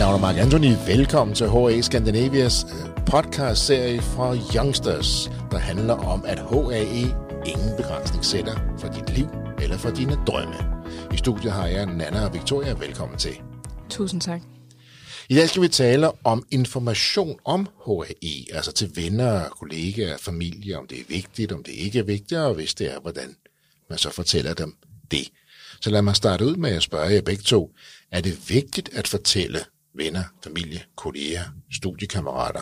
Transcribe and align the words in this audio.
navn 0.00 0.14
er 0.14 0.18
Mark 0.18 0.36
Anthony. 0.36 0.72
Velkommen 0.86 1.36
til 1.36 1.48
HA 1.48 1.80
Scandinavias 1.80 2.64
øh, 2.64 3.04
podcast-serie 3.06 4.02
fra 4.02 4.36
Youngsters, 4.56 5.30
der 5.50 5.58
handler 5.58 5.94
om, 5.94 6.24
at 6.24 6.38
HAE 6.38 7.14
ingen 7.46 7.76
begrænsning 7.76 8.24
sætter 8.24 8.76
for 8.78 8.88
dit 8.88 9.16
liv 9.16 9.26
eller 9.62 9.78
for 9.78 9.90
dine 9.90 10.16
drømme. 10.26 10.54
I 11.14 11.16
studiet 11.16 11.52
har 11.52 11.66
jeg 11.66 11.86
Nana 11.86 12.24
og 12.26 12.34
Victoria. 12.34 12.72
Velkommen 12.72 13.18
til. 13.18 13.40
Tusind 13.90 14.20
tak. 14.20 14.40
I 15.28 15.34
dag 15.34 15.48
skal 15.48 15.62
vi 15.62 15.68
tale 15.68 16.10
om 16.24 16.46
information 16.50 17.38
om 17.44 17.68
HAE, 17.86 18.54
altså 18.54 18.72
til 18.72 18.90
venner, 18.94 19.48
kollegaer, 19.48 20.18
familie, 20.18 20.78
om 20.78 20.86
det 20.86 21.00
er 21.00 21.04
vigtigt, 21.08 21.52
om 21.52 21.62
det 21.62 21.72
ikke 21.72 21.98
er 21.98 22.02
vigtigt, 22.02 22.40
og 22.40 22.54
hvis 22.54 22.74
det 22.74 22.94
er, 22.94 23.00
hvordan 23.00 23.36
man 23.90 23.98
så 23.98 24.10
fortæller 24.10 24.54
dem 24.54 24.76
det. 25.10 25.28
Så 25.80 25.90
lad 25.90 26.02
mig 26.02 26.16
starte 26.16 26.44
ud 26.44 26.56
med 26.56 26.70
at 26.70 26.82
spørge 26.82 27.14
jer 27.14 27.22
begge 27.22 27.42
to. 27.42 27.74
Er 28.10 28.20
det 28.20 28.50
vigtigt 28.50 28.90
at 28.94 29.08
fortælle 29.08 29.58
venner, 29.94 30.24
familie, 30.44 30.80
kolleger, 30.96 31.42
studiekammerater, 31.72 32.60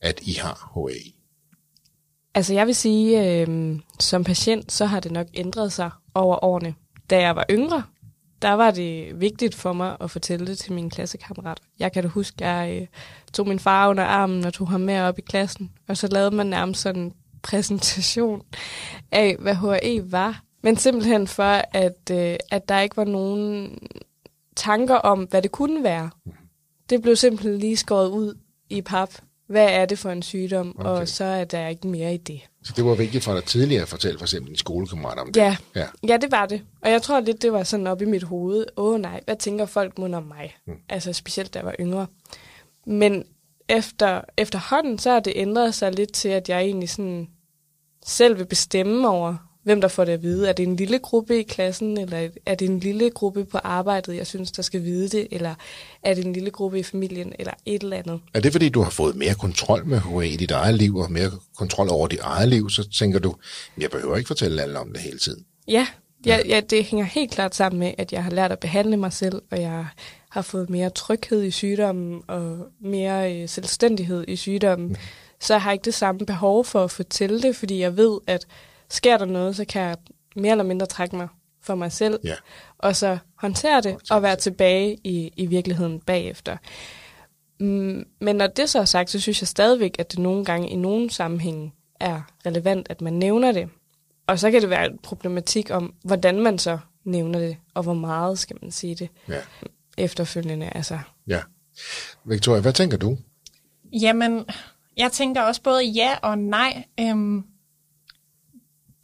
at 0.00 0.20
I 0.22 0.32
har 0.32 0.70
HAI? 0.74 1.14
Altså 2.34 2.54
jeg 2.54 2.66
vil 2.66 2.74
sige, 2.74 3.40
øh, 3.40 3.78
som 4.00 4.24
patient, 4.24 4.72
så 4.72 4.86
har 4.86 5.00
det 5.00 5.12
nok 5.12 5.26
ændret 5.34 5.72
sig 5.72 5.90
over 6.14 6.44
årene. 6.44 6.74
Da 7.10 7.20
jeg 7.20 7.36
var 7.36 7.44
yngre, 7.50 7.82
der 8.42 8.52
var 8.52 8.70
det 8.70 9.20
vigtigt 9.20 9.54
for 9.54 9.72
mig 9.72 9.96
at 10.00 10.10
fortælle 10.10 10.46
det 10.46 10.58
til 10.58 10.72
mine 10.72 10.90
klassekammerater. 10.90 11.62
Jeg 11.78 11.92
kan 11.92 12.02
da 12.02 12.08
huske, 12.08 12.46
jeg 12.46 12.78
øh, 12.80 12.86
tog 13.32 13.48
min 13.48 13.58
far 13.58 13.88
under 13.88 14.04
armen 14.04 14.44
og 14.44 14.54
tog 14.54 14.68
ham 14.68 14.80
med 14.80 15.00
op 15.00 15.18
i 15.18 15.22
klassen, 15.22 15.70
og 15.88 15.96
så 15.96 16.06
lavede 16.06 16.36
man 16.36 16.46
nærmest 16.46 16.80
sådan 16.80 17.02
en 17.02 17.12
præsentation 17.42 18.42
af, 19.12 19.36
hvad 19.38 19.54
HAE 19.54 20.12
var. 20.12 20.42
Men 20.62 20.76
simpelthen 20.76 21.26
for, 21.26 21.62
at, 21.72 22.10
øh, 22.10 22.36
at 22.50 22.68
der 22.68 22.80
ikke 22.80 22.96
var 22.96 23.04
nogen 23.04 23.78
tanker 24.60 24.94
om, 24.94 25.22
hvad 25.22 25.42
det 25.42 25.52
kunne 25.52 25.84
være. 25.84 26.10
Det 26.90 27.02
blev 27.02 27.16
simpelthen 27.16 27.58
lige 27.58 27.76
skåret 27.76 28.08
ud 28.08 28.34
i 28.70 28.82
pap. 28.82 29.10
Hvad 29.46 29.68
er 29.70 29.86
det 29.86 29.98
for 29.98 30.10
en 30.10 30.22
sygdom? 30.22 30.76
Okay. 30.78 30.90
Og 30.90 31.08
så 31.08 31.24
er 31.24 31.44
der 31.44 31.68
ikke 31.68 31.88
mere 31.88 32.14
i 32.14 32.16
det. 32.16 32.40
Så 32.64 32.72
det 32.76 32.84
var 32.84 32.94
vigtigt 32.94 33.24
for 33.24 33.34
dig 33.34 33.44
tidligere 33.44 33.82
at 33.82 33.88
fortælle 33.88 34.18
for 34.18 34.24
eksempel 34.24 34.48
din 34.48 34.56
skolekammerat 34.56 35.18
om 35.18 35.32
det? 35.32 35.40
Ja. 35.40 35.56
ja, 35.74 35.86
ja 36.08 36.16
det 36.16 36.30
var 36.30 36.46
det. 36.46 36.62
Og 36.82 36.90
jeg 36.90 37.02
tror 37.02 37.20
lidt, 37.20 37.42
det 37.42 37.52
var 37.52 37.62
sådan 37.62 37.86
op 37.86 38.02
i 38.02 38.04
mit 38.04 38.22
hoved. 38.22 38.66
Åh 38.76 38.94
oh, 38.94 39.00
nej, 39.00 39.20
hvad 39.24 39.36
tænker 39.36 39.66
folk 39.66 39.98
mun 39.98 40.14
om 40.14 40.22
mig? 40.22 40.56
Mm. 40.66 40.74
Altså 40.88 41.12
specielt 41.12 41.54
da 41.54 41.58
jeg 41.58 41.66
var 41.66 41.74
yngre. 41.80 42.06
Men 42.86 43.24
efter, 43.68 44.20
efterhånden, 44.36 44.98
så 44.98 45.10
har 45.10 45.20
det 45.20 45.32
ændret 45.36 45.74
sig 45.74 45.92
lidt 45.92 46.12
til, 46.12 46.28
at 46.28 46.48
jeg 46.48 46.60
egentlig 46.60 46.90
sådan 46.90 47.28
selv 48.06 48.38
vil 48.38 48.46
bestemme 48.46 49.08
over, 49.08 49.49
hvem 49.62 49.80
der 49.80 49.88
får 49.88 50.04
det 50.04 50.12
at 50.12 50.22
vide. 50.22 50.48
Er 50.48 50.52
det 50.52 50.62
en 50.62 50.76
lille 50.76 50.98
gruppe 50.98 51.38
i 51.38 51.42
klassen, 51.42 51.98
eller 51.98 52.28
er 52.46 52.54
det 52.54 52.68
en 52.68 52.78
lille 52.78 53.10
gruppe 53.10 53.44
på 53.44 53.58
arbejdet, 53.58 54.16
jeg 54.16 54.26
synes, 54.26 54.52
der 54.52 54.62
skal 54.62 54.84
vide 54.84 55.08
det, 55.08 55.28
eller 55.30 55.54
er 56.02 56.14
det 56.14 56.26
en 56.26 56.32
lille 56.32 56.50
gruppe 56.50 56.78
i 56.78 56.82
familien, 56.82 57.32
eller 57.38 57.52
et 57.66 57.82
eller 57.82 57.96
andet. 57.96 58.20
Er 58.34 58.40
det, 58.40 58.52
fordi 58.52 58.68
du 58.68 58.82
har 58.82 58.90
fået 58.90 59.16
mere 59.16 59.34
kontrol 59.34 59.86
med 59.86 59.98
HA 59.98 60.20
i 60.20 60.36
dit 60.36 60.50
eget 60.50 60.74
liv, 60.74 60.96
og 60.96 61.12
mere 61.12 61.30
kontrol 61.56 61.88
over 61.90 62.08
dit 62.08 62.20
eget 62.22 62.48
liv, 62.48 62.70
så 62.70 62.88
tænker 62.88 63.18
du, 63.18 63.34
jeg 63.78 63.90
behøver 63.90 64.16
ikke 64.16 64.28
fortælle 64.28 64.62
alle 64.62 64.78
om 64.78 64.92
det 64.92 65.00
hele 65.00 65.18
tiden? 65.18 65.44
Ja, 65.68 65.86
ja, 66.26 66.40
ja, 66.48 66.60
det 66.60 66.84
hænger 66.84 67.04
helt 67.04 67.30
klart 67.30 67.54
sammen 67.54 67.78
med, 67.78 67.92
at 67.98 68.12
jeg 68.12 68.24
har 68.24 68.30
lært 68.30 68.52
at 68.52 68.58
behandle 68.58 68.96
mig 68.96 69.12
selv, 69.12 69.42
og 69.50 69.60
jeg 69.60 69.86
har 70.30 70.42
fået 70.42 70.70
mere 70.70 70.90
tryghed 70.90 71.42
i 71.42 71.50
sygdommen, 71.50 72.22
og 72.26 72.58
mere 72.80 73.34
øh, 73.34 73.48
selvstændighed 73.48 74.24
i 74.28 74.36
sygdommen. 74.36 74.88
Mm. 74.88 74.96
Så 75.40 75.54
jeg 75.54 75.62
har 75.62 75.72
ikke 75.72 75.84
det 75.84 75.94
samme 75.94 76.26
behov 76.26 76.64
for 76.64 76.84
at 76.84 76.90
fortælle 76.90 77.42
det, 77.42 77.56
fordi 77.56 77.80
jeg 77.80 77.96
ved, 77.96 78.18
at 78.26 78.46
sker 78.90 79.18
der 79.18 79.24
noget, 79.24 79.56
så 79.56 79.64
kan 79.64 79.82
jeg 79.82 79.96
mere 80.36 80.50
eller 80.50 80.64
mindre 80.64 80.86
trække 80.86 81.16
mig 81.16 81.28
for 81.62 81.74
mig 81.74 81.92
selv, 81.92 82.20
ja. 82.24 82.34
og 82.78 82.96
så 82.96 83.18
håndtere 83.34 83.80
det 83.80 83.96
og 84.10 84.22
være 84.22 84.36
tilbage 84.36 84.96
i, 85.04 85.32
i 85.36 85.46
virkeligheden 85.46 86.00
bagefter. 86.00 86.56
Mm, 87.60 88.06
men 88.20 88.36
når 88.36 88.46
det 88.46 88.70
så 88.70 88.78
er 88.78 88.84
sagt, 88.84 89.10
så 89.10 89.20
synes 89.20 89.42
jeg 89.42 89.48
stadigvæk, 89.48 89.96
at 89.98 90.12
det 90.12 90.18
nogle 90.18 90.44
gange 90.44 90.68
i 90.68 90.76
nogle 90.76 91.10
sammenhænge 91.10 91.72
er 92.00 92.22
relevant, 92.46 92.86
at 92.90 93.00
man 93.00 93.12
nævner 93.12 93.52
det. 93.52 93.68
Og 94.26 94.38
så 94.38 94.50
kan 94.50 94.60
det 94.60 94.70
være 94.70 94.86
en 94.86 94.98
problematik 95.02 95.70
om, 95.70 95.94
hvordan 96.04 96.40
man 96.40 96.58
så 96.58 96.78
nævner 97.04 97.38
det, 97.38 97.56
og 97.74 97.82
hvor 97.82 97.94
meget 97.94 98.38
skal 98.38 98.56
man 98.62 98.70
sige 98.70 98.94
det 98.94 99.08
ja. 99.28 99.40
efterfølgende. 99.98 100.70
Altså. 100.74 100.98
Ja. 101.26 101.40
Victoria, 102.24 102.60
hvad 102.60 102.72
tænker 102.72 102.96
du? 102.96 103.18
Jamen, 103.92 104.44
jeg 104.96 105.12
tænker 105.12 105.42
også 105.42 105.62
både 105.62 105.84
ja 105.84 106.16
og 106.22 106.38
nej. 106.38 106.84
Øhm, 107.00 107.44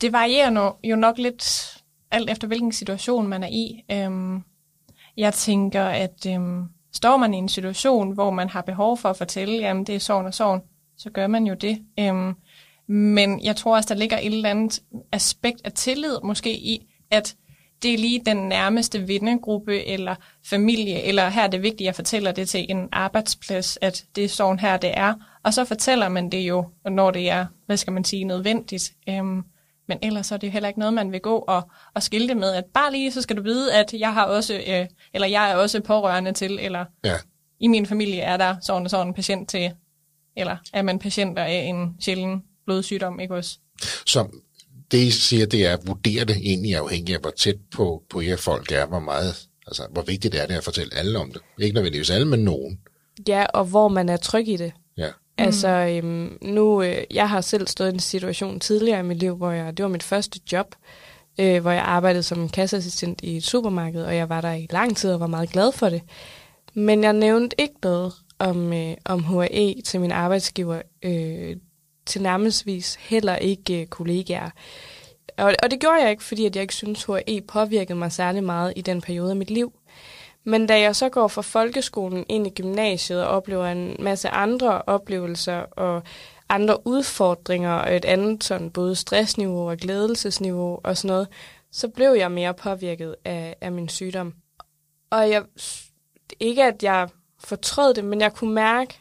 det 0.01 0.13
varierer 0.13 0.77
jo 0.85 0.97
nok 0.97 1.19
lidt 1.19 1.77
alt 2.11 2.31
efter 2.31 2.47
hvilken 2.47 2.73
situation 2.73 3.29
man 3.29 3.43
er 3.43 3.49
i. 3.49 3.85
Øhm, 3.93 4.43
jeg 5.17 5.35
tænker, 5.35 5.85
at 5.85 6.27
øhm, 6.29 6.65
står 6.95 7.17
man 7.17 7.35
i 7.35 7.37
en 7.37 7.49
situation, 7.49 8.13
hvor 8.13 8.31
man 8.31 8.49
har 8.49 8.61
behov 8.61 8.99
for 8.99 9.11
at 9.11 9.17
fortælle, 9.17 9.57
jamen 9.57 9.85
det 9.85 9.95
er 9.95 9.99
sorgen 9.99 10.27
og 10.27 10.35
sorgen, 10.35 10.61
så 10.99 11.11
gør 11.11 11.27
man 11.27 11.47
jo 11.47 11.55
det. 11.55 11.83
Øhm, 12.01 12.35
men 12.87 13.45
jeg 13.45 13.57
tror 13.57 13.77
også, 13.77 13.95
der 13.95 14.01
ligger 14.01 14.19
et 14.19 14.27
eller 14.27 14.51
andet 14.51 14.83
aspekt 15.13 15.61
af 15.65 15.73
tillid 15.73 16.19
måske 16.23 16.53
i, 16.53 16.87
at 17.11 17.37
det 17.83 17.95
er 17.95 17.99
lige 17.99 18.23
den 18.27 18.37
nærmeste 18.37 19.09
vennegruppe 19.09 19.85
eller 19.85 20.15
familie, 20.45 21.03
eller 21.03 21.29
her 21.29 21.43
er 21.43 21.47
det 21.47 21.63
vigtigt, 21.63 21.81
at 21.81 21.87
jeg 21.87 21.95
fortæller 21.95 22.33
det 22.33 22.49
til 22.49 22.67
en 22.69 22.89
arbejdsplads, 22.93 23.79
at 23.81 24.05
det 24.17 24.25
er 24.25 24.29
sådan 24.29 24.59
her, 24.59 24.77
det 24.77 24.91
er. 24.99 25.15
Og 25.43 25.55
så 25.55 25.65
fortæller 25.65 26.09
man 26.09 26.31
det 26.31 26.39
jo, 26.39 26.69
når 26.85 27.11
det 27.11 27.31
er, 27.31 27.47
hvad 27.67 27.77
skal 27.77 27.93
man 27.93 28.05
sige, 28.05 28.25
nødvendigt. 28.25 28.93
Øhm, 29.09 29.45
men 29.89 29.99
ellers 30.03 30.33
er 30.33 30.37
det 30.37 30.47
jo 30.47 30.53
heller 30.53 30.69
ikke 30.69 30.81
noget, 30.81 30.95
man 30.95 31.13
vil 31.13 31.21
gå 31.21 31.39
og, 31.39 31.71
og 31.95 32.03
skilte 32.03 32.35
med, 32.35 32.53
at 32.53 32.65
bare 32.75 32.93
lige 32.93 33.13
så 33.13 33.23
skal 33.23 33.37
du 33.37 33.43
vide, 33.43 33.75
at 33.75 33.95
jeg 33.99 34.15
har 34.15 34.25
også, 34.25 34.55
øh, 34.55 34.87
eller 35.15 35.29
jeg 35.29 35.51
er 35.51 35.57
også 35.57 35.81
pårørende 35.81 36.33
til, 36.33 36.59
eller 36.61 36.85
ja. 37.05 37.17
i 37.61 37.67
min 37.67 37.87
familie 37.87 38.21
er 38.21 38.37
der 38.37 38.57
sådan 38.63 38.83
og 38.83 38.91
sådan 38.91 39.07
en 39.07 39.15
patient 39.15 39.49
til, 39.49 39.73
eller 40.37 40.57
er 40.73 40.83
man 40.83 40.99
patienter 40.99 41.43
af 41.43 41.63
en 41.69 41.97
sjælden 42.01 42.43
blodsygdom, 42.67 43.21
ikke 43.21 43.35
også? 43.35 43.59
Så 44.07 44.29
det, 44.91 44.99
I 44.99 45.11
siger, 45.11 45.47
det 45.47 45.67
er 45.67 45.73
at 45.73 45.87
vurdere 45.87 46.25
det 46.25 46.37
egentlig 46.37 46.77
afhængigt 46.77 47.17
af, 47.17 47.21
hvor 47.21 47.31
tæt 47.31 47.57
på, 47.75 48.03
på 48.11 48.21
jer 48.21 48.37
folk 48.37 48.73
er, 48.73 48.87
hvor 48.87 48.99
meget, 48.99 49.49
altså 49.67 49.87
hvor 49.91 50.03
vigtigt 50.03 50.35
er 50.35 50.47
det 50.47 50.55
at 50.55 50.65
fortælle 50.65 50.95
alle 50.95 51.19
om 51.19 51.33
det. 51.33 51.43
Ikke 51.59 51.75
nødvendigvis 51.75 52.11
alle, 52.11 52.27
men 52.27 52.45
nogen. 52.45 52.81
Ja, 53.29 53.47
og 53.47 53.65
hvor 53.65 53.89
man 53.89 54.09
er 54.09 54.17
tryg 54.17 54.49
i 54.49 54.57
det. 54.57 54.73
Mm. 55.39 55.45
Altså, 55.45 55.69
øhm, 55.69 56.39
nu, 56.43 56.83
øh, 56.83 57.05
jeg 57.11 57.29
har 57.29 57.41
selv 57.41 57.67
stået 57.67 57.91
i 57.91 57.95
en 57.95 58.01
situation 58.01 58.61
tidligere 58.61 59.01
i 59.01 59.03
mit 59.03 59.19
liv, 59.19 59.37
hvor 59.37 59.51
jeg, 59.51 59.77
det 59.77 59.83
var 59.83 59.89
mit 59.89 60.03
første 60.03 60.41
job, 60.53 60.75
øh, 61.41 61.61
hvor 61.63 61.71
jeg 61.71 61.83
arbejdede 61.83 62.23
som 62.23 62.49
kasseassistent 62.49 63.21
i 63.23 63.37
et 63.37 63.45
supermarked, 63.45 64.03
og 64.03 64.17
jeg 64.17 64.29
var 64.29 64.41
der 64.41 64.53
i 64.53 64.67
lang 64.71 64.97
tid 64.97 65.13
og 65.13 65.21
var 65.21 65.27
meget 65.27 65.51
glad 65.51 65.73
for 65.73 65.89
det. 65.89 66.03
Men 66.75 67.05
jeg 67.05 67.13
nævnte 67.13 67.61
ikke 67.61 67.75
noget 67.83 68.13
om, 68.39 68.73
øh, 68.73 68.95
om 69.05 69.25
HAE 69.25 69.75
til 69.85 70.01
min 70.01 70.13
arbejdsgiver, 70.13 70.83
øh, 71.03 71.57
til 72.07 72.23
nærmestvis 72.23 72.95
heller 72.95 73.37
ikke 73.37 73.81
øh, 73.81 73.87
kollegaer. 73.87 74.51
Og, 75.39 75.55
og 75.63 75.71
det 75.71 75.81
gjorde 75.81 76.03
jeg 76.03 76.11
ikke, 76.11 76.25
fordi 76.25 76.47
at 76.47 76.57
jeg 76.57 76.63
ikke 76.63 76.75
synes, 76.75 77.05
HAE 77.05 77.41
påvirkede 77.49 77.99
mig 77.99 78.13
særlig 78.13 78.45
meget 78.45 78.73
i 78.77 78.81
den 78.81 79.01
periode 79.01 79.31
af 79.31 79.37
mit 79.37 79.51
liv. 79.51 79.73
Men 80.47 80.67
da 80.67 80.81
jeg 80.81 80.97
så 80.97 81.09
går 81.09 81.29
fra 81.29 81.43
folkeskolen 81.43 82.25
ind 82.29 82.47
i 82.47 82.51
gymnasiet 82.51 83.25
og 83.25 83.29
oplever 83.29 83.67
en 83.67 83.97
masse 83.99 84.29
andre 84.29 84.83
oplevelser 84.83 85.57
og 85.57 86.03
andre 86.49 86.87
udfordringer 86.87 87.73
og 87.73 87.97
et 87.97 88.05
andet 88.05 88.45
sådan 88.45 88.71
både 88.71 88.95
stressniveau 88.95 89.71
og 89.71 89.77
glædelsesniveau 89.77 90.81
og 90.85 90.97
sådan 90.97 91.09
noget, 91.09 91.29
så 91.73 91.89
blev 91.89 92.13
jeg 92.13 92.31
mere 92.31 92.55
påvirket 92.55 93.17
af, 93.25 93.57
af 93.61 93.73
min 93.73 93.89
sygdom. 93.89 94.35
Og 95.11 95.31
jeg, 95.31 95.43
ikke 96.41 96.65
at 96.65 96.83
jeg 96.83 97.09
fortrød 97.39 97.95
det, 97.95 98.05
men 98.05 98.21
jeg 98.21 98.33
kunne 98.35 98.55
mærke 98.55 99.01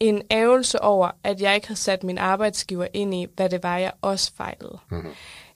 en 0.00 0.22
ævelse 0.30 0.82
over, 0.82 1.10
at 1.24 1.40
jeg 1.40 1.54
ikke 1.54 1.66
havde 1.66 1.80
sat 1.80 2.04
min 2.04 2.18
arbejdsgiver 2.18 2.86
ind 2.92 3.14
i, 3.14 3.26
hvad 3.36 3.48
det 3.48 3.62
var, 3.62 3.78
jeg 3.78 3.92
også 4.02 4.32
fejlede. 4.36 4.78
Mm-hmm. 4.90 5.12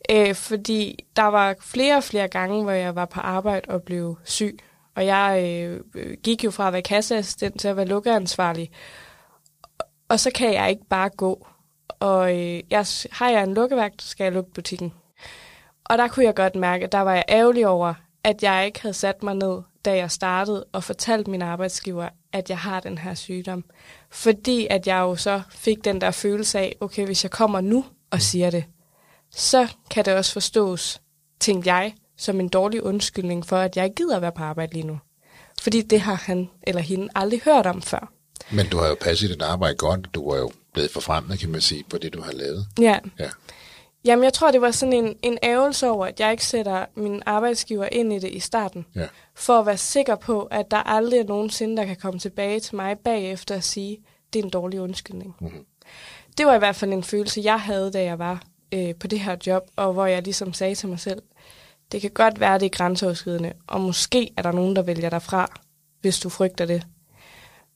Æ, 0.09 0.32
fordi 0.32 1.05
der 1.17 1.23
var 1.23 1.55
flere 1.61 1.97
og 1.97 2.05
flere 2.05 2.29
gange, 2.29 2.62
hvor 2.62 2.73
jeg 2.73 2.94
var 2.94 3.05
på 3.05 3.20
arbejde 3.20 3.70
og 3.70 3.82
blev 3.82 4.19
syg 4.25 4.59
og 4.94 5.06
jeg 5.06 5.44
øh, 5.47 5.81
øh, 5.94 6.17
gik 6.23 6.44
jo 6.44 6.50
fra 6.50 6.67
at 6.67 6.73
være 6.73 6.83
kasseassistent 6.83 7.61
til 7.61 7.69
at 7.69 7.77
være 7.77 7.87
lukkeansvarlig. 7.87 8.71
Og 10.09 10.21
så 10.21 10.31
kan 10.35 10.55
jeg 10.55 10.71
ikke 10.71 10.87
bare 10.91 11.09
gå. 11.09 11.47
Og 12.00 12.39
øh, 12.39 12.62
jeg, 12.71 12.87
har 13.11 13.31
jeg 13.31 13.43
en 13.43 13.55
lukkevagt, 13.55 14.03
skal 14.03 14.25
jeg 14.25 14.33
lukke 14.33 14.53
butikken. 14.53 14.93
Og 15.85 15.99
der 15.99 16.09
kunne 16.09 16.25
jeg 16.25 16.35
godt 16.35 16.55
mærke, 16.55 16.85
at 16.85 16.93
der 16.93 17.00
var 17.00 17.15
jeg 17.15 17.25
ærgerlig 17.29 17.67
over, 17.67 17.94
at 18.25 18.43
jeg 18.43 18.67
ikke 18.67 18.83
havde 18.83 18.94
sat 18.94 19.23
mig 19.23 19.35
ned, 19.35 19.62
da 19.85 19.97
jeg 19.97 20.11
startede, 20.11 20.65
og 20.73 20.85
fortalt 20.85 21.29
min 21.29 21.43
arbejdsgiver, 21.43 22.09
at 22.33 22.50
jeg 22.50 22.59
har 22.59 22.81
den 22.81 22.99
her 22.99 23.15
sygdom. 23.15 23.65
Fordi 24.11 24.67
at 24.71 24.87
jeg 24.87 24.99
jo 24.99 25.17
så 25.17 25.43
fik 25.50 25.85
den 25.85 26.00
der 26.00 26.11
følelse 26.11 26.59
af, 26.59 26.77
okay, 26.81 27.05
hvis 27.05 27.25
jeg 27.25 27.31
kommer 27.31 27.61
nu 27.61 27.85
og 28.11 28.23
siger 28.23 28.50
det, 28.50 28.65
så 29.31 29.69
kan 29.91 30.05
det 30.05 30.15
også 30.15 30.33
forstås, 30.33 31.00
tænkte 31.41 31.73
jeg, 31.73 31.95
som 32.23 32.41
en 32.41 32.49
dårlig 32.49 32.83
undskyldning 32.83 33.47
for, 33.47 33.57
at 33.57 33.77
jeg 33.77 33.85
ikke 33.85 33.95
gider 33.95 34.17
at 34.17 34.23
være 34.23 34.33
på 34.33 34.43
arbejde 34.43 34.73
lige 34.73 34.87
nu. 34.87 34.99
Fordi 35.63 35.83
det 35.83 36.01
har 36.01 36.15
han 36.15 36.51
eller 36.63 36.81
hende 36.81 37.09
aldrig 37.15 37.41
hørt 37.45 37.67
om 37.67 37.83
før. 37.83 38.13
Men 38.51 38.69
du 38.69 38.79
har 38.79 38.89
jo 38.89 38.97
passet 39.01 39.31
dit 39.31 39.43
arbejde 39.43 39.75
godt. 39.75 40.09
Du 40.15 40.31
var 40.31 40.39
jo 40.39 40.51
blevet 40.73 40.91
forfremmet, 40.91 41.39
kan 41.39 41.51
man 41.51 41.61
sige, 41.61 41.85
på 41.91 41.99
det, 41.99 42.13
du 42.13 42.23
har 42.23 42.33
lavet. 42.33 42.67
Ja. 42.81 42.99
ja. 43.19 43.29
Jamen, 44.05 44.25
jeg 44.25 44.33
tror, 44.33 44.51
det 44.51 44.61
var 44.61 44.71
sådan 44.71 44.93
en, 44.93 45.17
en 45.23 45.39
ævelse 45.43 45.89
over, 45.89 46.07
at 46.07 46.21
jeg 46.21 46.31
ikke 46.31 46.47
sætter 46.47 46.87
min 46.97 47.23
arbejdsgiver 47.27 47.89
ind 47.93 48.13
i 48.13 48.19
det 48.19 48.31
i 48.31 48.41
starten. 48.41 48.87
Ja. 48.95 49.07
For 49.35 49.61
at 49.61 49.67
være 49.67 49.77
sikker 49.77 50.17
på, 50.17 50.43
at 50.43 50.71
der 50.71 50.77
aldrig 50.77 51.21
er 51.21 51.25
nogensinde, 51.25 51.77
der 51.77 51.85
kan 51.85 51.97
komme 51.97 52.21
tilbage 52.21 52.61
til 52.61 52.77
mig 52.77 52.99
bagefter 52.99 53.57
og 53.57 53.63
sige, 53.63 53.99
det 54.33 54.39
er 54.39 54.45
en 54.45 54.51
dårlig 54.51 54.81
undskyldning. 54.81 55.37
Mhm. 55.41 55.67
Det 56.39 56.47
var 56.47 56.55
i 56.55 56.59
hvert 56.59 56.77
fald 56.77 56.93
en 56.93 57.03
følelse, 57.03 57.41
jeg 57.45 57.61
havde, 57.61 57.93
da 57.93 58.03
jeg 58.03 58.19
var 58.19 58.43
øh, 58.75 58.95
på 58.95 59.07
det 59.07 59.21
her 59.21 59.37
job, 59.47 59.63
og 59.77 59.93
hvor 59.93 60.07
jeg 60.07 60.23
ligesom 60.23 60.53
sagde 60.53 60.75
til 60.75 60.89
mig 60.89 61.01
selv, 61.01 61.23
det 61.93 62.00
kan 62.00 62.11
godt 62.11 62.41
være, 62.41 62.59
det 62.59 62.65
er 62.67 62.71
grænseoverskridende, 62.71 63.53
og 63.67 63.81
måske 63.81 64.31
er 64.37 64.43
der 64.43 64.53
nogen, 64.53 64.77
der 64.77 64.83
vælger 64.83 65.11
dig 65.11 65.23
fra, 65.23 65.61
hvis 66.00 66.19
du 66.19 66.29
frygter 66.29 66.67
det. 66.67 66.83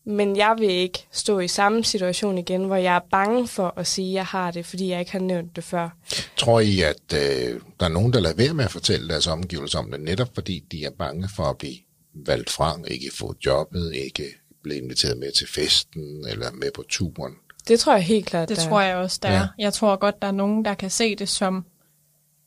Men 0.08 0.36
jeg 0.36 0.54
vil 0.58 0.70
ikke 0.70 1.06
stå 1.12 1.38
i 1.38 1.48
samme 1.48 1.84
situation 1.84 2.38
igen, 2.38 2.64
hvor 2.64 2.76
jeg 2.76 2.96
er 2.96 3.00
bange 3.10 3.48
for 3.48 3.74
at 3.76 3.86
sige, 3.86 4.08
at 4.08 4.14
jeg 4.14 4.24
har 4.26 4.50
det, 4.50 4.66
fordi 4.66 4.88
jeg 4.90 5.00
ikke 5.00 5.12
har 5.12 5.18
nævnt 5.18 5.56
det 5.56 5.64
før. 5.64 5.88
Tror 6.36 6.60
I, 6.60 6.80
at 6.80 7.12
øh, 7.14 7.60
der 7.80 7.86
er 7.86 7.88
nogen, 7.88 8.12
der 8.12 8.20
lader 8.20 8.34
være 8.34 8.54
med 8.54 8.64
at 8.64 8.70
fortælle 8.70 9.08
deres 9.08 9.26
omgivelser 9.26 9.78
om 9.78 9.90
det, 9.90 10.00
netop 10.00 10.28
fordi 10.34 10.64
de 10.72 10.84
er 10.84 10.90
bange 10.98 11.28
for 11.36 11.42
at 11.42 11.58
blive 11.58 11.76
valgt 12.14 12.50
fra, 12.50 12.78
ikke 12.88 13.10
få 13.14 13.34
jobbet, 13.46 13.94
ikke 13.94 14.24
blive 14.62 14.78
inviteret 14.82 15.18
med 15.18 15.32
til 15.32 15.48
festen 15.48 16.26
eller 16.28 16.52
med 16.52 16.70
på 16.74 16.84
turen? 16.88 17.34
Det 17.68 17.80
tror 17.80 17.92
jeg 17.94 18.02
helt 18.02 18.26
klart, 18.26 18.48
Det 18.48 18.56
der 18.56 18.62
er. 18.64 18.68
tror 18.68 18.80
jeg 18.80 18.96
også, 18.96 19.18
der 19.22 19.32
Ja. 19.32 19.38
er. 19.38 19.48
Jeg 19.58 19.72
tror 19.72 19.96
godt, 19.96 20.22
der 20.22 20.28
er 20.28 20.32
nogen, 20.32 20.64
der 20.64 20.74
kan 20.74 20.90
se 20.90 21.14
det 21.16 21.28
som... 21.28 21.64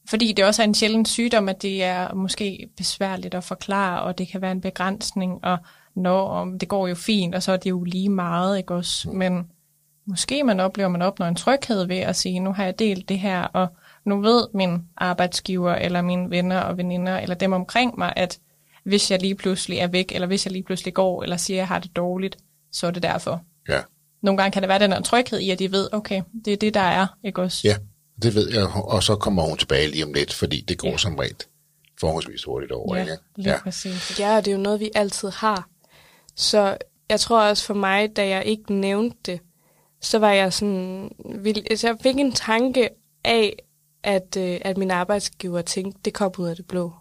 Fordi 0.07 0.31
det 0.31 0.45
også 0.45 0.61
er 0.61 0.67
en 0.67 0.73
sjælden 0.73 1.05
sygdom, 1.05 1.49
at 1.49 1.61
det 1.61 1.83
er 1.83 2.13
måske 2.13 2.69
besværligt 2.77 3.35
at 3.35 3.43
forklare, 3.43 4.01
og 4.01 4.17
det 4.17 4.27
kan 4.27 4.41
være 4.41 4.51
en 4.51 4.61
begrænsning, 4.61 5.45
og 5.45 5.57
når 5.95 6.27
om 6.27 6.59
det 6.59 6.69
går 6.69 6.87
jo 6.87 6.95
fint, 6.95 7.35
og 7.35 7.43
så 7.43 7.51
er 7.51 7.57
det 7.57 7.69
jo 7.69 7.83
lige 7.83 8.09
meget, 8.09 8.57
ikke 8.57 8.73
også? 8.73 9.09
Men 9.09 9.47
måske 10.05 10.43
man 10.43 10.59
oplever, 10.59 10.87
at 10.87 10.91
man 10.91 11.01
opnår 11.01 11.25
en 11.25 11.35
tryghed 11.35 11.87
ved 11.87 11.97
at 11.97 12.15
sige, 12.15 12.39
nu 12.39 12.53
har 12.53 12.63
jeg 12.63 12.79
delt 12.79 13.09
det 13.09 13.19
her, 13.19 13.41
og 13.41 13.67
nu 14.05 14.21
ved 14.21 14.47
min 14.53 14.83
arbejdsgiver, 14.97 15.75
eller 15.75 16.01
mine 16.01 16.29
venner 16.29 16.59
og 16.59 16.77
veninder, 16.77 17.17
eller 17.19 17.35
dem 17.35 17.53
omkring 17.53 17.97
mig, 17.97 18.13
at 18.15 18.39
hvis 18.83 19.11
jeg 19.11 19.21
lige 19.21 19.35
pludselig 19.35 19.77
er 19.77 19.87
væk, 19.87 20.11
eller 20.11 20.27
hvis 20.27 20.45
jeg 20.45 20.51
lige 20.51 20.63
pludselig 20.63 20.93
går, 20.93 21.23
eller 21.23 21.37
siger, 21.37 21.57
at 21.57 21.59
jeg 21.59 21.67
har 21.67 21.79
det 21.79 21.95
dårligt, 21.95 22.37
så 22.71 22.87
er 22.87 22.91
det 22.91 23.03
derfor. 23.03 23.41
Ja, 23.69 23.79
Nogle 24.21 24.37
gange 24.37 24.51
kan 24.51 24.61
der 24.61 24.67
være 24.67 24.79
den 24.79 24.93
her 24.93 25.01
tryghed 25.01 25.39
i, 25.39 25.49
at 25.49 25.59
de 25.59 25.71
ved, 25.71 25.89
okay, 25.91 26.21
det 26.45 26.53
er 26.53 26.57
det, 26.57 26.73
der 26.73 26.79
er, 26.79 27.07
ikke 27.23 27.41
også? 27.41 27.67
ja 27.67 27.75
det 28.21 28.35
ved 28.35 28.49
jeg, 28.53 28.67
og 28.75 29.03
så 29.03 29.15
kommer 29.15 29.43
hun 29.43 29.57
tilbage 29.57 29.87
lige 29.87 30.03
om 30.05 30.13
lidt, 30.13 30.33
fordi 30.33 30.61
det 30.61 30.77
går 30.77 30.89
Ja. 30.89 30.97
som 30.97 31.15
regel 31.15 31.35
forholdsvis 31.99 32.43
hurtigt 32.43 32.71
over. 32.71 32.95
ja 32.95 33.01
ikke? 33.01 33.17
lige 33.35 33.49
Ja. 33.49 33.59
præcis. 33.63 34.19
Ja, 34.19 34.35
og 34.37 34.45
det 34.45 34.51
er 34.51 34.55
jo 34.55 34.61
noget, 34.61 34.79
vi 34.79 34.91
altid 34.95 35.29
har. 35.29 35.67
Så 36.35 36.77
jeg 37.09 37.19
tror 37.19 37.41
også 37.41 37.65
for 37.65 37.73
mig, 37.73 38.15
da 38.15 38.27
jeg 38.27 38.45
ikke 38.45 38.73
nævnte 38.73 39.17
det, 39.25 39.39
så 40.01 40.19
var 40.19 40.31
jeg 40.31 40.53
sådan... 40.53 41.11
vild- 41.25 41.67
Altså, 41.69 41.87
jeg 41.87 41.97
fik 42.03 42.15
en 42.15 42.31
tanke 42.31 42.89
af, 43.23 43.55
at, 44.03 44.37
øh, 44.37 44.57
at 44.61 44.77
min 44.77 44.91
arbejdsgiver 44.91 45.61
tænkte, 45.61 45.99
det 46.05 46.13
kom 46.13 46.31
ud 46.37 46.47
af 46.47 46.55
det 46.55 46.67
blå. 46.67 46.93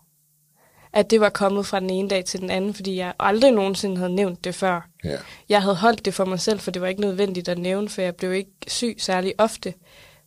At 0.93 1.11
det 1.11 1.21
var 1.21 1.29
kommet 1.29 1.67
fra 1.67 1.81
den 1.81 1.91
ene 1.91 2.09
dag 2.09 2.25
til 2.25 2.41
den 2.41 2.51
anden, 2.51 2.75
fordi 2.75 2.97
jeg 2.97 3.13
aldrig 3.21 3.53
nogensinde 3.53 3.97
havde 3.97 4.15
nævnt 4.15 4.45
det 4.45 4.55
før. 4.55 4.89
Ja. 5.05 5.17
Jeg 5.49 5.63
havde 5.63 5.77
holdt 5.77 6.05
det 6.05 6.15
for 6.15 6.25
mig 6.25 6.41
selv, 6.41 6.61
for 6.61 6.71
det 6.71 6.83
var 6.83 6.89
ikke 6.89 7.01
nødvendigt 7.01 7.49
at 7.49 7.59
nævne, 7.59 7.89
for 7.89 8.03
jeg 8.03 8.17
blev 8.17 8.33
ikke 8.35 8.51
syg 8.67 8.97
særlig 8.99 9.35
ofte. 9.39 9.75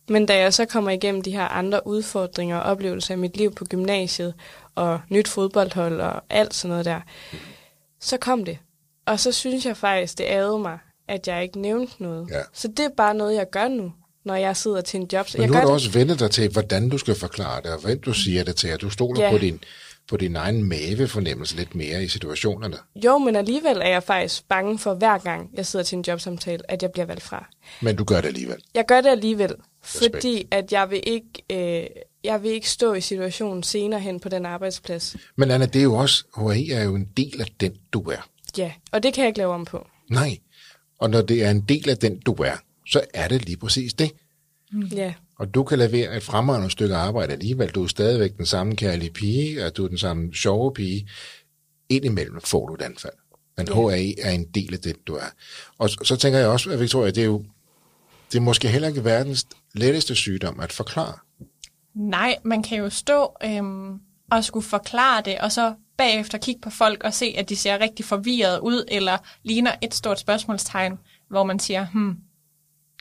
Men 0.08 0.26
da 0.26 0.38
jeg 0.38 0.54
så 0.54 0.64
kommer 0.64 0.90
igennem 0.90 1.22
de 1.22 1.30
her 1.30 1.48
andre 1.48 1.86
udfordringer 1.86 2.56
og 2.56 2.62
oplevelser 2.62 3.14
i 3.14 3.16
mit 3.16 3.36
liv 3.36 3.54
på 3.54 3.64
gymnasiet, 3.64 4.34
og 4.74 5.00
nyt 5.08 5.28
fodboldhold 5.28 6.00
og 6.00 6.22
alt 6.30 6.54
sådan 6.54 6.70
noget 6.70 6.84
der, 6.84 7.00
så 8.00 8.16
kom 8.16 8.44
det. 8.44 8.58
Og 9.06 9.20
så 9.20 9.32
synes 9.32 9.66
jeg 9.66 9.76
faktisk, 9.76 10.18
det 10.18 10.24
ærede 10.28 10.58
mig, 10.58 10.78
at 11.08 11.28
jeg 11.28 11.42
ikke 11.42 11.60
nævnte 11.60 11.92
noget. 12.02 12.28
Ja. 12.30 12.40
Så 12.52 12.68
det 12.68 12.80
er 12.80 12.88
bare 12.96 13.14
noget, 13.14 13.34
jeg 13.34 13.50
gør 13.50 13.68
nu, 13.68 13.92
når 14.24 14.34
jeg 14.34 14.56
sidder 14.56 14.80
til 14.80 15.00
en 15.00 15.08
job. 15.12 15.26
Men 15.34 15.40
jeg 15.40 15.48
nu 15.48 15.54
har 15.54 15.60
du 15.60 15.66
det- 15.66 15.74
også 15.74 15.90
vendt 15.90 16.20
dig 16.20 16.30
til, 16.30 16.48
hvordan 16.50 16.88
du 16.88 16.98
skal 16.98 17.14
forklare 17.14 17.62
det, 17.62 17.72
og 17.72 17.80
hvem 17.80 18.00
du 18.00 18.12
siger 18.12 18.44
det 18.44 18.56
til, 18.56 18.72
og 18.74 18.80
du 18.80 18.90
stoler 18.90 19.24
Ja. 19.24 19.30
på, 19.30 19.38
din, 19.38 19.60
på 20.08 20.16
din 20.16 20.36
egen 20.36 20.62
mavefornemmelse 20.64 21.56
lidt 21.56 21.74
mere 21.74 22.04
i 22.04 22.08
situationerne. 22.08 22.76
Jo, 23.04 23.18
men 23.18 23.36
alligevel 23.36 23.76
er 23.76 23.88
jeg 23.88 24.02
faktisk 24.02 24.48
bange 24.48 24.78
for, 24.78 24.94
hver 24.94 25.18
gang 25.18 25.50
jeg 25.54 25.66
sidder 25.66 25.84
til 25.84 25.96
en 25.98 26.04
jobsamtale, 26.08 26.70
at 26.70 26.82
jeg 26.82 26.90
bliver 26.92 27.06
valgt 27.06 27.22
fra. 27.22 27.48
Men 27.82 27.96
du 27.96 28.04
gør 28.04 28.20
det 28.20 28.28
alligevel. 28.28 28.56
Jeg 28.74 28.84
gør 28.88 29.00
det 29.00 29.08
alligevel, 29.10 29.54
Respekt. 29.84 30.14
fordi 30.14 30.46
at 30.50 30.72
jeg 30.72 30.90
vil 30.90 31.00
ikke, 31.06 31.26
øh, 31.50 31.86
jeg 32.24 32.42
vil 32.42 32.50
ikke 32.50 32.70
stå 32.70 32.92
i 32.94 33.00
situationen 33.00 33.62
senere 33.62 34.00
hen 34.00 34.20
på 34.20 34.28
den 34.28 34.46
arbejdsplads. 34.46 35.16
Men 35.36 35.50
Anna, 35.50 35.66
det 35.66 35.78
er 35.78 35.82
jo 35.82 35.94
også, 35.94 36.24
HRI 36.36 36.70
er 36.70 36.82
jo 36.82 36.94
en 36.94 37.08
del 37.16 37.40
af 37.40 37.46
den, 37.60 37.72
du 37.92 38.00
er. 38.02 38.28
Ja, 38.58 38.72
og 38.92 39.02
det 39.02 39.14
kan 39.14 39.22
jeg 39.22 39.28
ikke 39.28 39.38
lave 39.38 39.52
om 39.54 39.64
på. 39.64 39.86
Nej. 40.10 40.38
Og 40.98 41.10
når 41.10 41.22
det 41.22 41.44
er 41.44 41.50
en 41.50 41.60
del 41.60 41.90
af 41.90 41.98
den, 41.98 42.18
du 42.18 42.32
er, 42.32 42.52
så 42.86 43.00
er 43.14 43.28
det 43.28 43.44
lige 43.44 43.56
præcis 43.56 43.94
det. 43.94 44.10
Ja, 44.92 45.14
Og 45.38 45.54
du 45.54 45.64
kan 45.64 45.78
levere 45.78 46.16
et 46.16 46.22
fremragende 46.22 46.70
stykke 46.70 46.94
arbejde 46.96 47.32
alligevel. 47.32 47.68
Du 47.68 47.82
er 47.82 47.86
stadigvæk 47.86 48.36
den 48.36 48.46
samme 48.46 48.76
kærlige 48.76 49.10
pige, 49.10 49.64
og 49.66 49.76
du 49.76 49.84
er 49.84 49.88
den 49.88 49.98
samme 49.98 50.34
sjove 50.34 50.72
pige. 50.74 51.08
Indimellem 51.88 52.40
får 52.40 52.66
du 52.66 52.74
et 52.74 52.82
anfald. 52.82 53.12
Men 53.56 53.68
Ja. 53.68 53.74
HAE 53.74 54.20
er 54.20 54.30
en 54.30 54.44
del 54.44 54.74
af 54.74 54.80
det, 54.80 55.06
du 55.06 55.14
er. 55.14 55.30
Og 55.78 55.90
så, 55.90 55.96
så 56.04 56.16
tænker 56.16 56.38
jeg 56.38 56.48
også, 56.48 56.70
at 56.70 56.80
Victoria, 56.80 57.10
det 57.10 57.20
er 57.20 57.26
jo 57.26 57.44
det 58.32 58.38
er 58.38 58.42
måske 58.42 58.68
heller 58.68 58.88
ikke 58.88 59.04
verdens 59.04 59.46
letteste 59.74 60.14
sygdom 60.14 60.60
at 60.60 60.72
forklare. 60.72 61.14
Nej, 61.94 62.36
man 62.42 62.62
kan 62.62 62.78
jo 62.78 62.90
stå 62.90 63.36
øhm, 63.44 64.00
og 64.30 64.44
skulle 64.44 64.66
forklare 64.66 65.22
det, 65.24 65.38
og 65.38 65.52
så 65.52 65.74
bagefter 65.96 66.38
kigge 66.38 66.60
på 66.60 66.70
folk 66.70 67.04
og 67.04 67.14
se, 67.14 67.34
at 67.38 67.48
de 67.48 67.56
ser 67.56 67.80
rigtig 67.80 68.04
forvirret 68.04 68.58
ud, 68.58 68.84
eller 68.88 69.18
ligner 69.42 69.72
et 69.82 69.94
stort 69.94 70.20
spørgsmålstegn, 70.20 70.98
hvor 71.28 71.44
man 71.44 71.58
siger, 71.58 71.86
hmm, 71.92 72.16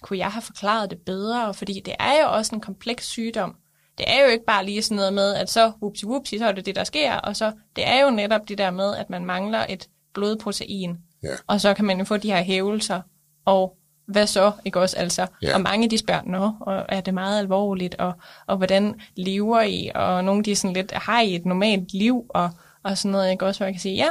kunne 0.02 0.20
jeg 0.20 0.28
have 0.32 0.42
forklaret 0.42 0.90
det 0.90 0.98
bedre? 1.06 1.54
Fordi 1.54 1.82
det 1.86 1.94
er 2.00 2.22
jo 2.24 2.32
også 2.34 2.56
en 2.56 2.62
kompleks 2.62 3.06
sygdom. 3.08 3.56
Det 3.98 4.06
er 4.10 4.24
jo 4.24 4.28
ikke 4.30 4.46
bare 4.46 4.66
lige 4.66 4.82
sådan 4.82 4.96
noget 4.96 5.14
med, 5.14 5.34
at 5.36 5.50
så 5.50 5.72
whoopsie 5.82 6.08
whoopsie, 6.10 6.40
så 6.40 6.46
er 6.48 6.52
det 6.52 6.66
det, 6.66 6.76
der 6.76 6.84
sker, 6.84 7.16
og 7.16 7.36
så 7.36 7.52
det 7.76 7.88
er 7.88 8.02
jo 8.04 8.10
netop 8.10 8.42
det 8.48 8.58
der 8.58 8.72
med, 8.72 8.96
at 8.96 9.10
man 9.10 9.26
mangler 9.26 9.66
et 9.70 9.88
blodprotein, 10.14 10.98
Ja. 11.24 11.30
og 11.48 11.62
så 11.62 11.74
kan 11.74 11.86
man 11.86 11.98
jo 12.00 12.04
få 12.06 12.18
de 12.18 12.32
her 12.32 12.42
hævelser, 12.42 13.02
og 13.46 13.78
hvad 14.06 14.28
så, 14.28 14.52
ikke 14.66 14.80
også? 14.80 14.98
Altså, 14.98 15.28
Ja. 15.42 15.56
Og 15.56 15.62
mange 15.62 15.90
de 15.90 15.98
spørger, 15.98 16.22
nå, 16.26 16.52
og 16.62 16.86
er 16.90 17.02
det 17.02 17.14
meget 17.14 17.40
alvorligt, 17.40 17.96
og, 17.96 18.14
og 18.48 18.58
hvordan 18.58 19.00
lever 19.16 19.62
I? 19.62 19.92
Og 19.96 20.24
nogle 20.24 20.44
de 20.44 20.52
er 20.52 20.56
sådan 20.56 20.74
lidt, 20.74 20.92
har 20.92 21.22
I 21.22 21.36
et 21.36 21.46
normalt 21.46 21.94
liv? 21.94 22.26
Og, 22.30 22.50
og 22.84 22.98
sådan 22.98 23.12
noget, 23.12 23.32
ikke 23.32 23.46
også? 23.46 23.60
Hvor 23.60 23.66
jeg 23.66 23.74
kan 23.74 23.82
sige, 23.82 23.96
ja, 23.96 24.08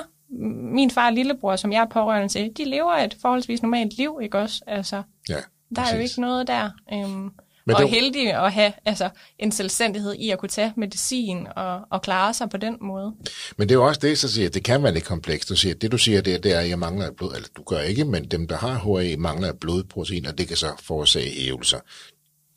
min 0.72 0.90
far 0.90 1.06
og 1.06 1.12
lillebror, 1.12 1.56
som 1.56 1.72
jeg 1.72 1.81
er 1.81 1.87
pårørende 1.87 2.28
til, 2.28 2.52
de 2.56 2.64
lever 2.64 2.92
et 2.92 3.16
forholdsvis 3.22 3.62
normalt 3.62 3.96
liv, 3.96 4.19
ikke 4.22 4.38
også? 4.38 4.62
Altså, 4.66 5.02
Ja, 5.28 5.37
der 5.76 5.82
er 5.82 5.87
jo 5.87 5.96
præcis. 6.00 6.11
ikke 6.12 6.20
noget 6.20 6.46
der. 6.46 6.70
Øhm, 6.93 7.31
Men 7.67 7.76
og 7.76 7.82
det- 7.82 7.90
heldig 7.90 8.34
at 8.44 8.52
have 8.52 8.72
altså, 8.84 9.11
en 9.38 9.52
selvstændighed 9.52 10.14
i 10.14 10.30
at 10.30 10.38
kunne 10.38 10.49
tage 10.49 10.73
medicin 10.76 11.47
og, 11.56 11.80
og 11.90 12.02
klare 12.02 12.35
sig 12.35 12.50
på 12.50 12.56
den 12.56 12.76
måde. 12.80 13.14
Men 13.56 13.68
det 13.68 13.75
er 13.75 13.78
jo 13.78 13.87
også 13.87 14.00
det, 14.00 14.18
så 14.18 14.28
siger, 14.28 14.49
at 14.49 14.54
det 14.54 14.64
kan 14.64 14.83
være 14.83 14.95
lidt 14.95 15.04
komplekst. 15.04 15.49
Du 15.49 15.56
siger, 15.56 15.75
det 15.75 15.92
du 15.92 15.99
siger, 15.99 16.21
det 16.21 16.35
er, 16.35 16.38
det 16.38 16.52
er, 16.52 16.61
at 16.61 16.68
jeg 16.68 16.78
mangler 16.78 17.06
et 17.09 17.16
blod, 17.16 17.35
eller 17.35 17.49
du 17.56 17.62
gør 17.62 17.80
ikke, 17.80 18.04
men 18.04 18.25
dem, 18.25 18.49
der 18.49 18.56
har 18.56 18.99
HA, 19.00 19.16
mangler 19.16 19.52
blodprotein, 19.52 20.26
og 20.26 20.38
det 20.38 20.49
kan 20.49 20.56
så 20.56 20.73
forårsage 20.83 21.30
hævelser. 21.45 21.78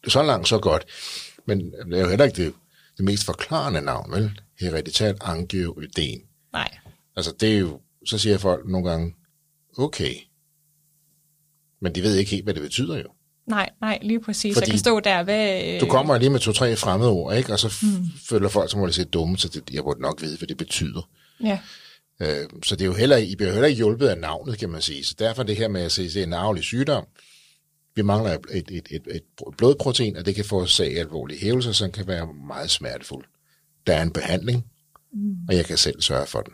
Så 0.07 0.23
langt, 0.23 0.47
så 0.47 0.59
godt. 0.59 0.85
Men 1.45 1.59
det 1.71 1.93
er 1.97 2.01
jo 2.01 2.09
heller 2.09 2.25
ikke 2.25 2.45
det, 2.45 2.53
det 2.97 3.05
mest 3.05 3.25
forklarende 3.25 3.81
navn, 3.81 4.11
vel? 4.11 4.39
Hereditært 4.59 5.15
angioødem. 5.21 6.21
Nej. 6.53 6.69
Altså, 7.15 7.33
det 7.39 7.53
er 7.55 7.59
jo, 7.59 7.79
så 8.05 8.17
siger 8.17 8.37
folk 8.37 8.67
nogle 8.69 8.89
gange, 8.89 9.15
okay. 9.77 10.13
Men 11.83 11.95
de 11.95 12.03
ved 12.03 12.15
ikke 12.15 12.31
helt, 12.31 12.43
hvad 12.43 12.53
det 12.53 12.63
betyder 12.63 12.97
jo. 12.97 13.07
Nej, 13.47 13.69
nej, 13.81 13.99
lige 14.01 14.19
præcis. 14.19 14.53
Fordi 14.53 14.65
jeg 14.65 14.71
kan 14.71 14.79
stå 14.79 14.99
der, 14.99 15.23
hvad... 15.23 15.79
Du 15.79 15.85
kommer 15.85 16.17
lige 16.17 16.29
med 16.29 16.39
to-tre 16.39 16.75
fremmede 16.75 17.11
ord, 17.11 17.37
ikke? 17.37 17.53
Og 17.53 17.59
så 17.59 17.73
mm. 17.83 18.05
føler 18.29 18.49
folk, 18.49 18.71
som 18.71 18.79
må 18.79 18.85
det 18.85 18.95
se 18.95 19.03
dumme, 19.03 19.37
så 19.37 19.47
det, 19.47 19.73
jeg 19.73 19.83
burde 19.83 20.01
nok 20.01 20.21
vide, 20.21 20.37
hvad 20.37 20.47
det 20.47 20.57
betyder. 20.57 21.09
Ja, 21.43 21.59
Øh, 22.21 22.49
så 22.63 22.75
det 22.75 22.81
er 22.81 22.85
jo 22.85 22.93
heller, 22.93 23.17
I 23.17 23.35
bliver 23.35 23.51
heller 23.51 23.67
ikke 23.67 23.77
hjulpet 23.77 24.07
af 24.07 24.17
navnet, 24.17 24.57
kan 24.57 24.69
man 24.69 24.81
sige. 24.81 25.03
Så 25.03 25.15
derfor 25.19 25.43
det 25.43 25.55
her 25.55 25.67
med 25.67 25.81
at 25.81 25.91
sige, 25.91 26.07
at 26.07 26.13
det 26.13 26.19
er 26.19 26.25
en 26.25 26.33
arvelig 26.33 26.63
sygdom. 26.63 27.05
Vi 27.95 28.01
mangler 28.01 28.31
et, 28.31 28.45
et, 28.51 28.71
et, 28.71 28.87
et, 28.91 29.01
et 29.15 29.23
blodprotein, 29.57 30.17
og 30.17 30.25
det 30.25 30.35
kan 30.35 30.45
forårsage 30.45 30.99
alvorlige 30.99 31.39
hævelser, 31.39 31.71
som 31.71 31.91
kan 31.91 32.07
være 32.07 32.33
meget 32.47 32.69
smertefuld. 32.69 33.25
Der 33.87 33.95
er 33.95 34.01
en 34.01 34.11
behandling, 34.11 34.65
mm. 35.13 35.35
og 35.49 35.55
jeg 35.55 35.65
kan 35.65 35.77
selv 35.77 36.01
sørge 36.01 36.27
for 36.27 36.41
den. 36.41 36.53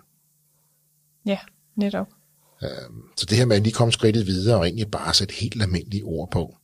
ja, 1.25 1.37
netop. 1.75 2.07
Så 3.17 3.25
det 3.25 3.37
her 3.37 3.45
med 3.45 3.55
at 3.55 3.63
lige 3.63 3.73
komme 3.73 3.91
skridtet 3.91 4.27
videre 4.27 4.57
og 4.57 4.65
egentlig 4.65 4.91
bare 4.91 5.13
sætte 5.13 5.33
helt 5.33 5.61
almindelige 5.61 6.03
ord 6.03 6.31
på. 6.31 6.57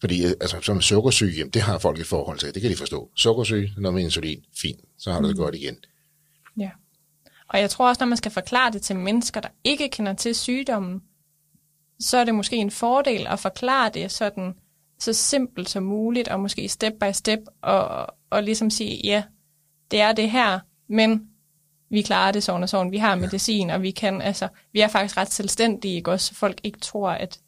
Fordi 0.00 0.26
øh, 0.26 0.30
altså, 0.40 0.60
som 0.62 0.80
sukkersyge, 0.80 1.32
jamen, 1.36 1.50
det 1.50 1.62
har 1.62 1.78
folk 1.78 2.00
et 2.00 2.06
forhold 2.06 2.38
til. 2.38 2.54
Det 2.54 2.62
kan 2.62 2.70
de 2.70 2.76
forstå. 2.76 3.10
Sukkersyge, 3.16 3.72
noget 3.76 3.94
med 3.94 4.02
insulin, 4.02 4.44
fint. 4.56 4.80
Så 4.98 5.12
har 5.12 5.20
du 5.20 5.28
det 5.28 5.36
godt 5.36 5.54
igen. 5.54 5.76
Ja. 6.56 6.70
Og 7.48 7.60
jeg 7.60 7.70
tror 7.70 7.88
også, 7.88 8.00
når 8.00 8.06
man 8.06 8.16
skal 8.16 8.32
forklare 8.32 8.72
det 8.72 8.82
til 8.82 8.96
mennesker, 8.96 9.40
der 9.40 9.48
ikke 9.64 9.88
kender 9.88 10.12
til 10.14 10.34
sygdommen, 10.34 11.02
så 12.00 12.16
er 12.16 12.24
det 12.24 12.34
måske 12.34 12.56
en 12.56 12.70
fordel 12.70 13.26
at 13.26 13.38
forklare 13.38 13.90
det 13.94 14.10
sådan 14.10 14.54
så 14.98 15.12
simpelt 15.12 15.68
som 15.68 15.82
muligt, 15.82 16.28
og 16.28 16.40
måske 16.40 16.68
step 16.68 16.92
by 17.00 17.12
step, 17.12 17.40
og, 17.62 18.06
og 18.30 18.42
ligesom 18.42 18.70
sige, 18.70 19.00
ja, 19.04 19.22
det 19.90 20.00
er 20.00 20.12
det 20.12 20.30
her, 20.30 20.60
men 20.88 21.29
vi 21.90 22.02
klarer 22.02 22.32
det 22.32 22.42
sådan 22.42 22.62
og 22.62 22.68
sådan, 22.68 22.92
vi 22.92 22.98
har 22.98 23.14
medicin, 23.14 23.70
og 23.70 23.82
vi 23.82 23.90
kan, 23.90 24.22
altså, 24.22 24.48
vi 24.72 24.80
er 24.80 24.88
faktisk 24.88 25.16
ret 25.16 25.32
selvstændige, 25.32 25.94
ikke 25.94 26.10
også, 26.10 26.26
så 26.26 26.34
folk 26.34 26.60
ikke 26.64 26.78
tror, 26.80 27.10
at 27.10 27.38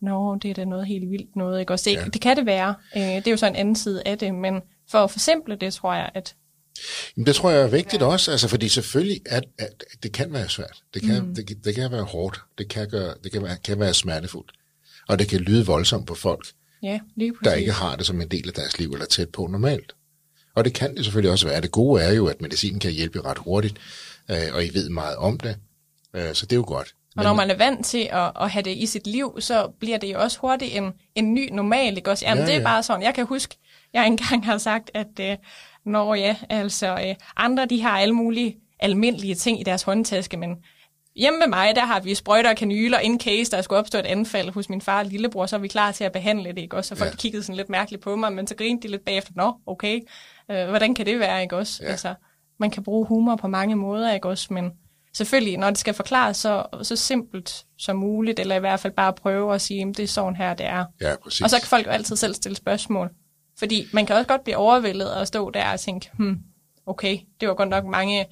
Nå, 0.00 0.38
det 0.42 0.50
er 0.50 0.54
da 0.54 0.64
noget 0.64 0.86
helt 0.86 1.10
vildt 1.10 1.36
noget, 1.36 1.60
ikke 1.60 1.72
også? 1.72 1.90
Det, 1.90 1.96
Ja. 1.96 2.00
ja. 2.00 2.06
det 2.06 2.20
kan 2.20 2.36
det 2.36 2.46
være. 2.46 2.74
Øh, 2.96 3.02
det 3.02 3.26
er 3.26 3.30
jo 3.30 3.36
så 3.36 3.46
en 3.46 3.56
anden 3.56 3.76
side 3.76 4.02
af 4.06 4.18
det, 4.18 4.34
men 4.34 4.60
for 4.90 4.98
at 4.98 5.10
forsimple 5.10 5.56
det, 5.56 5.74
tror 5.74 5.94
jeg, 5.94 6.10
at 6.14 6.34
Jamen, 7.16 7.26
det 7.26 7.34
tror 7.34 7.50
jeg 7.50 7.62
er 7.62 7.68
vigtigt 7.68 8.02
ja. 8.02 8.06
også, 8.06 8.30
altså, 8.30 8.48
fordi 8.48 8.68
selvfølgelig, 8.68 9.20
at, 9.26 9.44
at 9.58 9.84
det 10.02 10.12
kan 10.12 10.32
være 10.32 10.48
svært. 10.48 10.82
Det 10.94 11.02
kan, 11.02 11.22
mm. 11.22 11.34
det, 11.34 11.64
det 11.64 11.74
kan 11.74 11.92
være 11.92 12.02
hårdt. 12.02 12.40
Det 12.58 12.68
kan, 12.68 12.88
gøre, 12.88 13.14
det 13.24 13.32
kan, 13.32 13.42
være, 13.42 13.56
kan 13.64 13.80
være 13.80 13.94
smertefuldt. 13.94 14.52
Og 15.08 15.18
det 15.18 15.28
kan 15.28 15.40
lyde 15.40 15.66
voldsomt 15.66 16.06
på 16.06 16.14
folk, 16.14 16.46
ja, 16.82 17.00
lige 17.16 17.32
der 17.44 17.54
ikke 17.54 17.72
har 17.72 17.96
det 17.96 18.06
som 18.06 18.20
en 18.20 18.28
del 18.28 18.48
af 18.48 18.54
deres 18.54 18.78
liv 18.78 18.90
eller 18.90 19.06
tæt 19.06 19.28
på 19.28 19.46
normalt. 19.46 19.95
Og 20.56 20.64
det 20.64 20.74
kan 20.74 20.96
det 20.96 21.04
selvfølgelig 21.04 21.32
også 21.32 21.48
være. 21.48 21.60
Det 21.60 21.70
gode 21.70 22.02
er 22.02 22.12
jo, 22.12 22.26
at 22.26 22.40
medicinen 22.40 22.80
kan 22.80 22.90
hjælpe 22.90 23.20
ret 23.20 23.38
hurtigt, 23.38 23.76
øh, 24.30 24.36
og 24.54 24.64
I 24.64 24.74
ved 24.74 24.88
meget 24.88 25.16
om 25.16 25.38
det. 25.38 25.56
Øh, 26.14 26.34
så 26.34 26.46
det 26.46 26.52
er 26.52 26.56
jo 26.56 26.64
godt. 26.66 26.94
Og 27.16 27.24
når 27.24 27.34
man 27.34 27.50
er 27.50 27.56
vant 27.56 27.86
til 27.86 28.08
at, 28.12 28.32
at 28.40 28.50
have 28.50 28.62
det 28.62 28.76
i 28.76 28.86
sit 28.86 29.06
liv, 29.06 29.36
så 29.40 29.68
bliver 29.80 29.98
det 29.98 30.12
jo 30.12 30.20
også 30.20 30.38
hurtigt 30.40 30.76
en, 30.76 30.92
en 31.14 31.34
ny 31.34 31.48
normal, 31.52 31.96
ikke 31.96 32.10
også? 32.10 32.26
Jamen, 32.26 32.42
ja, 32.42 32.46
det 32.46 32.54
er 32.54 32.58
ja. 32.58 32.64
bare 32.64 32.82
sådan. 32.82 33.02
Jeg 33.02 33.14
kan 33.14 33.26
huske, 33.26 33.56
jeg 33.92 34.06
engang 34.06 34.44
har 34.44 34.58
sagt, 34.58 34.90
at 34.94 35.20
øh, 35.20 35.36
når 35.86 36.14
ja, 36.14 36.36
altså 36.48 36.86
øh, 37.08 37.14
andre 37.36 37.66
de 37.66 37.82
har 37.82 37.98
alle 37.98 38.14
mulige 38.14 38.56
almindelige 38.80 39.34
ting 39.34 39.60
i 39.60 39.62
deres 39.62 39.82
håndtaske, 39.82 40.36
men 40.36 40.56
hjemme 41.16 41.38
med 41.38 41.46
mig, 41.46 41.76
der 41.76 41.84
har 41.84 42.00
vi 42.00 42.14
sprøjter 42.14 42.50
og 42.50 42.56
kanyler, 42.56 42.98
in 42.98 43.20
case 43.20 43.50
der 43.50 43.62
skulle 43.62 43.78
opstå 43.78 43.98
et 43.98 44.06
anfald 44.06 44.50
hos 44.50 44.68
min 44.68 44.80
far 44.80 44.98
og 44.98 45.06
lillebror, 45.06 45.46
så 45.46 45.56
er 45.56 45.60
vi 45.60 45.68
klar 45.68 45.92
til 45.92 46.04
at 46.04 46.12
behandle 46.12 46.48
det, 46.48 46.58
ikke 46.58 46.76
også? 46.76 46.94
Og 46.94 46.98
folk 46.98 47.10
ja. 47.10 47.16
kiggede 47.16 47.42
sådan 47.42 47.56
lidt 47.56 47.68
mærkeligt 47.68 48.02
på 48.02 48.16
mig, 48.16 48.32
men 48.32 48.46
så 48.46 48.54
grinte 48.54 48.88
de 48.88 48.90
lidt 48.90 49.04
bagefter, 49.04 49.32
nå, 49.36 49.54
okay, 49.66 50.00
øh, 50.50 50.68
hvordan 50.68 50.94
kan 50.94 51.06
det 51.06 51.18
være, 51.18 51.42
ikke 51.42 51.56
også? 51.56 51.82
Ja. 51.82 51.90
Altså, 51.90 52.14
man 52.58 52.70
kan 52.70 52.82
bruge 52.82 53.06
humor 53.06 53.36
på 53.36 53.48
mange 53.48 53.76
måder, 53.76 54.12
ikke 54.12 54.28
også? 54.28 54.54
Men 54.54 54.72
selvfølgelig, 55.16 55.56
når 55.56 55.70
det 55.70 55.78
skal 55.78 55.94
forklares 55.94 56.36
så, 56.36 56.66
så 56.82 56.96
simpelt 56.96 57.64
som 57.78 57.96
muligt, 57.96 58.40
eller 58.40 58.56
i 58.56 58.60
hvert 58.60 58.80
fald 58.80 58.92
bare 58.92 59.12
prøve 59.12 59.54
at 59.54 59.60
sige, 59.60 59.86
det 59.86 60.00
er 60.00 60.06
sådan 60.06 60.36
her, 60.36 60.54
det 60.54 60.66
er. 60.66 60.84
Ja, 61.00 61.16
præcis. 61.24 61.40
Og 61.40 61.50
så 61.50 61.58
kan 61.58 61.66
folk 61.66 61.86
jo 61.86 61.90
altid 61.90 62.16
selv 62.16 62.34
stille 62.34 62.56
spørgsmål. 62.56 63.10
Fordi 63.58 63.86
man 63.92 64.06
kan 64.06 64.16
også 64.16 64.28
godt 64.28 64.44
blive 64.44 64.56
overvældet 64.56 65.14
og 65.14 65.26
stå 65.26 65.50
der 65.50 65.72
og 65.72 65.80
tænke, 65.80 66.10
hmm, 66.12 66.38
okay, 66.86 67.18
det 67.40 67.48
var 67.48 67.54
godt 67.54 67.68
nok 67.68 67.84
mange, 67.84 68.26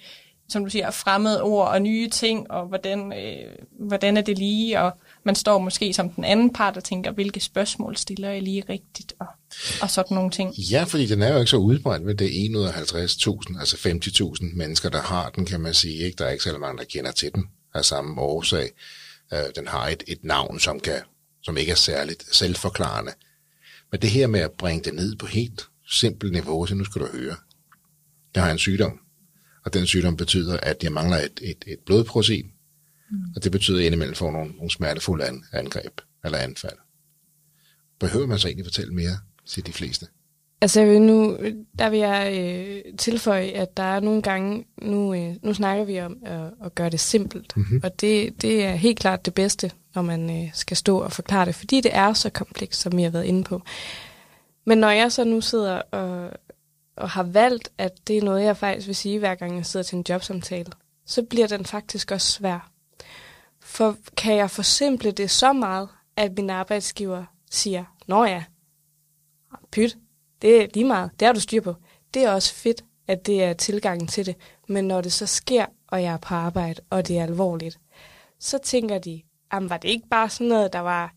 som 0.49 0.64
du 0.64 0.71
siger, 0.71 0.90
fremmede 0.90 1.42
ord 1.42 1.68
og 1.68 1.83
nye 1.83 2.09
ting, 2.09 2.50
og 2.50 2.66
hvordan, 2.66 3.12
øh, 3.12 3.52
hvordan 3.80 4.16
er 4.16 4.21
det 4.21 4.38
lige, 4.38 4.80
og 4.80 4.99
man 5.25 5.35
står 5.35 5.59
måske 5.59 5.95
som 5.95 6.09
den 6.11 6.25
anden 6.25 6.52
part 6.52 6.76
og 6.76 6.85
tænker, 6.85 7.12
hvilke 7.12 7.40
spørgsmål 7.40 7.97
stiller 7.97 8.31
jeg 8.31 8.43
lige 8.43 8.64
rigtigt, 8.69 9.14
og, 9.19 9.26
og 9.83 9.90
sådan 9.90 10.14
nogle 10.14 10.31
ting. 10.31 10.59
Ja, 10.59 10.85
fordi 10.85 11.07
den 11.07 11.23
er 11.23 11.33
jo 11.33 11.38
ikke 11.38 11.50
så 11.50 11.57
udbredt 11.57 12.02
med 12.02 12.14
det 12.14 12.28
150.000, 12.28 13.61
altså 13.61 13.76
50.000 14.45 14.57
mennesker, 14.57 14.88
der 14.88 15.02
har 15.02 15.31
den, 15.31 15.47
kan 15.47 15.61
man 15.61 15.75
sige. 15.75 15.97
Ikke? 15.99 16.16
Der 16.16 16.25
er 16.26 16.31
ikke 16.31 16.45
så 16.45 16.59
mange, 16.59 16.78
der 16.78 16.85
kender 16.85 17.12
til 17.12 17.31
den 17.35 17.45
af 17.75 17.85
samme 17.85 18.21
årsag. 18.21 18.71
Øh, 19.33 19.38
den 19.57 19.69
har 19.69 19.88
et, 19.88 20.04
et 20.07 20.25
navn, 20.25 20.61
som, 20.61 20.81
kan, 20.81 21.00
som 21.43 21.57
ikke 21.57 21.73
er 21.73 21.76
særligt 21.76 22.37
selvforklarende. 22.37 23.12
Men 23.90 24.02
det 24.02 24.11
her 24.11 24.26
med 24.26 24.40
at 24.40 24.52
bringe 24.52 24.85
det 24.85 24.95
ned 24.95 25.16
på 25.16 25.26
helt 25.26 25.69
simpelt 25.90 26.33
niveau, 26.33 26.66
så 26.66 26.75
nu 26.75 26.85
skal 26.85 27.02
du 27.02 27.07
høre. 27.07 27.37
Jeg 28.35 28.43
har 28.43 28.50
en 28.50 28.59
sygdom, 28.59 29.00
og 29.64 29.75
den 29.75 29.87
sygdom 29.87 30.16
betyder, 30.16 30.61
at 30.61 30.83
jeg 30.83 30.93
mangler 30.93 31.16
et, 31.16 31.40
et, 31.43 31.64
et 31.66 31.78
blodprotein, 31.87 32.53
mm. 33.14 33.33
og 33.37 33.44
det 33.44 33.52
betyder, 33.52 33.76
at 33.76 33.80
jeg 33.80 33.87
indimellem 33.87 34.14
får 34.14 34.30
nogle, 34.30 34.52
nogle 34.52 34.71
smertefulde 34.71 35.25
an, 35.25 35.44
angreb 35.52 36.00
eller 36.25 36.38
anfald. 36.38 36.78
Behøver 38.00 38.26
man 38.26 38.38
så 38.38 38.49
egentlig 38.49 38.66
fortælle 38.66 38.94
mere 38.94 39.18
til 39.47 39.66
de 39.66 39.73
fleste? 39.73 40.06
Altså 40.61 40.85
nu, 40.85 41.38
der 41.78 41.90
vil 41.90 41.99
jeg 41.99 42.33
øh, 42.38 42.97
tilføje, 42.99 43.44
at 43.44 43.76
der 43.76 43.83
er 43.83 44.00
nogle 44.00 44.23
gange, 44.23 44.64
nu, 44.83 45.14
øh, 45.14 45.35
nu 45.42 45.54
snakker 45.54 45.85
vi 45.85 46.00
om 46.00 46.16
at, 46.25 46.50
at 46.64 46.75
gøre 46.75 46.90
det 46.90 47.00
simpelt, 47.00 47.56
mm-hmm. 47.56 47.80
og 47.83 48.00
det, 48.00 48.42
det 48.42 48.64
er 48.64 48.75
helt 48.75 48.99
klart 48.99 49.26
det 49.26 49.35
bedste, 49.35 49.71
når 49.94 50.02
man 50.02 50.42
øh, 50.42 50.50
skal 50.54 50.76
stå 50.76 50.99
og 50.99 51.12
forklare 51.12 51.47
det, 51.47 51.54
fordi 51.54 51.80
det 51.80 51.94
er 51.94 52.12
så 52.12 52.30
komplekst, 52.30 52.80
som 52.80 52.97
vi 52.97 53.02
har 53.02 53.11
været 53.11 53.25
inde 53.25 53.44
på. 53.44 53.62
Men 54.66 54.78
når 54.78 54.90
jeg 54.90 55.12
så 55.12 55.25
nu 55.25 55.40
sidder 55.40 55.75
og, 55.76 56.30
og 56.97 57.11
har 57.11 57.23
valgt, 57.23 57.68
at 57.78 57.92
det 58.09 58.18
er 58.18 58.23
noget, 58.23 58.44
jeg 58.44 58.56
faktisk 58.56 58.87
vil 58.87 58.97
sige, 58.97 59.18
hver 59.18 59.35
gang 59.35 59.56
jeg 59.56 59.66
sidder 59.66 59.85
til 59.85 59.97
en 59.97 60.04
jobsamtale, 60.09 60.73
så 61.06 61.23
bliver 61.23 61.47
den 61.47 61.64
faktisk 61.64 62.11
også 62.11 62.33
svær. 62.33 62.71
For 63.75 63.97
kan 64.16 64.37
jeg 64.37 64.50
forsimple 64.50 65.11
det 65.11 65.31
så 65.31 65.52
meget, 65.52 65.88
at 66.16 66.33
min 66.37 66.50
arbejdsgiver 66.50 67.25
siger, 67.50 67.85
Nå 68.07 68.25
ja, 68.25 68.45
pyt, 69.73 69.97
det 70.43 70.62
er 70.62 70.66
lige 70.75 70.85
meget, 70.85 71.11
det 71.21 71.26
har 71.26 71.33
du 71.33 71.40
styr 71.40 71.61
på. 71.61 71.75
Det 72.14 72.25
er 72.25 72.31
også 72.31 72.54
fedt, 72.54 72.85
at 73.09 73.26
det 73.26 73.45
er 73.45 73.52
tilgangen 73.52 74.07
til 74.07 74.26
det. 74.26 74.37
Men 74.69 74.85
når 74.85 75.00
det 75.00 75.12
så 75.12 75.26
sker, 75.26 75.66
og 75.88 76.02
jeg 76.02 76.12
er 76.12 76.16
på 76.16 76.35
arbejde, 76.35 76.81
og 76.90 77.09
det 77.09 77.19
er 77.19 77.23
alvorligt, 77.23 77.78
så 78.38 78.59
tænker 78.59 78.99
de, 78.99 79.23
jamen 79.52 79.71
var 79.71 79.76
det 79.76 79.88
ikke 79.88 80.09
bare 80.09 80.31
sådan 80.31 80.47
noget, 80.47 80.73
der 80.73 80.81
var, 80.81 81.14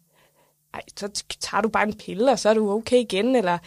ej, 0.74 0.82
så 0.98 1.24
tager 1.40 1.62
du 1.62 1.70
bare 1.70 1.88
en 1.88 1.98
pille, 1.98 2.32
og 2.32 2.40
så 2.40 2.50
er 2.50 2.54
du 2.54 2.72
okay 2.72 2.98
igen, 2.98 3.36
eller 3.36 3.58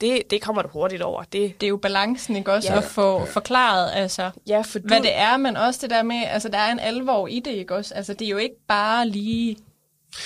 det, 0.00 0.22
det 0.30 0.42
kommer 0.42 0.62
du 0.62 0.68
hurtigt 0.68 1.02
over. 1.02 1.22
Det, 1.22 1.60
det 1.60 1.66
er 1.66 1.68
jo 1.68 1.76
balancen, 1.76 2.36
ikke 2.36 2.52
også, 2.52 2.72
ja. 2.72 2.78
at 2.78 2.84
få 2.84 3.18
ja. 3.18 3.24
forklaret, 3.24 3.90
altså, 3.94 4.30
ja, 4.46 4.60
for 4.60 4.78
du... 4.78 4.86
hvad 4.86 5.00
det 5.00 5.16
er, 5.16 5.36
men 5.36 5.56
også 5.56 5.80
det 5.82 5.90
der 5.90 6.02
med, 6.02 6.22
altså, 6.26 6.48
der 6.48 6.58
er 6.58 6.72
en 6.72 6.80
alvor 6.80 7.28
i 7.28 7.40
det, 7.40 7.50
ikke 7.50 7.74
også? 7.74 7.94
Altså, 7.94 8.14
det 8.14 8.24
er 8.24 8.30
jo 8.30 8.36
ikke 8.36 8.56
bare 8.68 9.08
lige 9.08 9.56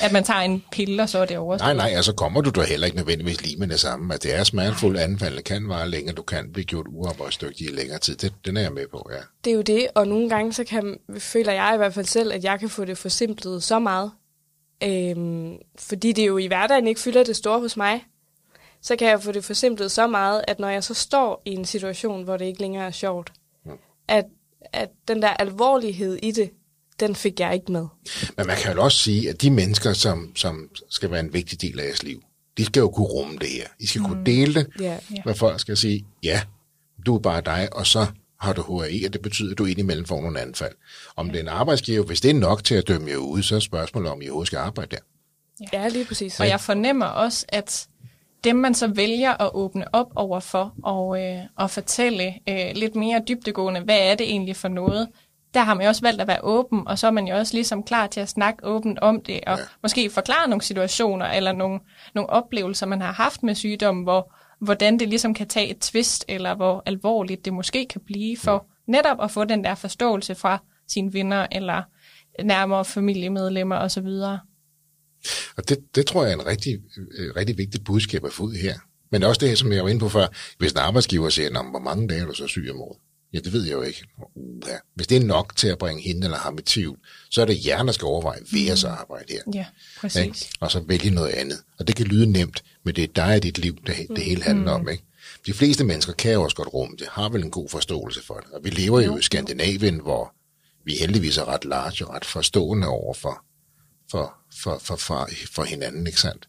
at 0.01 0.13
man 0.13 0.25
tager 0.25 0.41
en 0.41 0.65
pille, 0.73 1.03
og 1.03 1.09
så 1.09 1.19
er 1.19 1.25
det 1.25 1.39
overstået. 1.39 1.77
Nej, 1.77 1.87
nej, 1.87 1.97
altså 1.97 2.13
kommer 2.13 2.41
du 2.41 2.51
da 2.51 2.63
heller 2.63 2.87
ikke 2.87 2.97
nødvendigvis 2.97 3.43
lige 3.43 3.57
med 3.57 3.69
det 3.69 3.81
samme. 3.81 4.15
At 4.15 4.23
det 4.23 4.35
er 4.35 4.45
smertefuldt 4.45 4.99
anfald, 4.99 5.37
det 5.37 5.45
kan 5.45 5.69
vare 5.69 5.89
længere, 5.89 6.15
du 6.15 6.23
kan 6.23 6.53
blive 6.53 6.65
gjort 6.65 6.87
uarbejdsdygtig 6.89 7.67
i 7.67 7.71
længere 7.75 7.99
tid. 7.99 8.17
Det, 8.17 8.33
den 8.47 8.57
er 8.57 8.61
jeg 8.61 8.73
med 8.73 8.87
på, 8.91 9.11
ja. 9.13 9.21
Det 9.45 9.51
er 9.51 9.55
jo 9.55 9.63
det, 9.63 9.87
og 9.95 10.09
nogle 10.09 10.29
gange 10.29 10.53
så 10.53 10.65
kan, 10.65 10.99
føler 11.19 11.53
jeg 11.53 11.73
i 11.75 11.77
hvert 11.77 11.95
fald 11.95 12.07
selv, 12.07 12.33
at 12.33 12.45
jeg 12.45 12.61
kan 12.61 12.69
få 12.69 12.85
det 12.85 12.99
forsimplet 12.99 13.63
så 13.63 13.79
meget. 13.79 14.11
Øhm, 14.85 15.57
fordi 15.79 16.13
det 16.13 16.27
jo 16.27 16.39
i 16.39 16.47
hverdagen 16.47 16.87
ikke 16.87 17.01
fylder 17.01 17.25
det 17.25 17.37
store 17.37 17.61
hos 17.61 17.77
mig. 17.77 18.05
Så 18.83 18.97
kan 18.97 19.09
jeg 19.09 19.23
få 19.23 19.33
det 19.33 19.45
forsimplet 19.45 19.91
så 19.91 20.07
meget, 20.07 20.45
at 20.49 20.59
når 20.59 20.69
jeg 20.69 20.85
så 20.85 20.95
står 20.95 21.43
i 21.45 21.51
en 21.51 21.65
situation, 21.65 22.25
hvor 22.25 22.37
det 22.37 22.45
ikke 22.45 22.61
længere 22.61 22.87
er 22.87 22.91
sjovt, 22.91 23.33
ja. 23.67 23.71
at, 24.09 24.25
at 24.73 24.89
den 25.09 25.23
der 25.23 25.29
alvorlighed 25.29 26.19
i 26.23 26.31
det, 26.31 26.51
den 27.01 27.15
fik 27.15 27.41
jeg 27.41 27.55
ikke 27.55 27.73
med. 27.73 27.87
Men 28.37 28.47
man 28.47 28.57
kan 28.57 28.75
jo 28.75 28.85
også 28.85 28.99
sige, 28.99 29.31
at 29.31 29.43
de 29.43 29.51
mennesker, 29.51 29.93
som, 29.93 30.33
som 30.37 30.71
skal 30.91 31.11
være 31.11 31.21
en 31.21 31.33
vigtig 31.33 31.61
del 31.61 31.81
af 31.81 31.85
jeres 31.85 32.03
liv, 32.03 32.23
de 32.59 32.65
skal 32.65 32.81
jo 32.81 32.89
kunne 32.89 33.07
rumme 33.07 33.39
det 33.39 33.49
her. 33.49 33.67
I 33.79 33.87
skal 33.87 34.01
mm. 34.01 34.09
kunne 34.09 34.27
dele 34.27 34.55
det, 34.55 34.67
yeah. 34.81 35.01
hvad 35.25 35.35
folk 35.35 35.61
skal 35.61 35.77
sige, 35.77 36.07
ja, 36.23 36.43
du 37.07 37.15
er 37.15 37.19
bare 37.19 37.41
dig, 37.41 37.69
og 37.73 37.87
så 37.87 38.07
har 38.41 38.53
du 38.53 38.63
HAE, 38.63 39.07
og 39.07 39.13
det 39.13 39.23
betyder, 39.23 39.53
at 39.53 39.59
du 39.59 39.65
indimellem 39.65 40.07
får 40.07 40.21
nogle 40.21 40.41
anfald. 40.41 40.75
Om 41.17 41.29
det 41.29 41.37
er 41.37 41.41
en 41.41 41.49
arbejdsgiver, 41.49 42.05
hvis 42.05 42.21
det 42.21 42.31
er 42.31 42.35
nok 42.35 42.65
til 42.65 42.75
at 42.75 42.89
dømme 42.89 43.11
jer 43.11 43.17
ud, 43.17 43.43
så 43.43 43.57
er 43.57 43.61
spørgsmålet, 43.61 44.11
om 44.11 44.23
I 44.23 44.25
overhovedet 44.25 44.47
skal 44.47 44.57
arbejde 44.57 44.97
der. 44.97 45.03
Ja, 45.73 45.89
lige 45.89 46.05
præcis. 46.05 46.41
Og 46.41 46.49
jeg 46.49 46.61
fornemmer 46.61 47.07
også, 47.07 47.47
at 47.49 47.89
dem 48.45 48.57
man 48.57 48.75
så 48.75 48.87
vælger 48.87 49.43
at 49.43 49.51
åbne 49.55 49.95
op 49.95 50.13
over 50.17 50.41
for 50.41 50.75
og, 50.83 51.25
øh, 51.25 51.39
og 51.57 51.71
fortælle 51.71 52.35
øh, 52.49 52.75
lidt 52.75 52.95
mere 52.95 53.23
dybdegående, 53.29 53.81
hvad 53.81 53.99
er 53.99 54.15
det 54.15 54.31
egentlig 54.31 54.57
for 54.57 54.69
noget, 54.69 55.09
der 55.55 55.61
har 55.61 55.75
man 55.75 55.83
jo 55.83 55.89
også 55.89 56.03
valgt 56.03 56.21
at 56.21 56.29
være 56.29 56.41
åben, 56.43 56.89
og 56.89 56.99
så 56.99 57.07
er 57.07 57.11
man 57.11 57.29
jo 57.29 57.37
også 57.37 57.55
ligesom 57.55 57.83
klar 57.83 58.07
til 58.07 58.21
at 58.21 58.29
snakke 58.29 58.67
åbent 58.67 58.99
om 58.99 59.21
det, 59.21 59.41
og 59.47 59.59
ja. 59.59 59.65
måske 59.83 60.11
forklare 60.11 60.49
nogle 60.49 60.63
situationer 60.63 61.27
eller 61.27 61.53
nogle, 61.53 61.81
nogle 62.15 62.31
oplevelser, 62.31 62.87
man 62.87 63.01
har 63.01 63.13
haft 63.13 63.43
med 63.43 63.55
sygdommen, 63.55 64.05
hvor, 64.05 64.35
hvordan 64.61 64.99
det 64.99 65.09
ligesom 65.09 65.35
kan 65.35 65.49
tage 65.49 65.71
et 65.71 65.79
twist, 65.79 66.25
eller 66.29 66.55
hvor 66.55 66.83
alvorligt 66.87 67.45
det 67.45 67.53
måske 67.53 67.87
kan 67.87 68.01
blive, 68.07 68.37
for 68.37 68.67
netop 68.87 69.23
at 69.23 69.31
få 69.31 69.45
den 69.45 69.65
der 69.65 69.75
forståelse 69.75 70.35
fra 70.35 70.59
sine 70.89 71.13
venner, 71.13 71.47
eller 71.53 71.83
nærmere 72.45 72.85
familiemedlemmer 72.85 73.77
osv. 73.77 74.09
Og 75.57 75.69
det, 75.69 75.79
det 75.95 76.07
tror 76.07 76.25
jeg 76.25 76.33
er 76.33 76.37
en 76.37 76.47
rigtig, 76.47 76.79
øh, 77.19 77.37
rigtig 77.37 77.59
vigtig 77.59 77.85
budskab 77.85 78.25
at 78.25 78.33
få 78.33 78.43
ud 78.43 78.55
her. 78.55 78.79
Men 79.11 79.23
også 79.23 79.47
det, 79.47 79.59
som 79.59 79.73
jeg 79.73 79.85
var 79.85 79.91
inde 79.91 80.01
på 80.01 80.09
før, 80.09 80.27
hvis 80.59 80.73
en 80.73 80.79
arbejdsgiver 80.79 81.29
siger, 81.29 81.71
hvor 81.71 81.79
mange 81.79 82.09
dage 82.09 82.21
er 82.21 82.27
du 82.27 82.35
så 82.35 82.47
syg 82.47 82.69
om 82.71 82.81
året? 82.81 82.99
Ja, 83.33 83.39
det 83.39 83.53
ved 83.53 83.65
jeg 83.65 83.73
jo 83.73 83.83
ikke. 83.83 84.05
Ja. 84.67 84.77
Hvis 84.95 85.07
det 85.07 85.17
er 85.17 85.25
nok 85.25 85.57
til 85.57 85.69
at 85.69 85.79
bringe 85.79 86.03
hende 86.03 86.25
eller 86.25 86.39
ham 86.39 86.59
i 86.59 86.63
tvivl, 86.63 86.99
så 87.31 87.41
er 87.41 87.45
det 87.45 87.67
jer, 87.67 87.83
der 87.83 87.93
skal 87.93 88.07
overveje, 88.07 88.39
vil 88.53 88.65
jeg 88.65 88.79
så 88.79 88.89
arbejde 88.89 89.33
her? 89.33 89.43
Ja, 89.55 89.67
præcis. 90.01 90.23
Ikke? 90.23 90.49
Og 90.61 90.71
så 90.71 90.81
vælge 90.81 91.11
noget 91.11 91.31
andet. 91.31 91.59
Og 91.79 91.89
det 91.89 91.97
kan 91.97 92.07
lyde 92.07 92.27
nemt, 92.27 92.65
men 92.85 92.95
det 92.95 93.05
er 93.05 93.09
dig 93.09 93.35
og 93.35 93.43
dit 93.43 93.59
liv, 93.59 93.77
det, 93.87 93.97
det 94.09 94.25
hele 94.25 94.43
handler 94.43 94.77
mm. 94.77 94.83
om. 94.83 94.89
Ikke? 94.89 95.05
De 95.47 95.53
fleste 95.53 95.85
mennesker 95.85 96.13
kan 96.13 96.33
jo 96.33 96.43
også 96.43 96.57
godt 96.57 96.75
rumme 96.75 96.97
det, 96.99 97.07
har 97.11 97.29
vel 97.29 97.43
en 97.43 97.51
god 97.51 97.69
forståelse 97.69 98.25
for 98.25 98.35
det. 98.35 98.53
Og 98.53 98.61
vi 98.65 98.71
lever 98.71 99.01
jo, 99.01 99.13
jo 99.13 99.19
i 99.19 99.23
Skandinavien, 99.23 100.01
hvor 100.01 100.35
vi 100.85 100.95
heldigvis 100.95 101.39
er 101.39 101.49
ret 101.49 101.65
large 101.65 102.07
og 102.07 102.15
ret 102.15 102.25
forstående 102.25 102.89
over 102.89 103.15
for, 103.15 103.45
for, 104.11 104.35
for, 104.63 104.79
for, 104.83 104.97
for, 104.97 105.29
for 105.53 105.65
hinanden, 105.65 106.07
ikke 106.07 106.21
sandt? 106.21 106.49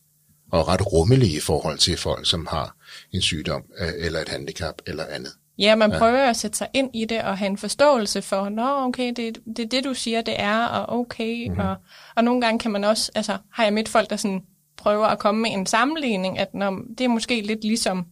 Og 0.52 0.68
ret 0.68 0.92
rummelige 0.94 1.38
i 1.38 1.40
forhold 1.40 1.78
til 1.78 1.98
folk, 1.98 2.30
som 2.30 2.48
har 2.52 2.76
en 3.12 3.22
sygdom 3.22 3.64
øh, 3.80 3.92
eller 3.98 4.20
et 4.20 4.30
handicap 4.30 4.76
eller 4.88 5.06
andet. 5.06 5.32
Ja, 5.60 5.76
man 5.76 5.92
prøver 5.92 6.20
ja. 6.20 6.30
at 6.30 6.38
sætte 6.38 6.58
sig 6.58 6.68
ind 6.74 6.90
i 6.94 7.06
det 7.06 7.22
og 7.22 7.38
have 7.38 7.50
en 7.50 7.58
forståelse 7.58 8.22
for, 8.22 8.50
nå 8.50 8.88
okay, 8.88 9.14
det, 9.16 9.38
det 9.46 9.60
er 9.60 9.70
det, 9.70 9.84
du 9.84 9.94
siger, 9.94 10.22
det 10.22 10.42
er, 10.42 10.66
og 10.66 11.00
okay. 11.00 11.48
Mm-hmm. 11.48 11.60
Og, 11.60 11.76
og 12.16 12.24
nogle 12.24 12.42
gange 12.42 12.60
kan 12.60 12.72
man 12.72 12.84
også, 12.84 13.12
altså 13.16 13.38
har 13.52 13.64
jeg 13.64 13.74
mit 13.74 13.90
folk, 13.90 14.10
der 14.10 14.16
sådan 14.16 14.42
prøver 14.78 15.06
at 15.06 15.20
komme 15.20 15.42
med 15.42 15.52
en 15.52 15.66
sammenligning, 15.66 16.40
at 16.40 16.54
når, 16.54 16.82
det 16.98 17.04
er 17.04 17.08
måske 17.08 17.42
lidt 17.42 17.64
ligesom 17.64 18.06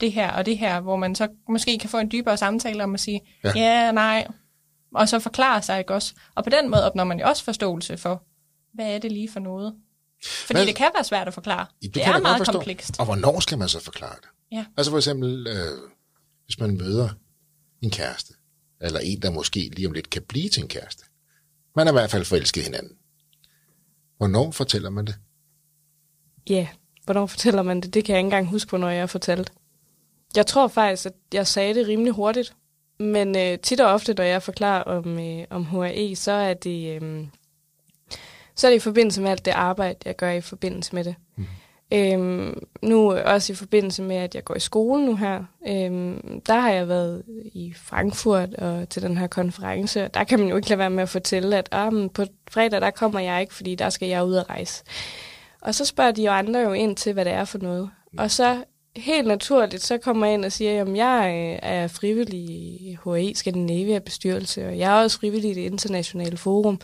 det 0.00 0.12
her 0.12 0.30
og 0.30 0.46
det 0.46 0.58
her, 0.58 0.80
hvor 0.80 0.96
man 0.96 1.14
så 1.14 1.28
måske 1.48 1.78
kan 1.78 1.90
få 1.90 1.98
en 1.98 2.10
dybere 2.12 2.36
samtale 2.36 2.84
om 2.84 2.94
at 2.94 3.00
sige, 3.00 3.20
ja, 3.44 3.52
ja 3.54 3.92
nej, 3.92 4.26
og 4.94 5.08
så 5.08 5.18
forklare 5.18 5.62
sig, 5.62 5.78
ikke 5.78 5.94
også? 5.94 6.14
Og 6.34 6.44
på 6.44 6.50
den 6.50 6.70
måde 6.70 6.84
opnår 6.84 7.04
man 7.04 7.18
jo 7.20 7.26
også 7.26 7.44
forståelse 7.44 7.96
for, 7.96 8.22
hvad 8.74 8.94
er 8.94 8.98
det 8.98 9.12
lige 9.12 9.30
for 9.30 9.40
noget? 9.40 9.74
Fordi 10.24 10.58
Men, 10.58 10.66
det 10.66 10.76
kan 10.76 10.90
være 10.94 11.04
svært 11.04 11.28
at 11.28 11.34
forklare. 11.34 11.66
Det, 11.82 11.94
det 11.94 12.04
er 12.04 12.20
meget 12.20 12.48
komplekst. 12.48 13.00
Og 13.00 13.04
hvornår 13.04 13.40
skal 13.40 13.58
man 13.58 13.68
så 13.68 13.80
forklare 13.80 14.16
det? 14.22 14.28
Ja. 14.52 14.64
Altså 14.76 14.90
for 14.90 14.98
eksempel, 14.98 15.46
øh, 15.46 15.78
hvis 16.44 16.60
man 16.60 16.76
møder 16.76 17.08
en 17.82 17.90
kæreste, 17.90 18.34
eller 18.80 19.00
en, 19.00 19.22
der 19.22 19.30
måske 19.30 19.70
lige 19.76 19.88
om 19.88 19.92
lidt 19.92 20.10
kan 20.10 20.22
blive 20.22 20.48
til 20.48 20.62
en 20.62 20.68
kæreste. 20.68 21.04
Man 21.76 21.86
er 21.86 21.92
i 21.92 21.94
hvert 21.94 22.10
fald 22.10 22.24
forelsket 22.24 22.64
hinanden. 22.64 22.92
Hvornår 24.16 24.50
fortæller 24.50 24.90
man 24.90 25.06
det? 25.06 25.14
Ja, 26.50 26.54
yeah. 26.54 26.66
hvornår 27.04 27.26
fortæller 27.26 27.62
man 27.62 27.80
det? 27.80 27.94
Det 27.94 28.04
kan 28.04 28.12
jeg 28.12 28.20
ikke 28.20 28.26
engang 28.26 28.46
huske, 28.46 28.68
hvornår 28.68 28.88
jeg 28.88 29.02
har 29.02 29.06
fortalt. 29.06 29.52
Jeg 30.36 30.46
tror 30.46 30.68
faktisk, 30.68 31.06
at 31.06 31.12
jeg 31.32 31.46
sagde 31.46 31.74
det 31.74 31.88
rimelig 31.88 32.12
hurtigt. 32.12 32.54
Men 32.98 33.36
øh, 33.36 33.58
tit 33.58 33.80
og 33.80 33.92
ofte, 33.92 34.14
når 34.14 34.24
jeg 34.24 34.42
forklarer 34.42 34.82
om, 34.82 35.18
øh, 35.18 35.44
om 35.50 35.64
HRE, 35.64 36.16
så 36.16 36.32
er 36.32 36.54
det... 36.54 37.02
Øh, 37.02 37.26
så 38.56 38.66
er 38.66 38.70
det 38.70 38.76
i 38.76 38.80
forbindelse 38.80 39.22
med 39.22 39.30
alt 39.30 39.44
det 39.44 39.50
arbejde, 39.50 39.98
jeg 40.04 40.16
gør 40.16 40.30
i 40.30 40.40
forbindelse 40.40 40.94
med 40.94 41.04
det. 41.04 41.14
Mm. 41.36 41.46
Øhm, 41.92 42.66
nu 42.82 43.12
også 43.12 43.52
i 43.52 43.56
forbindelse 43.56 44.02
med, 44.02 44.16
at 44.16 44.34
jeg 44.34 44.44
går 44.44 44.54
i 44.54 44.60
skole 44.60 45.06
nu 45.06 45.16
her, 45.16 45.44
øhm, 45.68 46.40
der 46.46 46.60
har 46.60 46.70
jeg 46.70 46.88
været 46.88 47.22
i 47.44 47.74
Frankfurt 47.76 48.54
og 48.54 48.88
til 48.88 49.02
den 49.02 49.18
her 49.18 49.26
konference, 49.26 50.04
og 50.04 50.14
der 50.14 50.24
kan 50.24 50.38
man 50.38 50.48
jo 50.48 50.56
ikke 50.56 50.68
lade 50.68 50.78
være 50.78 50.90
med 50.90 51.02
at 51.02 51.08
fortælle, 51.08 51.56
at 51.56 51.68
ah, 51.72 52.10
på 52.14 52.24
fredag 52.50 52.80
der 52.80 52.90
kommer 52.90 53.20
jeg 53.20 53.40
ikke, 53.40 53.54
fordi 53.54 53.74
der 53.74 53.90
skal 53.90 54.08
jeg 54.08 54.24
ud 54.24 54.34
og 54.34 54.50
rejse. 54.50 54.84
Og 55.60 55.74
så 55.74 55.84
spørger 55.84 56.10
de 56.10 56.24
jo 56.24 56.30
andre 56.30 56.60
jo 56.60 56.72
ind 56.72 56.96
til, 56.96 57.12
hvad 57.12 57.24
det 57.24 57.32
er 57.32 57.44
for 57.44 57.58
noget. 57.58 57.90
Og 58.18 58.30
så 58.30 58.64
helt 58.96 59.26
naturligt, 59.26 59.82
så 59.82 59.98
kommer 59.98 60.26
jeg 60.26 60.34
ind 60.34 60.44
og 60.44 60.52
siger, 60.52 60.82
at 60.82 60.96
jeg 60.96 61.50
øh, 61.52 61.70
er 61.70 61.88
frivillig 61.88 62.40
i 62.40 62.98
HI 63.04 63.34
Scandinavia 63.34 63.98
bestyrelse, 63.98 64.66
og 64.66 64.78
jeg 64.78 64.98
er 64.98 65.02
også 65.02 65.18
frivillig 65.18 65.50
i 65.50 65.54
det 65.54 65.60
internationale 65.60 66.36
forum. 66.36 66.80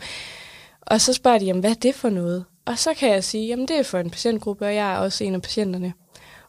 Og 0.81 1.01
så 1.01 1.13
spørger 1.13 1.39
de, 1.39 1.45
jamen, 1.45 1.59
hvad 1.59 1.71
er 1.71 1.79
det 1.81 1.95
for 1.95 2.09
noget? 2.09 2.45
Og 2.65 2.77
så 2.77 2.93
kan 2.93 3.09
jeg 3.09 3.23
sige, 3.23 3.47
jamen 3.47 3.67
det 3.67 3.75
er 3.75 3.83
for 3.83 3.97
en 3.99 4.09
patientgruppe, 4.09 4.65
og 4.65 4.75
jeg 4.75 4.93
er 4.93 4.97
også 4.97 5.23
en 5.23 5.35
af 5.35 5.41
patienterne. 5.41 5.93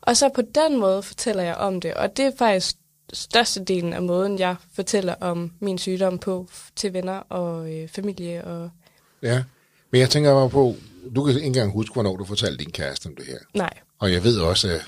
Og 0.00 0.16
så 0.16 0.30
på 0.34 0.42
den 0.54 0.80
måde 0.80 1.02
fortæller 1.02 1.42
jeg 1.42 1.54
om 1.54 1.80
det, 1.80 1.94
og 1.94 2.16
det 2.16 2.24
er 2.24 2.32
faktisk 2.38 2.76
størstedelen 3.12 3.92
af 3.92 4.02
måden, 4.02 4.38
jeg 4.38 4.56
fortæller 4.74 5.14
om 5.14 5.52
min 5.60 5.78
sygdom 5.78 6.18
på 6.18 6.48
til 6.76 6.92
venner 6.92 7.12
og 7.12 7.72
øh, 7.72 7.88
familie. 7.88 8.44
Og... 8.44 8.70
Ja, 9.22 9.42
men 9.90 10.00
jeg 10.00 10.10
tænker 10.10 10.34
bare 10.34 10.50
på, 10.50 10.74
du 11.14 11.24
kan 11.24 11.34
ikke 11.34 11.46
engang 11.46 11.72
huske, 11.72 11.92
hvornår 11.92 12.16
du 12.16 12.24
fortalte 12.24 12.64
din 12.64 12.72
kæreste 12.72 13.06
om 13.06 13.16
det 13.16 13.26
her. 13.26 13.38
Nej. 13.54 13.72
Og 13.98 14.12
jeg 14.12 14.24
ved 14.24 14.38
også, 14.38 14.80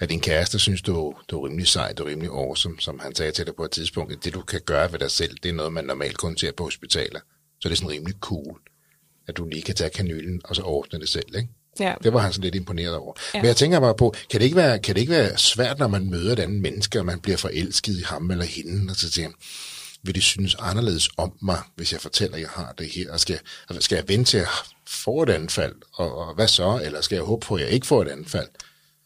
at, 0.00 0.10
din 0.10 0.20
kæreste 0.20 0.58
synes, 0.58 0.82
du, 0.82 1.14
du 1.28 1.40
er 1.40 1.46
rimelig 1.46 1.68
sejt 1.68 2.00
og 2.00 2.06
rimelig 2.06 2.30
awesome, 2.30 2.80
som 2.80 2.98
han 2.98 3.14
sagde 3.14 3.32
til 3.32 3.46
dig 3.46 3.54
på 3.54 3.64
et 3.64 3.70
tidspunkt, 3.70 4.12
at 4.12 4.24
det 4.24 4.34
du 4.34 4.40
kan 4.40 4.60
gøre 4.60 4.92
ved 4.92 4.98
dig 4.98 5.10
selv, 5.10 5.36
det 5.42 5.48
er 5.48 5.52
noget, 5.52 5.72
man 5.72 5.84
normalt 5.84 6.18
kun 6.18 6.36
ser 6.36 6.52
på 6.52 6.64
hospitaler. 6.64 7.20
Så 7.60 7.68
det 7.68 7.72
er 7.72 7.76
sådan 7.76 7.90
rimelig 7.90 8.14
cool 8.20 8.60
at 9.28 9.36
du 9.36 9.44
lige 9.44 9.62
kan 9.62 9.74
tage 9.74 9.90
kanylen 9.90 10.40
og 10.44 10.56
så 10.56 10.62
ordne 10.62 11.00
det 11.00 11.08
selv, 11.08 11.36
ikke? 11.36 11.48
Ja. 11.80 11.94
Det 12.02 12.12
var 12.12 12.20
han 12.20 12.32
sådan 12.32 12.44
lidt 12.44 12.54
imponeret 12.54 12.94
over. 12.94 13.12
Ja. 13.34 13.38
Men 13.38 13.46
jeg 13.46 13.56
tænker 13.56 13.80
bare 13.80 13.94
på, 13.94 14.14
kan 14.30 14.40
det, 14.40 14.44
ikke 14.44 14.56
være, 14.56 14.78
kan 14.78 14.94
det 14.94 15.00
ikke 15.00 15.12
være 15.12 15.38
svært, 15.38 15.78
når 15.78 15.88
man 15.88 16.10
møder 16.10 16.32
et 16.32 16.38
andet 16.38 16.62
menneske, 16.62 16.98
og 16.98 17.06
man 17.06 17.20
bliver 17.20 17.36
forelsket 17.36 17.98
i 17.98 18.02
ham 18.02 18.30
eller 18.30 18.44
hende, 18.44 18.90
og 18.90 18.96
så 18.96 19.10
siger 19.10 19.28
vil 20.02 20.14
de 20.14 20.22
synes 20.22 20.56
anderledes 20.58 21.08
om 21.16 21.32
mig, 21.42 21.58
hvis 21.76 21.92
jeg 21.92 22.00
fortæller, 22.00 22.36
at 22.36 22.40
jeg 22.40 22.48
har 22.48 22.74
det 22.78 22.88
her? 22.88 23.12
Og 23.12 23.20
skal, 23.20 23.38
skal 23.80 23.96
jeg 23.96 24.08
vente 24.08 24.30
til 24.30 24.38
at 24.38 24.48
få 24.86 25.22
et 25.22 25.30
anfald? 25.30 25.74
Og, 25.94 26.18
og 26.18 26.34
hvad 26.34 26.48
så? 26.48 26.80
Eller 26.84 27.00
skal 27.00 27.16
jeg 27.16 27.24
håbe 27.24 27.46
på, 27.46 27.54
at 27.54 27.60
jeg 27.60 27.70
ikke 27.70 27.86
får 27.86 28.02
et 28.02 28.08
anfald? 28.08 28.48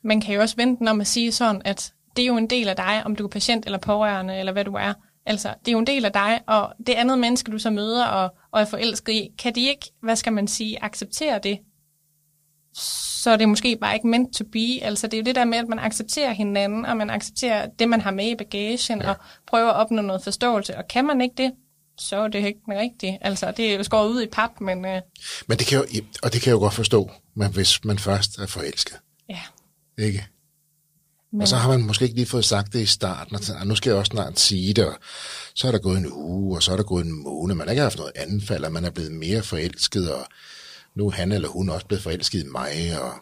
Man 0.05 0.21
kan 0.21 0.35
jo 0.35 0.41
også 0.41 0.57
vente 0.57 0.85
når 0.85 0.93
man 0.93 1.07
siger 1.07 1.33
sådan, 1.33 1.63
at 1.65 1.93
det 2.17 2.23
er 2.23 2.27
jo 2.27 2.37
en 2.37 2.51
del 2.51 2.69
af 2.69 2.77
dig, 2.77 3.03
om 3.05 3.17
du 3.17 3.25
er 3.25 3.29
patient 3.29 3.67
eller 3.67 3.79
pårørende, 3.79 4.39
eller 4.39 4.53
hvad 4.53 4.65
du 4.65 4.75
er. 4.75 4.93
Altså, 5.27 5.49
det 5.49 5.69
er 5.69 5.73
jo 5.73 5.79
en 5.79 5.87
del 5.87 6.05
af 6.05 6.13
dig, 6.13 6.41
og 6.47 6.73
det 6.87 6.93
andet 6.93 7.19
menneske, 7.19 7.51
du 7.51 7.59
så 7.59 7.71
møder 7.71 8.07
og, 8.07 8.35
og 8.53 8.61
er 8.61 8.65
forelsket 8.65 9.13
i, 9.13 9.31
kan 9.39 9.55
de 9.55 9.69
ikke, 9.69 9.91
hvad 10.03 10.17
skal 10.17 10.33
man 10.33 10.49
sige, 10.49 10.85
acceptere 10.85 11.41
det? 11.43 11.59
Så 12.75 13.31
er 13.31 13.37
det 13.37 13.49
måske 13.49 13.77
bare 13.77 13.95
ikke 13.95 14.07
meant 14.07 14.35
to 14.35 14.45
be. 14.45 14.79
Altså, 14.83 15.07
det 15.07 15.15
er 15.15 15.19
jo 15.19 15.25
det 15.25 15.35
der 15.35 15.45
med, 15.45 15.59
at 15.59 15.69
man 15.69 15.79
accepterer 15.79 16.33
hinanden, 16.33 16.87
og 16.87 16.97
man 16.97 17.11
accepterer 17.11 17.67
det, 17.79 17.89
man 17.89 18.01
har 18.01 18.11
med 18.11 18.31
i 18.31 18.35
bagagen, 18.35 19.03
ja. 19.03 19.11
og 19.11 19.17
prøver 19.47 19.71
at 19.71 19.77
opnå 19.77 20.03
noget 20.03 20.23
forståelse. 20.25 20.77
Og 20.77 20.89
kan 20.89 21.05
man 21.05 21.21
ikke 21.21 21.35
det, 21.37 21.53
så 21.99 22.17
er 22.17 22.29
det 22.29 22.47
ikke 22.47 22.61
rigtigt. 22.69 23.17
Altså, 23.21 23.51
det 23.57 23.73
er 23.73 23.77
jo 23.77 23.83
skåret 23.83 24.09
ud 24.09 24.23
i 24.23 24.27
pap, 24.27 24.51
men... 24.61 24.85
Øh... 24.85 25.01
Men 25.47 25.59
det 25.59 25.67
kan 25.67 25.79
jo, 25.79 25.85
og 26.23 26.33
det 26.33 26.43
kan 26.43 26.51
jeg 26.51 26.55
jo 26.55 26.59
godt 26.59 26.75
forstå, 26.75 27.11
men 27.35 27.53
hvis 27.53 27.85
man 27.85 27.99
først 27.99 28.39
er 28.39 28.47
forelsket. 28.47 28.99
Ja. 29.29 29.41
Ikke? 29.99 30.27
Men... 31.37 31.43
Og 31.43 31.49
så 31.49 31.57
har 31.57 31.69
man 31.69 31.83
måske 31.83 32.03
ikke 32.03 32.17
lige 32.17 32.27
fået 32.27 32.45
sagt 32.45 32.73
det 32.73 32.81
i 32.81 32.87
starten, 32.87 33.35
og 33.35 33.43
tænkt, 33.43 33.67
nu 33.67 33.75
skal 33.75 33.91
jeg 33.91 33.99
også 33.99 34.11
snart 34.11 34.41
sige 34.41 34.75
det, 34.75 34.87
og 34.87 34.95
så 35.55 35.69
er 35.69 35.73
der 35.73 35.79
gået 35.79 35.99
en 35.99 36.13
uge, 36.13 36.57
og 36.57 36.63
så 36.63 36.73
er 36.73 36.77
der 36.77 36.85
gået 36.85 37.05
en 37.05 37.23
måned, 37.23 37.55
man 37.55 37.67
har 37.67 37.73
ikke 37.73 37.83
haft 37.83 37.99
noget 37.99 38.13
anfald, 38.17 38.65
og 38.65 38.73
man 38.73 38.85
er 38.85 38.91
blevet 38.91 39.13
mere 39.13 39.43
forelsket, 39.43 40.13
og 40.13 40.27
nu 40.95 41.07
er 41.07 41.11
han 41.11 41.33
eller 41.33 41.49
hun 41.49 41.69
også 41.69 41.87
blevet 41.87 42.03
forelsket 42.03 42.45
i 42.45 42.47
mig, 42.47 43.01
og 43.03 43.13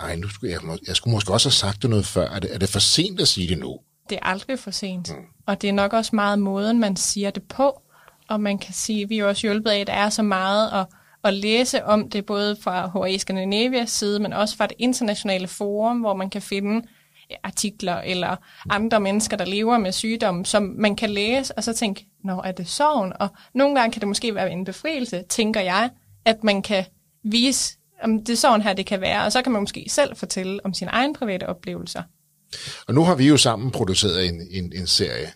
ej, 0.00 0.16
nu 0.16 0.28
skulle 0.28 0.52
jeg, 0.52 0.78
jeg 0.86 0.96
skulle 0.96 1.14
måske 1.14 1.32
også 1.32 1.48
have 1.48 1.52
sagt 1.52 1.82
det 1.82 1.90
noget 1.90 2.06
før. 2.06 2.30
Er 2.30 2.38
det, 2.38 2.54
er 2.54 2.58
det 2.58 2.68
for 2.68 2.78
sent 2.78 3.20
at 3.20 3.28
sige 3.28 3.48
det 3.48 3.58
nu? 3.58 3.78
Det 4.10 4.18
er 4.22 4.26
aldrig 4.26 4.58
for 4.58 4.70
sent. 4.70 5.10
Mm. 5.10 5.24
Og 5.46 5.62
det 5.62 5.68
er 5.68 5.72
nok 5.72 5.92
også 5.92 6.16
meget 6.16 6.38
måden, 6.38 6.80
man 6.80 6.96
siger 6.96 7.30
det 7.30 7.42
på. 7.42 7.80
Og 8.28 8.40
man 8.40 8.58
kan 8.58 8.74
sige, 8.74 9.08
vi 9.08 9.18
er 9.18 9.24
også 9.24 9.46
hjulpet 9.46 9.70
af, 9.70 9.78
at 9.78 9.86
der 9.86 9.92
er 9.92 10.10
så 10.10 10.22
meget 10.22 10.70
at, 10.72 10.86
at 11.24 11.34
læse 11.34 11.84
om 11.84 12.10
det, 12.10 12.26
både 12.26 12.56
fra 12.62 13.06
HA 13.06 13.18
Scandinavias 13.18 13.90
side, 13.90 14.20
men 14.20 14.32
også 14.32 14.56
fra 14.56 14.66
det 14.66 14.76
internationale 14.78 15.48
forum, 15.48 15.98
hvor 16.00 16.14
man 16.14 16.30
kan 16.30 16.42
finde 16.42 16.86
artikler 17.42 17.96
eller 17.96 18.36
andre 18.70 19.00
mennesker, 19.00 19.36
der 19.36 19.44
lever 19.44 19.78
med 19.78 19.92
sygdomme, 19.92 20.46
som 20.46 20.62
man 20.62 20.96
kan 20.96 21.10
læse, 21.10 21.58
og 21.58 21.64
så 21.64 21.72
tænke, 21.72 22.06
nå, 22.24 22.40
er 22.44 22.52
det 22.52 22.68
sorgen? 22.68 23.12
Og 23.20 23.28
nogle 23.54 23.80
gange 23.80 23.92
kan 23.92 24.00
det 24.00 24.08
måske 24.08 24.34
være 24.34 24.50
en 24.50 24.64
befrielse, 24.64 25.24
tænker 25.28 25.60
jeg, 25.60 25.90
at 26.24 26.44
man 26.44 26.62
kan 26.62 26.84
vise, 27.24 27.76
om 28.02 28.24
det 28.24 28.32
er 28.32 28.36
sådan 28.36 28.62
her, 28.62 28.72
det 28.72 28.86
kan 28.86 29.00
være, 29.00 29.24
og 29.24 29.32
så 29.32 29.42
kan 29.42 29.52
man 29.52 29.62
måske 29.62 29.86
selv 29.88 30.16
fortælle 30.16 30.66
om 30.66 30.74
sine 30.74 30.90
egne 30.90 31.14
private 31.14 31.48
oplevelser. 31.48 32.02
Og 32.86 32.94
nu 32.94 33.04
har 33.04 33.14
vi 33.14 33.28
jo 33.28 33.36
sammen 33.36 33.70
produceret 33.70 34.28
en, 34.28 34.42
en, 34.50 34.72
en 34.76 34.86
serie 34.86 35.32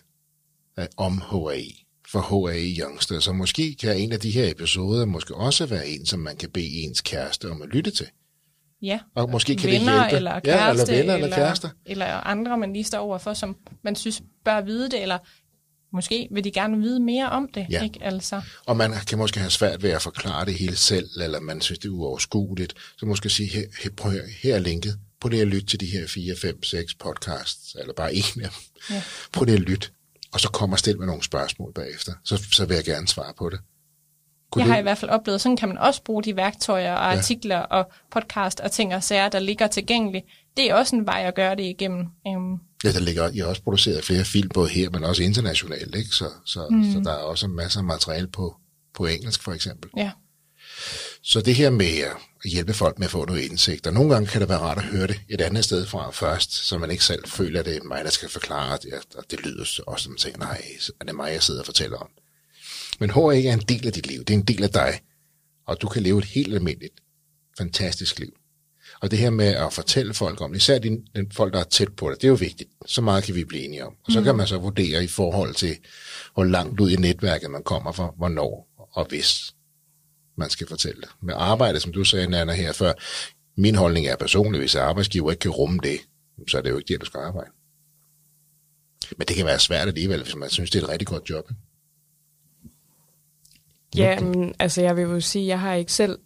øh, 0.79 0.85
om 0.97 1.21
HAI 1.21 1.85
for 2.11 2.47
HAI 2.47 2.79
Youngster, 2.79 3.19
så 3.19 3.33
måske 3.33 3.75
kan 3.75 3.97
en 3.97 4.11
af 4.11 4.19
de 4.19 4.31
her 4.31 4.51
episoder 4.51 5.05
måske 5.05 5.35
også 5.35 5.65
være 5.65 5.87
en, 5.87 6.05
som 6.05 6.19
man 6.19 6.37
kan 6.37 6.49
bede 6.49 6.83
ens 6.83 7.01
kæreste 7.01 7.51
om 7.51 7.61
at 7.61 7.69
lytte 7.69 7.91
til. 7.91 8.07
Ja, 8.81 8.99
og 9.15 9.29
måske 9.29 9.55
kan 9.55 9.69
venner 9.69 9.93
det 9.93 10.01
hjælpe. 10.01 10.15
eller 10.15 10.39
kæreste, 10.39 10.51
ja, 10.51 10.69
eller 10.69 10.85
venner 10.85 11.13
eller, 11.13 11.25
eller 11.25 11.35
kærester. 11.37 11.69
Eller 11.85 12.05
andre, 12.05 12.57
man 12.57 12.73
lige 12.73 12.83
står 12.83 12.99
overfor, 12.99 13.33
som 13.33 13.57
man 13.83 13.95
synes 13.95 14.21
bør 14.45 14.61
vide 14.61 14.89
det, 14.91 15.01
eller 15.01 15.17
måske 15.93 16.27
vil 16.31 16.43
de 16.43 16.51
gerne 16.51 16.77
vide 16.77 16.99
mere 16.99 17.29
om 17.29 17.49
det. 17.53 17.65
Ja. 17.69 17.83
Ikke? 17.83 17.99
Altså. 18.01 18.41
Og 18.65 18.77
man 18.77 18.93
kan 19.07 19.17
måske 19.17 19.39
have 19.39 19.49
svært 19.49 19.83
ved 19.83 19.89
at 19.89 20.01
forklare 20.01 20.45
det 20.45 20.53
hele 20.53 20.75
selv, 20.75 21.09
eller 21.21 21.39
man 21.39 21.61
synes, 21.61 21.79
det 21.79 21.87
er 21.87 21.91
uoverskueligt. 21.93 22.73
Så 22.97 23.05
måske 23.05 23.29
sige, 23.29 23.49
her, 23.49 23.63
her, 23.83 23.89
prøv, 23.97 24.11
her 24.41 24.55
er 24.55 24.59
linket. 24.59 24.99
Prøv 25.21 25.29
lige 25.29 25.41
at 25.41 25.47
lytte 25.47 25.67
til 25.67 25.79
de 25.79 25.85
her 25.85 26.07
4, 26.07 26.35
5, 26.41 26.63
6 26.63 26.95
podcasts, 26.95 27.75
eller 27.79 27.93
bare 27.93 28.15
en 28.15 28.23
af 28.43 28.49
dem. 28.49 28.85
Ja. 28.95 29.01
Prøv 29.31 29.45
lige 29.45 29.55
at 29.55 29.61
lytte, 29.61 29.87
og 30.31 30.39
så 30.39 30.49
kommer 30.49 30.77
stil 30.77 30.97
med 30.97 31.07
nogle 31.07 31.23
spørgsmål 31.23 31.73
bagefter. 31.73 32.13
Så, 32.23 32.43
så 32.51 32.65
vil 32.65 32.75
jeg 32.75 32.85
gerne 32.85 33.07
svare 33.07 33.33
på 33.37 33.49
det. 33.49 33.59
Kunne 34.51 34.61
jeg 34.61 34.67
det? 34.67 34.73
har 34.73 34.79
i 34.79 34.81
hvert 34.81 34.97
fald 34.97 35.11
oplevet, 35.11 35.41
sådan 35.41 35.57
kan 35.57 35.67
man 35.67 35.77
også 35.77 36.03
bruge 36.03 36.23
de 36.23 36.35
værktøjer 36.35 36.93
og 36.93 37.11
artikler 37.11 37.57
ja. 37.57 37.61
og 37.61 37.91
podcast 38.11 38.59
og 38.59 38.71
ting 38.71 38.95
og 38.95 39.03
sager, 39.03 39.29
der 39.29 39.39
ligger 39.39 39.67
tilgængeligt. 39.67 40.25
Det 40.57 40.69
er 40.69 40.75
også 40.75 40.95
en 40.95 41.05
vej 41.05 41.23
at 41.27 41.35
gøre 41.35 41.55
det 41.55 41.63
igennem. 41.63 42.05
Um. 42.25 42.59
Ja, 42.83 42.91
der 42.91 42.99
ligger, 42.99 43.29
jeg 43.35 43.43
har 43.43 43.49
også 43.49 43.61
produceret 43.61 44.05
flere 44.05 44.25
film, 44.25 44.49
både 44.49 44.69
her, 44.69 44.89
men 44.89 45.03
også 45.03 45.23
internationalt, 45.23 45.95
ikke? 45.95 46.09
Så, 46.09 46.29
så, 46.45 46.67
mm. 46.71 46.93
så 46.93 46.99
der 46.99 47.11
er 47.11 47.17
også 47.17 47.47
masser 47.47 47.79
af 47.79 47.83
materiale 47.83 48.27
på, 48.27 48.55
på 48.93 49.05
engelsk, 49.05 49.43
for 49.43 49.51
eksempel. 49.51 49.89
Ja. 49.97 50.11
Så 51.23 51.41
det 51.41 51.55
her 51.55 51.69
med 51.69 51.85
at 51.85 52.51
hjælpe 52.51 52.73
folk 52.73 52.99
med 52.99 53.05
at 53.05 53.11
få 53.11 53.25
noget 53.25 53.41
indsigt, 53.41 53.87
og 53.87 53.93
nogle 53.93 54.13
gange 54.13 54.27
kan 54.27 54.41
det 54.41 54.49
være 54.49 54.59
rart 54.59 54.77
at 54.77 54.83
høre 54.83 55.07
det 55.07 55.21
et 55.29 55.41
andet 55.41 55.65
sted 55.65 55.85
fra 55.85 56.11
først, 56.11 56.53
så 56.53 56.77
man 56.77 56.91
ikke 56.91 57.03
selv 57.03 57.27
føler, 57.27 57.59
at 57.59 57.65
det 57.65 57.77
er 57.77 57.83
mig, 57.83 58.03
der 58.03 58.09
skal 58.09 58.29
forklare 58.29 58.77
det, 58.81 58.93
og 59.17 59.23
det 59.31 59.45
lyder 59.45 59.83
også 59.87 60.03
som, 60.03 60.31
at 60.31 60.39
nej, 60.39 60.61
er 60.99 61.05
det 61.05 61.15
mig, 61.15 61.33
jeg 61.33 61.43
sidder 61.43 61.59
og 61.59 61.65
fortæller 61.65 61.97
om. 61.97 62.09
Men 62.99 63.09
HR 63.09 63.31
ikke 63.31 63.49
er 63.49 63.53
en 63.53 63.59
del 63.59 63.87
af 63.87 63.93
dit 63.93 64.07
liv. 64.07 64.19
Det 64.19 64.29
er 64.29 64.37
en 64.37 64.45
del 64.45 64.63
af 64.63 64.69
dig. 64.69 65.01
Og 65.65 65.81
du 65.81 65.87
kan 65.87 66.03
leve 66.03 66.17
et 66.17 66.25
helt 66.25 66.53
almindeligt, 66.53 67.01
fantastisk 67.57 68.19
liv. 68.19 68.33
Og 69.01 69.11
det 69.11 69.19
her 69.19 69.29
med 69.29 69.47
at 69.47 69.73
fortælle 69.73 70.13
folk 70.13 70.41
om, 70.41 70.55
især 70.55 70.79
de, 70.79 70.89
de 71.15 71.27
folk, 71.31 71.53
der 71.53 71.59
er 71.59 71.63
tæt 71.63 71.93
på 71.95 72.09
dig, 72.09 72.17
det 72.17 72.23
er 72.23 72.27
jo 72.29 72.33
vigtigt. 72.33 72.69
Så 72.85 73.01
meget 73.01 73.23
kan 73.23 73.35
vi 73.35 73.43
blive 73.43 73.65
enige 73.65 73.85
om. 73.85 73.95
Og 74.03 74.11
så 74.11 74.19
mm. 74.19 74.25
kan 74.25 74.35
man 74.35 74.47
så 74.47 74.57
vurdere 74.57 75.03
i 75.03 75.07
forhold 75.07 75.55
til, 75.55 75.77
hvor 76.33 76.43
langt 76.43 76.79
ud 76.79 76.89
i 76.89 76.95
netværket 76.95 77.51
man 77.51 77.63
kommer 77.63 77.91
fra, 77.91 78.13
hvornår 78.17 78.69
og 78.91 79.05
hvis 79.05 79.53
man 80.35 80.49
skal 80.49 80.67
fortælle 80.67 81.01
det. 81.01 81.09
Med 81.21 81.33
arbejde, 81.37 81.79
som 81.79 81.93
du 81.93 82.03
sagde, 82.03 82.27
Nana, 82.27 82.53
her 82.53 82.73
før, 82.73 82.93
min 83.57 83.75
holdning 83.75 84.07
er 84.07 84.15
personligt, 84.15 84.61
hvis 84.61 84.75
arbejdsgiver 84.75 85.31
ikke 85.31 85.41
kan 85.41 85.51
rumme 85.51 85.79
det, 85.83 85.99
så 86.47 86.57
er 86.57 86.61
det 86.61 86.69
jo 86.69 86.77
ikke 86.77 86.93
det, 86.93 87.01
du 87.01 87.05
skal 87.05 87.19
arbejde. 87.19 87.51
Men 89.17 89.27
det 89.27 89.35
kan 89.35 89.45
være 89.45 89.59
svært 89.59 89.87
alligevel, 89.87 90.23
hvis 90.23 90.35
man 90.35 90.49
synes, 90.49 90.69
det 90.71 90.79
er 90.79 90.83
et 90.83 90.89
rigtig 90.89 91.07
godt 91.07 91.29
job. 91.29 91.45
Ikke? 91.49 91.61
Ja, 93.95 94.19
men 94.19 94.55
altså 94.59 94.81
jeg 94.81 94.95
vil 94.95 95.03
jo 95.03 95.19
sige, 95.19 95.47
jeg 95.47 95.59
har 95.59 95.73
ikke 95.73 95.93
selv 95.93 96.19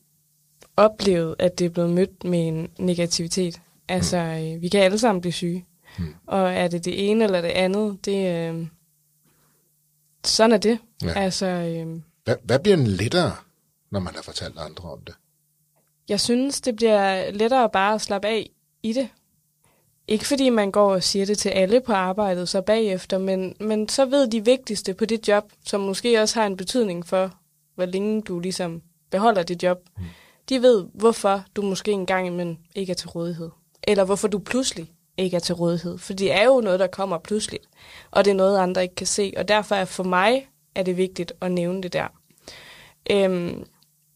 oplevet, 0.78 1.36
at 1.40 1.60
det 1.60 1.66
er 1.66 1.70
blevet 1.70 1.90
mødt 1.90 2.24
med 2.24 2.48
en 2.48 2.70
negativitet. 2.78 3.62
Altså, 3.88 4.40
mm. 4.56 4.62
vi 4.62 4.70
kan 4.70 4.82
alle 4.82 5.00
sammen 5.00 5.22
blive 5.22 5.34
syge. 5.34 5.66
Mm. 6.00 6.16
Og 6.28 6.54
er 6.54 6.68
det 6.68 6.86
det 6.86 7.10
ene 7.10 7.24
eller 7.24 7.42
det 7.42 7.50
andet, 7.50 8.06
det 8.06 8.50
øh, 8.50 8.68
sådan 10.24 10.52
er 10.52 10.58
det. 10.58 10.80
Ja. 11.04 11.14
Altså, 11.20 11.46
øh, 11.46 12.02
hvad, 12.24 12.36
hvad 12.44 12.60
bliver 12.60 12.78
en 12.78 12.88
lettere, 12.88 13.32
når 13.92 14.00
man 14.00 14.16
har 14.16 14.22
fortalt 14.22 14.58
andre 14.58 14.92
om 14.92 15.00
det? 15.02 15.16
Jeg 16.10 16.20
synes, 16.20 16.62
det 16.62 16.76
bliver 16.76 17.32
lettere 17.32 17.70
bare 17.70 17.94
at 17.94 18.02
slappe 18.02 18.28
af 18.28 18.50
i 18.84 18.94
det. 18.94 19.10
ikke 20.08 20.26
fordi 20.26 20.50
man 20.50 20.72
går 20.72 20.94
og 20.94 21.04
siger 21.04 21.26
det 21.26 21.38
til 21.38 21.50
alle 21.50 21.82
på 21.82 21.94
arbejdet 21.94 22.50
så 22.50 22.62
bagefter, 22.62 23.18
men, 23.18 23.56
men 23.60 23.90
så 23.90 24.06
ved 24.06 24.28
de 24.28 24.46
vigtigste 24.46 24.94
på 24.94 25.06
det 25.06 25.28
job, 25.28 25.52
som 25.66 25.82
måske 25.82 26.22
også 26.22 26.40
har 26.40 26.48
en 26.48 26.58
betydning 26.58 27.06
for, 27.06 27.32
hvor 27.76 27.86
længe 27.86 28.22
du 28.22 28.40
ligesom 28.40 28.82
beholder 29.10 29.44
dit 29.44 29.64
job. 29.64 29.80
Mm. 29.98 30.04
De 30.50 30.62
ved, 30.62 30.86
hvorfor 30.94 31.46
du 31.56 31.62
måske 31.62 31.92
engang 31.92 32.28
imellem 32.28 32.58
ikke 32.76 32.92
er 32.92 32.96
til 32.96 33.10
rådighed. 33.10 33.50
Eller 33.84 34.04
hvorfor 34.04 34.28
du 34.28 34.40
pludselig 34.40 34.92
ikke 35.18 35.36
er 35.36 35.40
til 35.40 35.56
rådighed. 35.56 35.98
For 35.98 36.14
det 36.14 36.34
er 36.34 36.46
jo 36.46 36.62
noget, 36.62 36.80
der 36.80 36.88
kommer 36.88 37.18
pludseligt, 37.18 37.66
og 38.12 38.26
det 38.26 38.32
er 38.32 38.36
noget, 38.36 38.58
andre 38.58 38.84
ikke 38.84 38.96
kan 38.96 39.08
se. 39.08 39.34
Og 39.38 39.48
derfor 39.48 39.76
er 39.76 39.86
for 39.86 40.04
mig 40.04 40.48
er 40.76 40.84
det 40.84 40.98
vigtigt 40.98 41.34
at 41.42 41.52
nævne 41.52 41.84
det 41.84 41.94
der. 41.94 42.08
Øhm, 43.12 43.66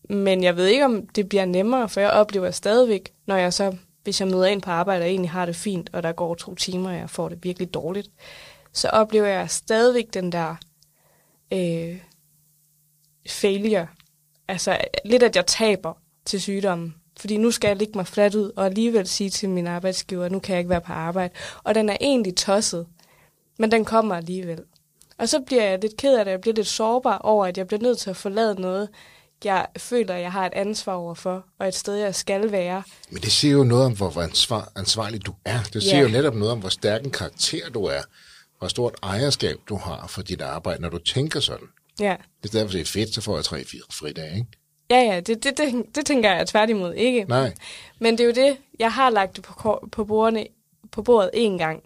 men 0.10 0.44
jeg 0.44 0.58
ved 0.58 0.68
ikke, 0.68 0.86
om 0.86 1.08
det 1.08 1.30
bliver 1.30 1.46
nemmere, 1.46 1.90
for 1.90 2.00
jeg 2.00 2.12
oplever 2.12 2.52
stadigvæk, 2.52 3.14
når 3.26 3.36
jeg 3.36 3.54
så, 3.54 3.76
hvis 4.04 4.20
jeg 4.20 4.28
møder 4.28 4.46
ind 4.46 4.62
på 4.62 4.72
arbejde 4.72 5.04
og 5.04 5.10
egentlig 5.10 5.32
har 5.32 5.46
det 5.46 5.56
fint, 5.56 5.90
og 5.94 6.04
der 6.04 6.12
går 6.12 6.36
to 6.36 6.56
timer, 6.56 6.90
og 6.90 6.96
jeg 6.96 7.10
får 7.10 7.30
det 7.30 7.44
virkelig 7.44 7.74
dårligt, 7.74 8.10
så 8.74 8.90
oplever 8.90 9.28
jeg 9.28 9.50
stadigvæk 9.50 10.14
den 10.14 10.32
der 10.32 10.56
øh, 11.54 11.98
failure. 13.28 13.88
Altså 14.48 14.78
lidt, 15.06 15.24
at 15.24 15.36
jeg 15.36 15.46
taber 15.46 15.94
til 16.26 16.42
sygdommen. 16.42 16.96
Fordi 17.20 17.38
nu 17.38 17.52
skal 17.52 17.68
jeg 17.68 17.78
ligge 17.78 17.94
mig 17.96 18.08
fladt 18.08 18.36
ud, 18.36 18.52
og 18.56 18.66
alligevel 18.66 19.08
sige 19.08 19.30
til 19.30 19.50
min 19.50 19.68
arbejdsgiver, 19.68 20.26
at 20.26 20.32
nu 20.32 20.40
kan 20.40 20.54
jeg 20.54 20.60
ikke 20.60 20.70
være 20.70 20.82
på 20.82 20.94
arbejde. 20.94 21.34
Og 21.64 21.76
den 21.76 21.90
er 21.90 21.98
egentlig 22.02 22.36
tosset, 22.36 22.88
men 23.60 23.72
den 23.72 23.86
kommer 23.86 24.16
alligevel. 24.16 24.60
Og 25.18 25.30
så 25.30 25.40
bliver 25.40 25.64
jeg 25.64 25.80
lidt 25.82 25.98
ked 25.98 26.18
af 26.18 26.26
det, 26.26 26.32
jeg 26.32 26.42
bliver 26.42 26.56
lidt 26.56 26.68
sårbar 26.68 27.18
over, 27.18 27.46
at 27.46 27.58
jeg 27.58 27.68
bliver 27.68 27.82
nødt 27.82 27.98
til 27.98 28.10
at 28.10 28.18
forlade 28.18 28.62
noget, 28.62 28.90
jeg 29.44 29.68
føler, 29.78 30.16
jeg 30.16 30.32
har 30.32 30.46
et 30.46 30.54
ansvar 30.54 30.94
overfor, 30.94 31.46
og 31.60 31.68
et 31.68 31.76
sted, 31.76 31.96
jeg 31.96 32.16
skal 32.16 32.52
være. 32.52 32.84
Men 33.10 33.22
det 33.22 33.32
siger 33.32 33.54
jo 33.54 33.64
noget 33.64 33.86
om, 33.86 33.98
hvor 33.98 34.22
ansvar, 34.22 34.72
ansvarlig 34.76 35.26
du 35.26 35.34
er. 35.46 35.60
Det 35.74 35.84
siger 35.84 35.96
yeah. 35.96 36.04
jo 36.04 36.18
netop 36.18 36.36
noget 36.36 36.52
om, 36.52 36.60
hvor 36.60 36.70
stærk 36.70 37.06
en 37.06 37.12
karakter 37.12 37.70
du 37.70 37.84
er, 37.86 38.02
hvor 38.60 38.68
stort 38.68 38.96
ejerskab 39.04 39.58
du 39.70 39.78
har 39.78 40.08
for 40.08 40.22
dit 40.22 40.42
arbejde, 40.42 40.82
når 40.82 40.90
du 40.90 40.98
tænker 40.98 41.40
sådan. 41.40 41.68
Ja. 42.00 42.16
I 42.44 42.48
stedet 42.48 42.66
for 42.66 42.70
at 42.70 42.74
det 42.74 42.82
er 42.82 42.86
fedt, 42.86 43.14
så 43.14 43.22
får 43.22 43.36
jeg 43.36 43.46
tre, 43.46 43.66
fire 43.66 43.82
fridage, 43.92 44.36
ikke? 44.36 44.48
Ja, 44.90 45.02
ja, 45.02 45.20
det, 45.20 45.44
det, 45.44 45.58
det, 45.58 45.86
det 45.96 46.06
tænker 46.06 46.32
jeg 46.32 46.48
tværtimod 46.48 46.94
ikke. 46.94 47.26
Nej. 47.30 47.54
Men 48.00 48.18
det 48.18 48.24
er 48.24 48.26
jo 48.26 48.48
det, 48.48 48.58
jeg 48.80 48.92
har 48.92 49.10
lagt 49.10 49.36
det 49.36 49.44
på, 49.44 49.88
på, 49.92 50.06
bordene, 50.06 50.48
på 50.92 51.02
bordet 51.02 51.30
en 51.34 51.58
gang. 51.58 51.84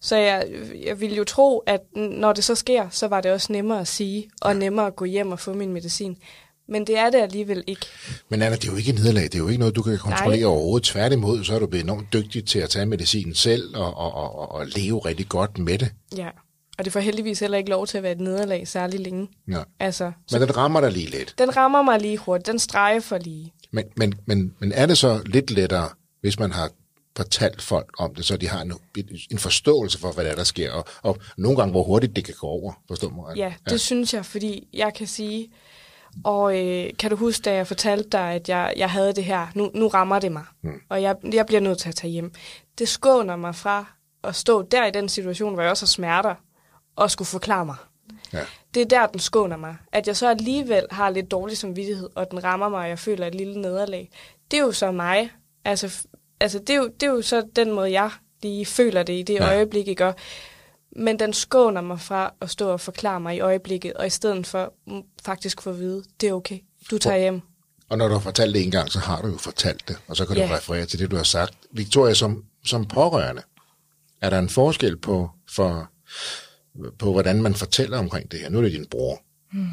Så 0.00 0.16
jeg, 0.16 0.46
jeg 0.84 1.00
ville 1.00 1.16
jo 1.16 1.24
tro, 1.24 1.58
at 1.58 1.80
når 1.96 2.32
det 2.32 2.44
så 2.44 2.54
sker, 2.54 2.88
så 2.90 3.08
var 3.08 3.20
det 3.20 3.32
også 3.32 3.52
nemmere 3.52 3.80
at 3.80 3.88
sige, 3.88 4.30
og 4.42 4.56
nemmere 4.56 4.86
at 4.86 4.96
gå 4.96 5.04
hjem 5.04 5.32
og 5.32 5.40
få 5.40 5.52
min 5.52 5.72
medicin. 5.72 6.16
Men 6.68 6.86
det 6.86 6.98
er 6.98 7.10
det 7.10 7.18
alligevel 7.18 7.64
ikke. 7.66 7.86
Men 8.28 8.42
Anna, 8.42 8.56
det 8.56 8.68
er 8.68 8.72
jo 8.72 8.78
ikke 8.78 8.92
nederlag. 8.92 9.22
Det 9.22 9.34
er 9.34 9.38
jo 9.38 9.48
ikke 9.48 9.58
noget, 9.58 9.76
du 9.76 9.82
kan 9.82 9.98
kontrollere 9.98 10.40
Nej. 10.40 10.48
overhovedet. 10.48 10.86
Tværtimod, 10.86 11.44
så 11.44 11.54
er 11.54 11.58
du 11.58 11.66
blevet 11.66 11.84
enormt 11.84 12.12
dygtig 12.12 12.44
til 12.44 12.58
at 12.58 12.70
tage 12.70 12.86
medicinen 12.86 13.34
selv 13.34 13.76
og, 13.76 13.96
og, 13.96 14.14
og, 14.14 14.52
og 14.52 14.66
leve 14.66 14.98
rigtig 14.98 15.28
godt 15.28 15.58
med 15.58 15.78
det. 15.78 15.92
Ja, 16.16 16.28
og 16.78 16.84
det 16.84 16.92
får 16.92 17.00
heldigvis 17.00 17.40
heller 17.40 17.58
ikke 17.58 17.70
lov 17.70 17.86
til 17.86 17.96
at 17.96 18.02
være 18.02 18.12
et 18.12 18.20
nederlag 18.20 18.68
særlig 18.68 19.00
længe. 19.00 19.28
Ja. 19.48 19.62
Altså, 19.80 20.12
men 20.32 20.40
den 20.40 20.56
rammer 20.56 20.80
dig 20.80 20.92
lige 20.92 21.10
lidt. 21.10 21.34
Den 21.38 21.56
rammer 21.56 21.82
mig 21.82 22.00
lige 22.00 22.18
hurtigt. 22.18 22.46
Den 22.46 22.58
streger 22.58 23.00
for 23.00 23.18
lige. 23.18 23.52
Men, 23.70 23.84
men, 23.96 24.14
men, 24.26 24.54
men 24.58 24.72
er 24.72 24.86
det 24.86 24.98
så 24.98 25.22
lidt 25.26 25.50
lettere, 25.50 25.88
hvis 26.20 26.38
man 26.38 26.52
har 26.52 26.70
fortalt 27.16 27.62
folk 27.62 27.90
om 27.98 28.14
det, 28.14 28.24
så 28.24 28.36
de 28.36 28.48
har 28.48 28.62
en, 28.62 28.72
en 29.30 29.38
forståelse 29.38 29.98
for, 29.98 30.12
hvad 30.12 30.24
der, 30.24 30.30
er, 30.30 30.34
der 30.34 30.44
sker, 30.44 30.72
og, 30.72 30.84
og 31.02 31.18
nogle 31.36 31.58
gange, 31.58 31.70
hvor 31.70 31.82
hurtigt 31.82 32.16
det 32.16 32.24
kan 32.24 32.34
gå 32.38 32.46
over, 32.46 32.72
forstår 32.88 33.10
mig? 33.10 33.36
Ja, 33.36 33.54
det 33.64 33.72
ja. 33.72 33.76
synes 33.76 34.14
jeg, 34.14 34.26
fordi 34.26 34.68
jeg 34.72 34.94
kan 34.94 35.06
sige, 35.06 35.52
og 36.24 36.66
øh, 36.66 36.90
kan 36.98 37.10
du 37.10 37.16
huske, 37.16 37.42
da 37.42 37.54
jeg 37.54 37.66
fortalte 37.66 38.08
dig, 38.08 38.32
at 38.32 38.48
jeg, 38.48 38.74
jeg 38.76 38.90
havde 38.90 39.12
det 39.12 39.24
her, 39.24 39.46
nu, 39.54 39.70
nu 39.74 39.88
rammer 39.88 40.18
det 40.18 40.32
mig, 40.32 40.44
mm. 40.62 40.70
og 40.88 41.02
jeg, 41.02 41.16
jeg 41.32 41.46
bliver 41.46 41.60
nødt 41.60 41.78
til 41.78 41.88
at 41.88 41.94
tage 41.94 42.10
hjem. 42.10 42.32
Det 42.78 42.88
skåner 42.88 43.36
mig 43.36 43.54
fra 43.54 43.86
at 44.24 44.36
stå 44.36 44.62
der 44.62 44.86
i 44.86 44.90
den 44.90 45.08
situation, 45.08 45.54
hvor 45.54 45.62
jeg 45.62 45.70
også 45.70 45.84
har 45.84 45.88
smerter, 45.88 46.34
og 46.96 47.10
skulle 47.10 47.26
forklare 47.26 47.66
mig. 47.66 47.76
Ja. 48.32 48.44
Det 48.74 48.80
er 48.80 48.86
der, 48.86 49.06
den 49.06 49.20
skåner 49.20 49.56
mig. 49.56 49.76
At 49.92 50.06
jeg 50.06 50.16
så 50.16 50.28
alligevel 50.28 50.86
har 50.90 51.10
lidt 51.10 51.30
dårlig 51.30 51.58
samvittighed, 51.58 52.08
og 52.14 52.30
den 52.30 52.44
rammer 52.44 52.68
mig, 52.68 52.80
og 52.80 52.88
jeg 52.88 52.98
føler 52.98 53.26
et 53.26 53.34
lille 53.34 53.60
nederlag. 53.60 54.10
Det 54.50 54.56
er 54.56 54.62
jo 54.62 54.72
så 54.72 54.92
mig. 54.92 55.30
Altså, 55.64 56.06
altså 56.40 56.58
det, 56.58 56.70
er 56.70 56.76
jo, 56.76 56.86
det 57.00 57.02
er 57.02 57.10
jo 57.10 57.22
så 57.22 57.46
den 57.56 57.72
måde, 57.72 57.92
jeg 57.92 58.10
lige 58.42 58.66
føler 58.66 59.02
det 59.02 59.12
i 59.12 59.22
det 59.22 59.34
ja. 59.34 59.48
øjeblik, 59.48 59.88
ikke? 59.88 60.06
Og, 60.06 60.14
men 60.96 61.18
den 61.18 61.32
skåner 61.32 61.80
mig 61.80 62.00
fra 62.00 62.34
at 62.40 62.50
stå 62.50 62.70
og 62.70 62.80
forklare 62.80 63.20
mig 63.20 63.36
i 63.36 63.40
øjeblikket, 63.40 63.92
og 63.92 64.06
i 64.06 64.10
stedet 64.10 64.46
for 64.46 64.72
faktisk 65.24 65.62
få 65.62 65.70
at 65.70 65.78
vide, 65.78 66.04
det 66.20 66.28
er 66.28 66.32
okay, 66.32 66.58
du 66.90 66.98
tager 66.98 67.18
hjem. 67.18 67.40
Og 67.88 67.98
når 67.98 68.08
du 68.08 68.14
har 68.14 68.20
fortalt 68.20 68.54
det 68.54 68.64
en 68.64 68.70
gang, 68.70 68.92
så 68.92 68.98
har 68.98 69.22
du 69.22 69.28
jo 69.28 69.36
fortalt 69.36 69.88
det, 69.88 69.96
og 70.08 70.16
så 70.16 70.26
kan 70.26 70.36
ja. 70.36 70.48
du 70.48 70.54
referere 70.54 70.86
til 70.86 70.98
det, 70.98 71.10
du 71.10 71.16
har 71.16 71.22
sagt. 71.22 71.54
Victoria, 71.70 72.14
som, 72.14 72.44
som 72.64 72.84
pårørende, 72.84 73.42
er 74.20 74.30
der 74.30 74.38
en 74.38 74.48
forskel 74.48 74.96
på, 74.96 75.30
for, 75.50 75.90
på, 76.98 77.12
hvordan 77.12 77.42
man 77.42 77.54
fortæller 77.54 77.98
omkring 77.98 78.32
det 78.32 78.40
her? 78.40 78.48
Nu 78.48 78.58
er 78.58 78.62
det 78.62 78.72
din 78.72 78.86
bror. 78.90 79.22
Hmm. 79.52 79.66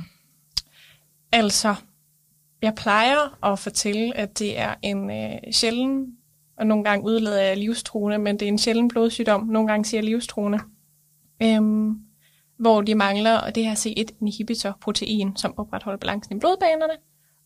Altså, 1.32 1.76
jeg 2.62 2.76
plejer 2.76 3.46
at 3.52 3.60
fortælle, 3.60 4.18
at 4.18 4.40
det 4.40 4.60
er 4.60 4.76
en 4.82 5.12
øh, 5.12 5.54
sjælden, 5.54 6.06
og 6.58 6.68
nogle 6.68 6.84
gange 6.84 7.06
udleder 7.06 7.42
jeg 7.42 7.58
livstruende, 7.58 8.18
men 8.18 8.40
det 8.40 8.46
er 8.46 8.50
en 8.50 8.58
sjælden 8.58 8.88
blodsygdom. 8.88 9.48
Nogle 9.48 9.68
gange 9.68 9.86
siger 9.86 10.02
jeg 10.02 10.10
livstruende 10.10 10.60
øhm, 11.42 11.96
hvor 12.58 12.82
de 12.82 12.96
mangler 12.96 13.50
det 13.50 13.66
her 13.66 13.76
C1-inhibitor-protein, 13.76 15.38
som 15.38 15.54
opretholder 15.58 15.98
balancen 15.98 16.36
i 16.36 16.40
blodbanerne. 16.40 16.94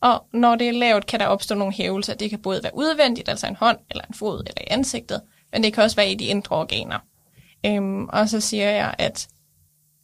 Og 0.01 0.25
når 0.33 0.55
det 0.55 0.67
er 0.67 0.71
lavt, 0.71 1.05
kan 1.05 1.19
der 1.19 1.25
opstå 1.25 1.55
nogle 1.55 1.73
hævelser. 1.73 2.13
Det 2.13 2.29
kan 2.29 2.39
både 2.39 2.63
være 2.63 2.75
udvendigt, 2.75 3.29
altså 3.29 3.47
en 3.47 3.55
hånd, 3.55 3.77
eller 3.91 4.03
en 4.03 4.13
fod, 4.13 4.39
eller 4.39 4.61
i 4.61 4.67
ansigtet, 4.67 5.21
men 5.53 5.63
det 5.63 5.73
kan 5.73 5.83
også 5.83 5.95
være 5.95 6.11
i 6.11 6.15
de 6.15 6.25
indre 6.25 6.55
organer. 6.55 6.99
Øhm, 7.65 8.05
og 8.05 8.29
så 8.29 8.39
siger 8.39 8.69
jeg, 8.69 8.95
at 8.97 9.27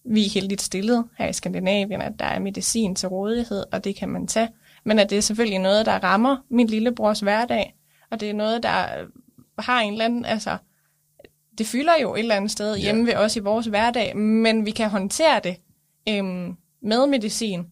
vi 0.05 0.25
er 0.25 0.29
heldigt 0.29 0.61
stillet 0.61 1.05
her 1.17 1.27
i 1.27 1.33
Skandinavien, 1.33 2.01
at 2.01 2.13
der 2.19 2.25
er 2.25 2.39
medicin 2.39 2.95
til 2.95 3.09
rådighed, 3.09 3.63
og 3.71 3.83
det 3.83 3.95
kan 3.95 4.09
man 4.09 4.27
tage. 4.27 4.49
Men 4.83 4.99
at 4.99 5.09
det 5.09 5.17
er 5.17 5.21
selvfølgelig 5.21 5.59
noget, 5.59 5.85
der 5.85 6.03
rammer 6.03 6.37
min 6.49 6.67
lillebrors 6.67 7.19
hverdag, 7.19 7.75
og 8.11 8.19
det 8.19 8.29
er 8.29 8.33
noget, 8.33 8.63
der 8.63 8.85
har 9.59 9.81
en 9.81 9.91
eller 9.91 10.05
anden, 10.05 10.25
altså 10.25 10.57
det 11.57 11.67
fylder 11.67 11.93
jo 12.01 12.15
et 12.15 12.19
eller 12.19 12.35
andet 12.35 12.51
sted 12.51 12.75
ja. 12.75 12.81
hjemme 12.81 13.05
ved 13.05 13.15
os 13.15 13.35
i 13.35 13.39
vores 13.39 13.65
hverdag, 13.65 14.17
men 14.17 14.65
vi 14.65 14.71
kan 14.71 14.89
håndtere 14.89 15.39
det 15.43 15.55
øhm, 16.09 16.57
med 16.81 17.07
medicin. 17.07 17.67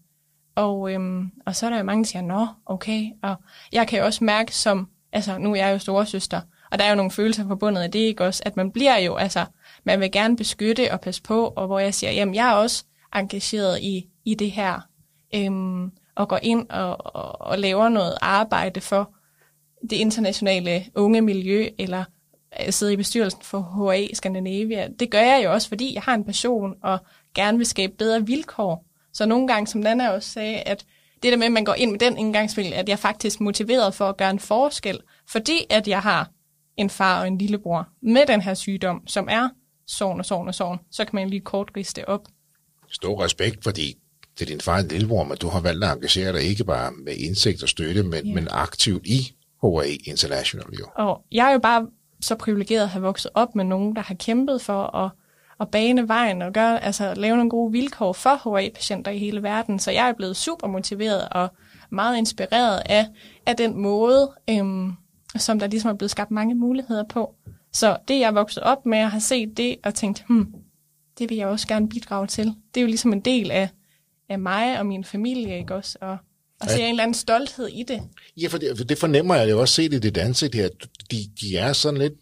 Og, 0.56 0.92
øhm, 0.92 1.32
og 1.46 1.56
så 1.56 1.66
er 1.66 1.70
der 1.70 1.78
jo 1.78 1.84
mange, 1.84 2.04
der 2.04 2.08
siger, 2.08 2.22
nå, 2.22 2.48
okay. 2.66 3.06
Og 3.24 3.36
jeg 3.72 3.88
kan 3.88 4.00
jo 4.00 4.06
også 4.06 4.24
mærke 4.24 4.56
som, 4.56 4.88
altså 5.12 5.38
nu 5.38 5.52
er 5.52 5.56
jeg 5.56 5.74
jo 5.74 5.80
storesøster, 5.80 6.42
og 6.72 6.80
der 6.80 6.86
er 6.86 6.90
jo 6.90 6.96
nogle 6.96 7.12
følelser 7.12 7.48
forbundet 7.48 7.82
af 7.82 7.92
det, 7.92 8.00
ikke 8.00 8.26
også? 8.26 8.44
At 8.46 8.58
man 8.58 8.72
bliver 8.72 8.98
jo, 8.98 9.16
altså, 9.16 9.46
man 9.84 10.00
vil 10.00 10.12
gerne 10.12 10.36
beskytte 10.36 10.92
og 10.92 11.02
passe 11.02 11.22
på, 11.22 11.54
og 11.56 11.68
hvor 11.68 11.80
jeg 11.80 11.94
siger, 11.94 12.12
jamen 12.12 12.36
jeg 12.36 12.50
er 12.50 12.54
også 12.54 12.84
engageret 13.16 13.80
i, 13.82 14.06
i 14.26 14.36
det 14.36 14.52
her, 14.52 14.80
øhm, 15.36 15.92
og 16.16 16.30
går 16.30 16.40
ind 16.42 16.70
og, 16.70 17.16
og, 17.16 17.42
og 17.42 17.60
laver 17.60 17.90
noget 17.90 18.18
arbejde 18.22 18.82
for 18.82 19.14
det 19.90 19.96
internationale 19.96 20.86
unge 20.96 21.22
miljø, 21.22 21.68
eller 21.78 22.04
øh, 22.62 22.74
sidde 22.74 22.94
i 22.94 22.98
bestyrelsen 22.98 23.42
for 23.42 23.92
HA 23.92 24.14
Scandinavia. 24.14 24.88
Det 25.00 25.12
gør 25.12 25.22
jeg 25.22 25.42
jo 25.44 25.54
også, 25.54 25.68
fordi 25.68 25.94
jeg 25.94 26.02
har 26.02 26.14
en 26.14 26.24
passion 26.24 26.76
og 26.84 27.00
gerne 27.36 27.58
vil 27.58 27.68
skabe 27.68 27.94
bedre 27.98 28.26
vilkår. 28.26 28.86
Så 29.14 29.26
nogle 29.26 29.48
gange, 29.48 29.68
som 29.68 29.82
Nana 29.82 30.10
også 30.10 30.30
sagde, 30.30 30.58
at 30.58 30.86
det 31.24 31.32
der 31.32 31.38
med, 31.38 31.46
at 31.46 31.52
man 31.52 31.66
går 31.66 31.74
ind 31.74 31.92
med 31.92 32.00
den 32.00 32.18
indgangsvinkel, 32.18 32.74
at 32.74 32.90
jeg 32.90 32.94
er 32.94 32.98
faktisk 32.98 33.42
motiveret 33.42 33.94
for 33.94 34.10
at 34.10 34.18
gøre 34.18 34.30
en 34.30 34.40
forskel, 34.40 35.00
fordi 35.30 35.66
at 35.70 35.88
jeg 35.88 36.02
har 36.02 36.30
en 36.78 36.90
far 36.90 37.22
og 37.22 37.28
en 37.28 37.38
lillebror 37.38 37.88
med 38.02 38.26
den 38.28 38.42
her 38.42 38.54
sygdom, 38.54 39.08
som 39.08 39.28
er 39.32 39.50
sovn 39.90 40.20
og 40.20 40.26
sovn 40.26 40.48
og 40.48 40.56
sovn, 40.56 40.80
så 40.92 41.06
kan 41.06 41.16
man 41.16 41.30
lige 41.30 41.40
kort 41.40 41.72
riste 41.78 42.10
op. 42.10 42.22
Stor 42.92 43.24
respekt, 43.24 43.64
fordi 43.64 43.96
det 44.40 44.46
er 44.46 44.46
din 44.46 44.62
far 44.62 44.78
og 44.78 44.84
lillebror, 44.84 45.24
men 45.24 45.38
du 45.38 45.50
har 45.50 45.60
valgt 45.60 45.84
at 45.84 45.92
engagere 45.92 46.34
dig 46.34 46.44
ikke 46.44 46.64
bare 46.64 46.92
med 46.92 47.16
indsigt 47.16 47.64
og 47.64 47.70
støtte, 47.70 48.04
men, 48.04 48.26
yeah. 48.26 48.36
men 48.36 48.48
aktivt 48.52 49.08
i 49.08 49.36
HA 49.64 49.96
International. 50.04 50.66
Jo. 50.80 50.86
Og 50.96 51.22
jeg 51.32 51.48
er 51.48 51.54
jo 51.54 51.60
bare 51.60 51.88
så 52.22 52.36
privilegeret 52.36 52.84
at 52.84 52.90
have 52.90 53.02
vokset 53.02 53.32
op 53.34 53.56
med 53.56 53.66
nogen, 53.66 53.96
der 53.96 54.02
har 54.02 54.16
kæmpet 54.16 54.62
for 54.62 54.96
at, 54.96 55.12
at 55.60 55.72
bane 55.72 56.08
vejen 56.08 56.42
og 56.42 56.54
gøre, 56.54 56.84
altså, 56.84 57.14
lave 57.14 57.36
nogle 57.36 57.50
gode 57.50 57.72
vilkår 57.72 58.14
for 58.14 58.60
HA-patienter 58.60 59.12
i 59.12 59.18
hele 59.18 59.44
verden. 59.44 59.80
Så 59.80 59.92
jeg 59.92 60.10
er 60.10 60.14
blevet 60.14 60.38
super 60.38 60.68
motiveret 60.68 61.28
og 61.32 61.50
meget 61.90 62.18
inspireret 62.18 62.82
af, 62.86 63.08
af 63.46 63.56
den 63.56 63.78
måde, 63.78 64.32
øhm, 64.50 64.94
som 65.38 65.60
der 65.60 65.68
ligesom 65.68 65.90
er 65.90 65.96
blevet 65.96 66.12
skabt 66.12 66.32
mange 66.32 66.56
muligheder 66.56 67.04
på. 67.04 67.36
Så 67.74 67.98
det, 68.08 68.20
jeg 68.20 68.36
vokset 68.36 68.64
op 68.64 68.86
med, 68.86 68.98
at 68.98 69.12
have 69.12 69.22
set 69.22 69.58
det 69.58 69.76
og 69.84 69.96
tænkt, 69.96 70.24
hmm, 70.28 70.48
det 71.20 71.30
vil 71.30 71.38
jeg 71.38 71.48
også 71.48 71.68
gerne 71.68 71.90
bidrage 71.90 72.28
til. 72.28 72.46
Det 72.46 72.80
er 72.80 72.82
jo 72.82 72.88
ligesom 72.88 73.14
en 73.14 73.20
del 73.20 73.52
af, 73.52 73.70
af 74.30 74.40
mig 74.40 74.80
og 74.80 74.86
min 74.86 75.04
familie, 75.04 75.58
ikke 75.58 75.76
også? 75.76 75.98
Og, 76.02 76.18
og 76.60 76.68
ja. 76.68 76.76
se 76.76 76.82
en 76.82 76.90
eller 76.90 77.04
anden 77.04 77.14
stolthed 77.14 77.68
i 77.68 77.84
det. 77.84 78.02
Ja, 78.38 78.48
for 78.48 78.58
det, 78.58 78.90
det 78.90 78.98
fornemmer 78.98 79.36
jeg 79.36 79.50
jo 79.50 79.60
også 79.60 79.74
set 79.74 79.94
i 79.94 80.00
dit 80.00 80.18
ansigt 80.18 80.56
her. 80.56 80.70
De, 81.12 81.18
de 81.42 81.58
er 81.58 81.74
sådan 81.74 82.00
lidt, 82.00 82.14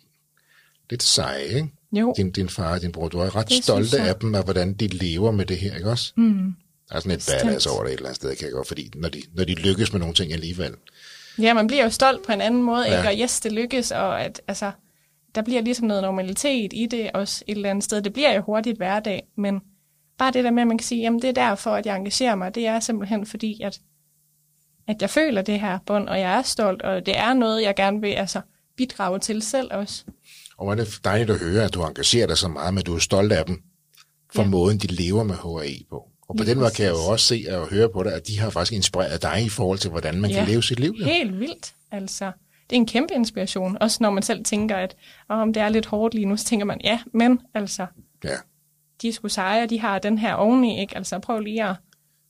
lidt 0.90 1.04
seje, 1.04 1.44
ikke? 1.44 1.70
Jo. 1.92 2.14
Din, 2.18 2.32
din 2.32 2.50
far 2.50 2.74
og 2.74 2.82
din 2.82 2.92
bror. 2.92 3.08
Du 3.08 3.20
er 3.20 3.36
ret 3.36 3.50
det 3.50 3.64
stolte 3.64 4.00
af 4.00 4.16
dem, 4.16 4.36
af 4.36 4.44
hvordan 4.44 4.74
de 4.74 4.88
lever 4.88 5.32
med 5.32 5.46
det 5.46 5.58
her, 5.58 5.76
ikke 5.76 5.90
også? 5.90 6.14
Mm. 6.16 6.54
Der 6.90 6.96
er 6.96 7.00
sådan 7.00 7.12
et 7.12 7.30
badass 7.44 7.66
over 7.66 7.84
det 7.84 7.94
et 7.94 7.98
eller 7.98 8.06
andet 8.06 8.16
sted, 8.16 8.36
kan 8.36 8.46
jeg 8.46 8.54
godt, 8.54 8.68
fordi 8.68 8.92
når 8.96 9.10
de, 9.10 9.22
når 9.34 9.44
de 9.44 9.54
lykkes 9.56 9.94
med 9.94 10.00
nogle 10.00 10.16
ting 10.16 10.34
alligevel. 10.34 10.74
Ja, 11.40 11.54
man 11.54 11.68
bliver 11.68 11.84
jo 11.84 11.90
stolt 11.90 12.26
på 12.26 12.32
en 12.32 12.42
anden 12.42 12.64
måde, 12.64 12.90
ja. 12.90 12.98
ikke? 12.98 13.10
Og 13.10 13.16
yes, 13.24 13.40
det 13.40 13.52
lykkes, 13.52 13.92
og 13.92 14.22
at, 14.22 14.42
altså, 14.48 14.72
der 15.38 15.44
bliver 15.44 15.62
ligesom 15.62 15.88
noget 15.88 16.04
normalitet 16.04 16.74
i 16.74 16.86
det 16.86 17.12
også 17.14 17.44
et 17.48 17.56
eller 17.56 17.70
andet 17.70 17.84
sted. 17.84 18.02
Det 18.02 18.14
bliver 18.14 18.34
jo 18.34 18.42
hurtigt 18.42 18.78
hverdag, 18.78 19.28
men 19.36 19.62
bare 20.18 20.32
det 20.32 20.44
der 20.44 20.52
med, 20.52 20.62
at 20.62 20.68
man 20.68 20.78
kan 20.78 20.86
sige, 20.86 21.02
jamen 21.02 21.22
det 21.22 21.28
er 21.28 21.34
derfor, 21.34 21.72
at 21.72 21.86
jeg 21.86 21.96
engagerer 21.96 22.36
mig, 22.36 22.56
det 22.56 22.68
er 22.68 22.80
simpelthen 22.80 23.26
fordi, 23.26 23.62
at, 23.62 23.80
at 24.88 25.02
jeg 25.02 25.10
føler 25.10 25.42
det 25.42 25.60
her 25.60 25.80
bånd, 25.86 26.10
og 26.10 26.20
jeg 26.20 26.38
er 26.38 26.42
stolt, 26.42 26.82
og 26.82 27.06
det 27.06 27.18
er 27.18 27.34
noget, 27.34 27.62
jeg 27.62 27.76
gerne 27.76 28.02
vil 28.02 28.08
altså, 28.08 28.42
bidrage 28.78 29.20
til 29.20 29.42
selv 29.42 29.68
også. 29.72 30.04
Og 30.58 30.66
hvor 30.66 30.72
er 30.72 30.76
det 30.76 31.00
dejligt 31.04 31.30
at 31.30 31.40
høre, 31.40 31.64
at 31.64 31.74
du 31.74 31.84
engagerer 31.84 32.28
dig 32.28 32.38
så 32.38 32.48
meget, 32.48 32.74
men 32.74 32.84
du 32.84 32.96
er 32.96 33.00
stolt 33.00 33.32
af 33.32 33.46
dem 33.46 33.64
for 34.36 34.42
ja. 34.42 34.48
måden, 34.48 34.78
de 34.78 34.88
lever 34.88 35.24
med 35.24 35.36
HAE 35.36 35.84
på. 35.90 35.96
Og 36.30 36.36
på 36.36 36.44
Lige 36.44 36.50
den 36.50 36.60
måde 36.60 36.72
kan 36.72 36.86
jeg 36.86 36.92
jo 36.92 37.12
også 37.12 37.26
se 37.26 37.46
og 37.50 37.68
høre 37.68 37.90
på 37.90 38.04
dig, 38.04 38.14
at 38.14 38.28
de 38.28 38.40
har 38.40 38.50
faktisk 38.50 38.74
inspireret 38.74 39.22
dig 39.22 39.44
i 39.46 39.50
forhold 39.50 39.80
til, 39.80 39.90
hvordan 39.90 40.22
man 40.22 40.32
ja. 40.32 40.38
Ja. 40.38 40.44
kan 40.44 40.52
leve 40.52 40.64
sit 40.64 40.80
liv. 40.80 40.96
Ja. 41.00 41.06
Helt 41.06 41.40
vildt, 41.40 41.74
altså. 41.92 42.32
Det 42.70 42.76
er 42.76 42.80
en 42.80 42.86
kæmpe 42.88 43.14
inspiration, 43.14 43.78
også 43.82 43.98
når 44.02 44.10
man 44.10 44.24
selv 44.24 44.44
tænker, 44.46 44.76
at 44.76 44.96
om 45.30 45.54
det 45.54 45.62
er 45.64 45.70
lidt 45.70 45.86
hårdt 45.86 46.14
lige 46.14 46.26
nu, 46.26 46.38
så 46.38 46.46
tænker 46.46 46.66
man, 46.66 46.82
ja, 46.84 47.00
men 47.14 47.40
altså, 47.54 47.86
ja. 48.24 48.36
de 49.02 49.14
skulle 49.14 49.32
sejre, 49.32 49.66
de 49.66 49.80
har 49.80 50.00
den 50.00 50.18
her 50.18 50.34
oveni, 50.34 50.80
ikke? 50.82 50.98
Altså 50.98 51.20
prøv 51.20 51.40
lige 51.40 51.64
at, 51.66 51.76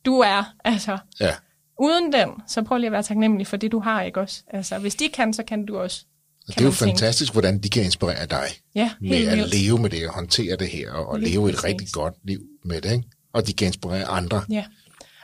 du 0.05 0.19
er, 0.19 0.53
altså, 0.65 0.97
ja. 1.19 1.33
uden 1.79 2.13
den, 2.13 2.29
så 2.47 2.61
prøv 2.63 2.77
lige 2.77 2.85
at 2.87 2.91
være 2.91 3.03
taknemmelig 3.03 3.47
for 3.47 3.57
det, 3.57 3.71
du 3.71 3.79
har, 3.79 4.01
ikke 4.01 4.19
også? 4.19 4.43
Altså, 4.53 4.77
hvis 4.79 4.95
de 4.95 5.09
kan, 5.09 5.33
så 5.33 5.43
kan 5.43 5.65
du 5.65 5.77
også. 5.77 6.05
Og 6.47 6.53
kan 6.53 6.55
det 6.55 6.61
er 6.61 6.65
jo 6.65 6.69
man 6.69 6.73
tænke. 6.75 6.91
fantastisk, 6.91 7.31
hvordan 7.33 7.59
de 7.59 7.69
kan 7.69 7.83
inspirere 7.83 8.25
dig 8.25 8.45
Ja, 8.75 8.91
med 9.01 9.09
helt 9.17 9.29
at 9.29 9.37
vildt. 9.37 9.53
leve 9.55 9.77
med 9.79 9.89
det 9.89 10.07
og 10.07 10.13
håndtere 10.13 10.55
det 10.55 10.67
her, 10.67 10.91
og, 10.91 11.07
og 11.07 11.19
leve 11.19 11.49
et 11.49 11.55
præcis. 11.55 11.63
rigtig 11.63 11.87
godt 11.91 12.13
liv 12.23 12.39
med 12.65 12.81
det. 12.81 12.91
Ikke? 12.91 13.03
Og 13.33 13.47
de 13.47 13.53
kan 13.53 13.67
inspirere 13.67 14.05
andre. 14.05 14.43
Ja. 14.49 14.65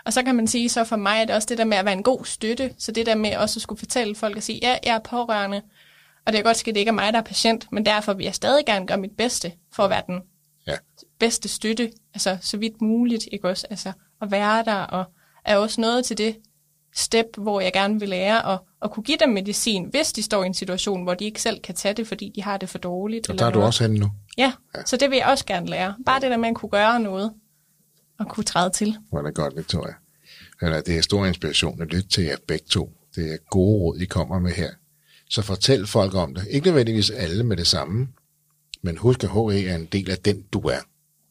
Og 0.06 0.14
så 0.14 0.24
kan 0.24 0.36
man 0.36 0.48
sige, 0.48 0.70
så 0.70 0.84
for 0.84 0.96
mig 0.96 1.22
er 1.22 1.26
det 1.26 1.36
også 1.36 1.46
det 1.50 1.58
der 1.58 1.64
med 1.66 1.78
at 1.78 1.86
være 1.86 1.94
en 1.94 2.04
god 2.04 2.26
støtte. 2.26 2.74
Så 2.78 2.92
det 2.92 3.06
der 3.06 3.16
med 3.16 3.36
også 3.38 3.58
at 3.58 3.62
skulle 3.62 3.80
fortælle 3.80 4.16
folk 4.16 4.38
at 4.38 4.44
sige, 4.44 4.60
ja, 4.62 4.78
jeg 4.86 4.96
er 4.96 5.00
pårørende, 5.00 5.62
og 6.26 6.34
det 6.34 6.40
er 6.40 6.44
godt 6.44 6.58
ske, 6.58 6.70
at 6.70 6.76
det 6.76 6.80
ikke 6.82 6.90
er 6.90 6.94
mig, 6.94 7.14
der 7.14 7.20
er 7.20 7.24
patient, 7.24 7.68
men 7.72 7.86
derfor 7.86 8.14
vil 8.14 8.24
jeg 8.24 8.36
stadig 8.36 8.66
gerne 8.66 8.88
gøre 8.88 8.98
mit 8.98 9.12
bedste 9.18 9.52
for 9.74 9.84
at 9.84 9.90
være 9.90 10.02
den 10.08 10.22
Ja. 10.68 10.74
bedste 11.20 11.50
støtte, 11.50 11.92
altså 12.14 12.38
så 12.42 12.58
vidt 12.58 12.82
muligt, 12.82 13.24
ikke 13.32 13.50
også? 13.50 13.68
Altså 13.70 13.92
at 14.22 14.32
være 14.32 14.64
der, 14.66 14.74
og 14.76 15.06
er 15.46 15.58
også 15.58 15.82
noget 15.82 16.06
til 16.06 16.18
det 16.18 16.36
step, 16.96 17.26
hvor 17.38 17.62
jeg 17.62 17.74
gerne 17.74 18.00
vil 18.00 18.10
lære 18.10 18.54
at, 18.54 18.60
at 18.82 18.92
kunne 18.92 19.04
give 19.04 19.18
dem 19.18 19.30
medicin, 19.30 19.86
hvis 19.92 20.14
de 20.14 20.24
står 20.24 20.44
i 20.44 20.48
en 20.48 20.54
situation, 20.54 21.04
hvor 21.04 21.14
de 21.14 21.26
ikke 21.26 21.42
selv 21.42 21.62
kan 21.62 21.76
tage 21.76 21.94
det, 21.94 22.08
fordi 22.08 22.32
de 22.36 22.44
har 22.44 22.58
det 22.58 22.70
for 22.70 22.78
dårligt. 22.78 23.30
Og 23.30 23.40
der 23.40 23.46
er 23.46 23.50
du 23.50 23.54
noget. 23.60 23.68
også 23.68 23.84
henne 23.84 24.00
nu. 24.00 24.12
Ja, 24.38 24.52
så 24.86 24.98
det 24.98 25.10
vil 25.10 25.18
jeg 25.18 25.26
også 25.28 25.46
gerne 25.46 25.66
lære. 25.68 25.96
Bare 26.06 26.20
det 26.20 26.32
der 26.32 26.38
med 26.38 26.50
at 26.50 26.56
kunne 26.56 26.70
gøre 26.70 27.00
noget, 27.00 27.34
og 28.20 28.30
kunne 28.30 28.44
træde 28.44 28.70
til. 28.70 28.98
Hvor 29.10 29.20
er 29.20 29.24
det 29.24 29.36
godt, 29.36 29.56
Victoria. 29.58 29.94
Eller, 30.62 30.82
det 30.82 30.98
er 30.98 31.02
stor 31.02 31.26
inspiration 31.26 31.82
at 31.82 31.88
lytte 31.88 32.10
til 32.10 32.24
jer 32.24 32.38
begge 32.48 32.66
to. 32.70 32.98
Det 33.16 33.34
er 33.34 33.38
gode 33.50 33.80
råd, 33.80 34.00
I 34.00 34.06
kommer 34.06 34.40
med 34.40 34.52
her. 34.52 34.72
Så 35.30 35.42
fortæl 35.42 35.88
folk 35.88 36.14
om 36.14 36.36
det. 36.36 36.48
Ikke 36.50 36.66
nødvendigvis 36.68 37.10
alle 37.10 37.44
med 37.44 37.58
det 37.58 37.68
samme, 37.68 38.08
men 38.82 38.98
husk, 38.98 39.24
at 39.24 39.30
HA 39.30 39.72
er 39.72 39.76
en 39.76 39.86
del 39.86 40.12
af 40.12 40.18
den, 40.18 40.42
du 40.42 40.60
er. 40.60 40.80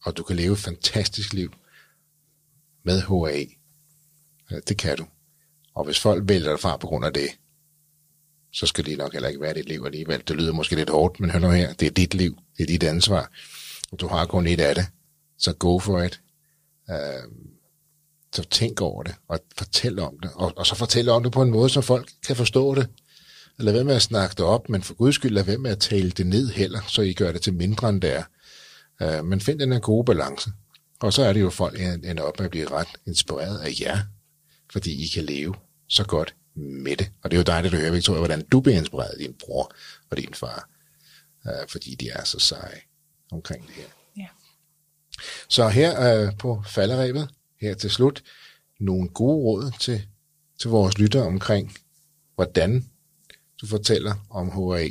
Og 0.05 0.16
du 0.16 0.23
kan 0.23 0.37
leve 0.37 0.53
et 0.53 0.59
fantastisk 0.59 1.33
liv 1.33 1.53
med 2.85 3.01
HA. 3.01 3.45
Det 4.68 4.77
kan 4.77 4.97
du. 4.97 5.07
Og 5.75 5.85
hvis 5.85 6.01
folk 6.01 6.29
vælger 6.29 6.51
dig 6.51 6.61
fra 6.61 6.77
på 6.77 6.87
grund 6.87 7.05
af 7.05 7.12
det, 7.12 7.29
så 8.53 8.66
skal 8.66 8.87
det 8.87 8.99
nok 8.99 9.12
heller 9.12 9.29
ikke 9.29 9.40
være 9.40 9.55
dit 9.55 9.68
liv 9.68 9.83
alligevel. 9.87 10.23
Det 10.29 10.37
lyder 10.37 10.53
måske 10.53 10.77
lidt 10.77 10.90
hårdt, 10.90 11.21
men 11.21 11.31
hør 11.31 11.38
nu 11.38 11.51
her. 11.51 11.73
Det 11.73 11.87
er 11.87 11.90
dit 11.90 12.14
liv. 12.14 12.38
Det 12.57 12.62
er 12.62 12.66
dit 12.66 12.83
ansvar. 12.83 13.31
Og 13.92 14.01
du 14.01 14.07
har 14.07 14.27
kun 14.27 14.47
et 14.47 14.61
af 14.61 14.75
det. 14.75 14.87
Så 15.38 15.53
go 15.53 15.79
for 15.79 16.03
it. 16.03 16.21
Øh, 16.92 17.22
så 18.35 18.42
tænk 18.42 18.81
over 18.81 19.02
det, 19.02 19.14
og 19.28 19.40
fortæl 19.57 19.98
om 19.98 20.18
det. 20.22 20.31
Og, 20.35 20.52
og 20.57 20.66
så 20.66 20.74
fortæl 20.74 21.09
om 21.09 21.22
det 21.22 21.33
på 21.33 21.42
en 21.42 21.50
måde, 21.50 21.68
så 21.68 21.81
folk 21.81 22.11
kan 22.26 22.37
forstå 22.37 22.74
det. 22.74 22.88
Lad 23.59 23.72
være 23.72 23.85
med 23.85 23.94
at 23.94 24.02
snakke 24.02 24.35
det 24.35 24.44
op, 24.44 24.68
men 24.68 24.83
for 24.83 24.94
guds 24.94 25.14
skyld, 25.14 25.33
lad 25.33 25.44
være 25.44 25.59
med 25.59 25.70
at 25.70 25.78
tale 25.78 26.11
det 26.11 26.26
ned 26.26 26.48
heller, 26.48 26.81
så 26.87 27.02
I 27.02 27.12
gør 27.12 27.33
det 27.33 27.42
til 27.42 27.55
mindre 27.55 27.88
end 27.88 28.00
det 28.00 28.12
er. 28.12 28.24
Øh, 29.02 29.24
men 29.24 29.40
find 29.40 29.59
den 29.59 29.72
her 29.72 29.78
gode 29.78 30.05
balance. 30.05 30.50
Og 31.00 31.12
så 31.12 31.22
er 31.22 31.33
det 31.33 31.40
jo, 31.40 31.46
at 31.46 31.52
folk 31.52 31.81
ender 31.81 32.22
op 32.22 32.38
med 32.38 32.44
at 32.44 32.50
blive 32.50 32.70
ret 32.70 32.88
inspireret 33.07 33.59
af 33.59 33.81
jer, 33.81 33.98
fordi 34.72 35.05
I 35.05 35.07
kan 35.07 35.24
leve 35.24 35.55
så 35.88 36.05
godt 36.05 36.35
med 36.55 36.96
det. 36.96 37.11
Og 37.22 37.31
det 37.31 37.37
er 37.37 37.40
jo 37.40 37.44
dejligt 37.44 37.74
at 37.74 37.81
høre, 37.81 37.92
Victoria, 37.92 38.18
hvordan 38.18 38.46
du 38.52 38.61
bliver 38.61 38.78
inspireret 38.78 39.11
af 39.11 39.18
din 39.18 39.35
bror 39.40 39.72
og 40.11 40.16
din 40.16 40.35
far, 40.35 40.68
øh, 41.46 41.68
fordi 41.68 41.94
de 41.94 42.09
er 42.09 42.24
så 42.24 42.38
seje 42.38 42.81
omkring 43.33 43.66
det 43.66 43.74
her. 43.74 44.02
Så 45.48 45.68
her 45.68 46.22
øh, 46.27 46.37
på 46.38 46.62
falderæbet, 46.66 47.29
her 47.61 47.75
til 47.75 47.90
slut, 47.90 48.22
nogle 48.81 49.09
gode 49.09 49.37
råd 49.37 49.70
til, 49.81 50.07
til 50.61 50.70
vores 50.70 50.98
lyttere 50.98 51.22
omkring, 51.22 51.77
hvordan 52.35 52.85
du 53.61 53.66
fortæller 53.66 54.14
om 54.31 54.51
HRE, 54.51 54.90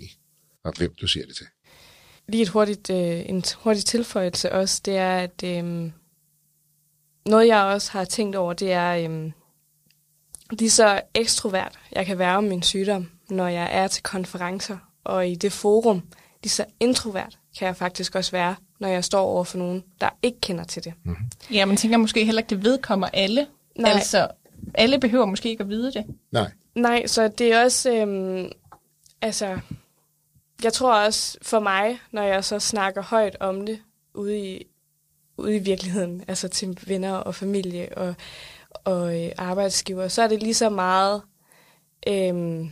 og 0.63 0.73
hvem 0.77 0.93
du 1.01 1.07
siger 1.07 1.25
det 1.25 1.35
til. 1.35 1.45
Lige 2.27 2.41
et 2.41 2.49
hurtigt, 2.49 2.89
øh, 2.89 3.29
en 3.29 3.43
hurtig 3.57 3.85
tilføjelse 3.85 4.51
også, 4.51 4.81
det 4.85 4.97
er, 4.97 5.17
at 5.17 5.43
øh, 5.43 5.91
noget 7.25 7.47
jeg 7.47 7.63
også 7.63 7.91
har 7.91 8.05
tænkt 8.05 8.35
over, 8.35 8.53
det 8.53 8.71
er 8.71 9.09
øh, 9.09 9.31
lige 10.51 10.69
så 10.69 11.01
ekstrovert 11.15 11.79
jeg 11.91 12.05
kan 12.05 12.17
være 12.17 12.37
om 12.37 12.43
min 12.43 12.63
sygdom, 12.63 13.09
når 13.29 13.47
jeg 13.47 13.69
er 13.71 13.87
til 13.87 14.03
konferencer 14.03 14.77
og 15.03 15.29
i 15.29 15.35
det 15.35 15.51
forum. 15.51 16.01
Lige 16.43 16.51
så 16.51 16.65
introvert 16.79 17.39
kan 17.57 17.67
jeg 17.67 17.75
faktisk 17.75 18.15
også 18.15 18.31
være, 18.31 18.55
når 18.81 18.87
jeg 18.87 19.03
står 19.03 19.21
over 19.21 19.43
for 19.43 19.57
nogen, 19.57 19.83
der 20.01 20.09
ikke 20.23 20.41
kender 20.41 20.63
til 20.63 20.83
det. 20.83 20.93
Mm. 21.03 21.15
Ja, 21.51 21.65
man 21.65 21.77
tænker 21.77 21.97
måske 21.97 22.25
heller 22.25 22.41
ikke, 22.41 22.49
det 22.49 22.63
vedkommer 22.63 23.07
alle. 23.13 23.47
Nej. 23.75 23.91
Altså, 23.91 24.27
alle 24.73 24.99
behøver 24.99 25.25
måske 25.25 25.49
ikke 25.49 25.63
at 25.63 25.69
vide 25.69 25.91
det. 25.93 26.05
Nej, 26.31 26.51
Nej, 26.75 27.07
så 27.07 27.27
det 27.27 27.53
er 27.53 27.63
også, 27.63 27.91
øhm, 27.91 28.51
altså, 29.21 29.59
jeg 30.63 30.73
tror 30.73 30.93
også 30.93 31.37
for 31.41 31.59
mig, 31.59 31.99
når 32.11 32.23
jeg 32.23 32.43
så 32.43 32.59
snakker 32.59 33.01
højt 33.01 33.37
om 33.39 33.65
det 33.65 33.79
ude 34.13 34.39
i, 34.39 34.65
ude 35.37 35.55
i 35.55 35.59
virkeligheden, 35.59 36.23
altså 36.27 36.47
til 36.47 36.79
venner 36.87 37.13
og 37.13 37.35
familie 37.35 37.97
og, 37.97 38.15
og 38.83 39.23
øh, 39.23 39.31
arbejdsgiver, 39.37 40.07
så 40.07 40.21
er 40.21 40.27
det 40.27 40.43
lige 40.43 40.53
så 40.53 40.69
meget 40.69 41.21
øhm, 42.07 42.71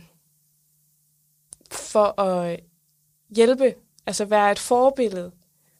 for 1.70 2.20
at 2.20 2.60
hjælpe, 3.36 3.74
altså 4.06 4.24
være 4.24 4.52
et 4.52 4.58
forbillede 4.58 5.32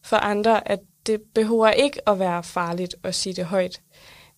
for 0.04 0.16
andre, 0.16 0.68
at 0.70 0.78
det 1.06 1.20
behøver 1.34 1.70
ikke 1.70 2.08
at 2.08 2.18
være 2.18 2.42
farligt 2.42 2.94
at 3.04 3.14
sige 3.14 3.32
det 3.34 3.44
højt. 3.44 3.80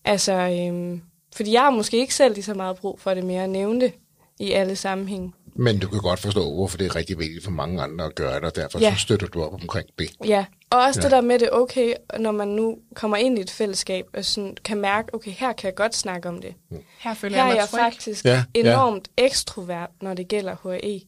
Altså, 0.05 0.33
øhm, 0.33 1.03
fordi 1.37 1.53
jeg 1.53 1.63
har 1.63 1.71
måske 1.71 1.97
ikke 1.99 2.15
selv 2.15 2.35
lige 2.35 2.45
så 2.45 2.55
meget 2.55 2.77
brug 2.77 3.01
for 3.01 3.15
det 3.15 3.25
mere 3.25 3.43
at 3.45 3.51
nævne 3.51 3.81
det 3.81 3.93
i 4.41 4.53
alle 4.53 4.77
sammenhænge. 4.77 5.33
men 5.57 5.79
du 5.79 5.89
kan 5.89 6.01
godt 6.01 6.21
forstå, 6.21 6.55
hvorfor 6.55 6.79
det 6.79 6.87
er 6.87 6.97
rigtig 6.97 7.19
vigtigt 7.19 7.45
for 7.45 7.51
mange 7.51 7.83
andre 7.83 8.05
at 8.05 8.15
gøre 8.15 8.35
det, 8.35 8.45
og 8.45 8.57
derfor 8.57 8.79
Ja. 8.79 8.95
så 8.95 9.01
støtter 9.01 9.27
du 9.27 9.43
op 9.43 9.55
omkring 9.55 9.89
det. 9.99 10.11
Ja, 10.25 10.45
og 10.71 10.79
også 10.81 11.01
Ja. 11.01 11.03
ja. 11.03 11.09
det 11.09 11.11
der 11.11 11.21
med 11.21 11.39
det 11.39 11.49
okay, 11.53 11.95
når 12.19 12.33
man 12.33 12.49
nu 12.49 12.79
kommer 12.95 13.17
ind 13.17 13.39
i 13.39 13.41
et 13.41 13.51
fællesskab 13.51 14.07
og 14.15 14.25
sådan 14.25 14.57
kan 14.65 14.81
mærke, 14.81 15.15
okay, 15.15 15.31
her 15.31 15.53
kan 15.53 15.67
jeg 15.67 15.75
godt 15.75 15.97
snakke 15.97 16.29
om 16.29 16.41
det. 16.41 16.55
Her 16.99 17.15
føler 17.15 17.37
Her 17.37 17.43
er 17.43 17.47
jeg 17.47 17.55
mig 17.55 17.61
jeg 17.61 17.69
tryg. 17.69 17.79
faktisk 17.81 18.25
Ja, 18.25 18.45
ja. 18.55 18.61
enormt 18.61 19.09
ekstrovert, 19.17 19.91
når 20.03 20.15
det 20.15 20.29
gælder 20.29 20.57
HAE. 20.63 21.01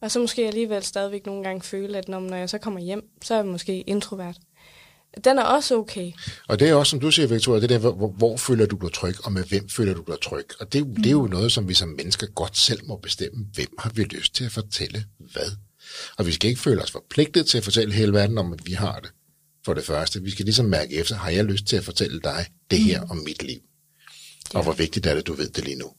Og 0.00 0.10
så 0.10 0.18
måske 0.18 0.46
alligevel 0.46 0.82
stadigvæk 0.82 1.26
nogle 1.26 1.44
gange 1.44 1.62
føle, 1.62 1.98
at 1.98 2.08
når 2.08 2.20
når 2.20 2.36
jeg 2.36 2.50
så 2.50 2.58
kommer 2.58 2.80
hjem, 2.80 3.02
så 3.22 3.34
er 3.34 3.38
jeg 3.38 3.46
måske 3.46 3.80
introvert. 3.80 4.36
Den 5.24 5.38
er 5.38 5.42
også 5.42 5.76
okay. 5.76 6.12
Og 6.48 6.60
det 6.60 6.68
er 6.68 6.74
også, 6.74 6.90
som 6.90 7.00
du 7.00 7.10
siger, 7.10 7.28
Victoria, 7.28 7.60
det 7.60 7.68
der, 7.70 7.78
hvor, 7.78 8.08
hvor 8.10 8.36
føler 8.36 8.66
du 8.66 8.76
dig 8.76 8.92
tryg, 8.92 9.14
og 9.24 9.32
med 9.32 9.44
hvem 9.44 9.68
føler 9.68 9.94
du 9.94 10.04
dig 10.06 10.20
tryg. 10.22 10.46
Og 10.60 10.72
det, 10.72 10.80
jo- 10.80 10.94
det 10.96 11.06
er 11.06 11.10
jo 11.10 11.26
noget, 11.26 11.52
som 11.52 11.68
vi 11.68 11.74
som 11.74 11.88
mennesker 11.88 12.26
godt 12.26 12.58
selv 12.58 12.86
må 12.86 12.96
bestemme. 12.96 13.46
Hvem 13.54 13.68
har 13.78 13.90
vi 13.94 14.04
lyst 14.04 14.34
til 14.34 14.44
at 14.44 14.52
fortælle 14.52 15.04
hvad? 15.18 15.50
Og 16.18 16.26
vi 16.26 16.32
skal 16.32 16.50
ikke 16.50 16.60
føle 16.60 16.82
os 16.82 16.90
forpligtet 16.90 17.46
til 17.46 17.58
at 17.58 17.64
fortælle 17.64 17.94
hele 17.94 18.12
verden 18.12 18.38
om, 18.38 18.52
at 18.52 18.66
vi 18.66 18.72
har 18.72 19.00
det. 19.00 19.10
For 19.64 19.74
det 19.74 19.84
første, 19.84 20.22
vi 20.22 20.30
skal 20.30 20.44
ligesom 20.44 20.66
mærke 20.66 20.94
efter, 20.94 21.14
har 21.16 21.30
jeg 21.30 21.44
lyst 21.44 21.64
til 21.66 21.76
at 21.76 21.84
fortælle 21.84 22.20
dig 22.20 22.46
det 22.70 22.78
her 22.78 23.02
om 23.10 23.16
mit 23.16 23.42
liv? 23.42 23.60
Og 24.54 24.62
hvor 24.62 24.72
vigtigt 24.72 25.06
er 25.06 25.14
det, 25.14 25.26
du 25.26 25.32
ved 25.32 25.48
det 25.48 25.64
lige 25.64 25.78
nu? 25.78 25.92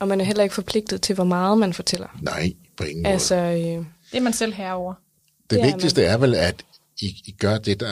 Og 0.00 0.08
man 0.08 0.20
er 0.20 0.24
heller 0.24 0.42
ikke 0.42 0.54
forpligtet 0.54 1.02
til, 1.02 1.14
hvor 1.14 1.24
meget 1.24 1.58
man 1.58 1.72
fortæller. 1.72 2.08
Nej, 2.22 2.52
på 2.76 2.84
ingen 2.84 3.06
Altså, 3.06 3.34
måde. 3.36 3.60
øh, 3.60 3.84
Det 4.12 4.16
er 4.16 4.20
man 4.20 4.32
selv 4.32 4.52
herover. 4.54 4.94
Det 4.94 5.50
det 5.50 5.60
er 5.60 5.64
vigtigste 5.66 6.02
er 6.04 6.16
vel, 6.16 6.34
at 6.34 6.64
I, 7.00 7.06
I 7.26 7.32
gør 7.38 7.58
det, 7.58 7.80
der 7.80 7.86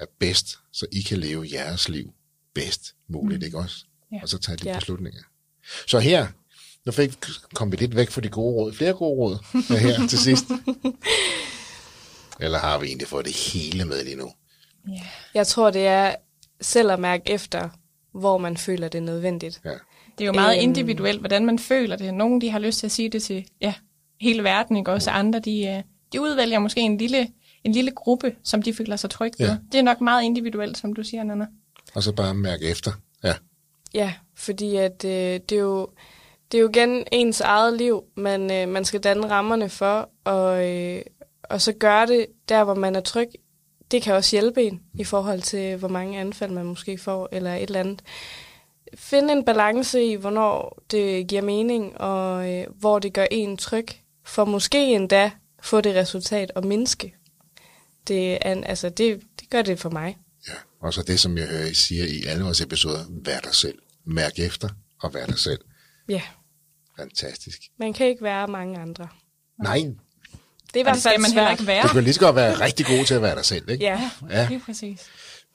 er 0.00 0.06
bedst, 0.18 0.58
så 0.72 0.86
I 0.92 1.00
kan 1.00 1.18
leve 1.18 1.46
jeres 1.52 1.88
liv 1.88 2.12
bedst 2.54 2.94
muligt, 3.08 3.40
mm. 3.40 3.44
ikke 3.46 3.58
også? 3.58 3.76
Ja. 4.12 4.18
Og 4.22 4.28
så 4.28 4.38
tage 4.38 4.56
de 4.56 4.68
Ja. 4.68 4.74
beslutninger. 4.78 5.20
Så 5.86 5.98
her, 5.98 6.26
nu 6.86 6.92
fik 6.92 7.18
kom 7.54 7.72
vi 7.72 7.76
lidt 7.76 7.96
væk 7.96 8.10
fra 8.10 8.20
de 8.20 8.28
gode 8.28 8.54
råd. 8.54 8.72
Flere 8.72 8.92
gode 8.92 9.16
råd 9.16 9.38
her 9.78 10.06
til 10.10 10.18
sidst. 10.18 10.44
Eller 12.40 12.58
har 12.58 12.78
vi 12.78 12.86
egentlig 12.86 13.08
fået 13.08 13.24
det 13.26 13.34
hele 13.36 13.84
med 13.84 14.04
lige 14.04 14.16
nu? 14.16 14.32
Ja. 14.88 15.00
jeg 15.34 15.46
tror, 15.46 15.70
det 15.70 15.86
er 15.86 16.14
selv 16.60 16.90
at 16.90 17.00
mærke 17.00 17.30
efter, 17.30 17.68
hvor 18.12 18.38
man 18.38 18.56
føler 18.56 18.88
det 18.88 18.98
er 18.98 19.02
nødvendigt. 19.02 19.60
Ja. 19.64 19.70
Det 20.20 20.26
er 20.26 20.28
jo 20.28 20.32
meget 20.32 20.56
Øhm. 20.56 20.62
individuelt, 20.68 21.20
hvordan 21.20 21.46
man 21.46 21.58
føler 21.58 21.96
det. 21.96 22.14
Nogle 22.14 22.40
de 22.40 22.50
har 22.50 22.58
lyst 22.58 22.78
til 22.78 22.86
at 22.86 22.92
sige 22.92 23.08
det 23.08 23.22
til 23.22 23.44
ja, 23.60 23.74
hele 24.20 24.44
verden, 24.44 24.76
ikke? 24.76 24.92
også 24.92 25.10
andre 25.10 25.38
de, 25.38 25.66
øh, 25.66 25.82
de 26.12 26.20
udvælger 26.20 26.58
måske 26.58 26.80
en 26.80 26.98
lille, 26.98 27.28
en 27.64 27.72
lille 27.72 27.90
gruppe, 27.90 28.34
som 28.44 28.62
de 28.62 28.74
føler 28.74 28.96
sig 28.96 29.10
trygge 29.10 29.36
ved. 29.38 29.46
Ja. 29.48 29.56
Det 29.72 29.78
er 29.78 29.82
nok 29.82 30.00
meget 30.00 30.22
individuelt, 30.24 30.78
som 30.78 30.92
du 30.92 31.02
siger, 31.02 31.24
Nana. 31.24 31.46
Og 31.94 32.02
så 32.02 32.12
bare 32.12 32.34
mærke 32.34 32.64
efter. 32.70 32.90
Ja, 33.24 33.34
Ja, 33.94 34.12
fordi 34.36 34.76
at, 34.76 35.04
øh, 35.04 35.10
det, 35.48 35.52
er 35.52 35.56
jo, 35.60 35.88
det 36.52 36.58
er 36.58 36.62
jo 36.62 36.68
igen 36.68 37.04
ens 37.12 37.40
eget 37.40 37.76
liv, 37.78 38.02
man, 38.16 38.52
øh, 38.52 38.68
man 38.68 38.84
skal 38.84 39.00
danne 39.00 39.30
rammerne 39.30 39.68
for, 39.68 40.10
og, 40.24 40.68
øh, 40.68 41.02
og 41.42 41.60
så 41.60 41.72
gøre 41.72 42.06
det 42.06 42.26
der, 42.48 42.64
hvor 42.64 42.74
man 42.74 42.96
er 42.96 43.00
tryg. 43.00 43.28
Det 43.90 44.02
kan 44.02 44.14
også 44.14 44.36
hjælpe 44.36 44.62
en 44.62 44.80
i 44.94 45.04
forhold 45.04 45.40
til, 45.40 45.76
hvor 45.76 45.88
mange 45.88 46.20
anfald 46.20 46.50
man 46.50 46.64
måske 46.66 46.98
får, 46.98 47.28
eller 47.32 47.54
et 47.54 47.62
eller 47.62 47.80
andet. 47.80 48.02
Finde 48.94 49.32
en 49.32 49.44
balance 49.44 50.04
i, 50.04 50.14
hvornår 50.14 50.82
det 50.90 51.26
giver 51.26 51.42
mening, 51.42 52.00
og 52.00 52.52
øh, 52.52 52.66
hvor 52.74 52.98
det 52.98 53.12
gør 53.12 53.26
en 53.30 53.56
tryg, 53.56 53.86
for 54.24 54.44
måske 54.44 54.78
endda 54.94 55.30
få 55.62 55.80
det 55.80 55.94
resultat 55.94 56.52
at 56.56 56.64
mindske. 56.64 57.14
Det, 58.08 58.38
er, 58.46 58.62
altså, 58.64 58.88
det, 58.88 59.20
det 59.40 59.50
gør 59.50 59.62
det 59.62 59.78
for 59.80 59.90
mig. 59.90 60.18
Ja, 60.48 60.52
og 60.80 60.94
så 60.94 61.02
det, 61.02 61.20
som 61.20 61.38
jeg 61.38 61.46
hører, 61.46 61.66
I 61.66 61.74
siger 61.74 62.04
i 62.04 62.24
alle 62.28 62.44
vores 62.44 62.60
episoder, 62.60 63.04
vær 63.24 63.40
dig 63.40 63.54
selv. 63.54 63.78
Mærk 64.06 64.38
efter 64.38 64.68
og 65.02 65.14
vær 65.14 65.26
dig 65.26 65.38
selv. 65.38 65.60
Ja, 66.08 66.22
Fantastisk. 66.98 67.60
man 67.78 67.92
kan 67.92 68.06
ikke 68.06 68.22
være 68.22 68.46
mange 68.48 68.78
andre. 68.78 69.08
Nej, 69.62 69.78
Det 70.74 70.84
var 70.84 70.90
Og 70.90 70.94
det 70.94 71.02
skal 71.02 71.20
man 71.20 71.32
heller 71.32 71.50
ikke 71.50 71.66
være. 71.66 71.82
du 71.82 71.88
kan 71.88 72.04
lige 72.04 72.14
så 72.14 72.20
godt 72.20 72.36
være 72.36 72.60
rigtig 72.60 72.86
god 72.86 73.04
til 73.04 73.14
at 73.14 73.22
være 73.22 73.34
dig 73.36 73.44
selv, 73.44 73.70
ikke? 73.70 73.84
Ja, 73.84 74.10
Ja. 74.30 74.46
Lige 74.50 74.60
præcis. 74.66 75.00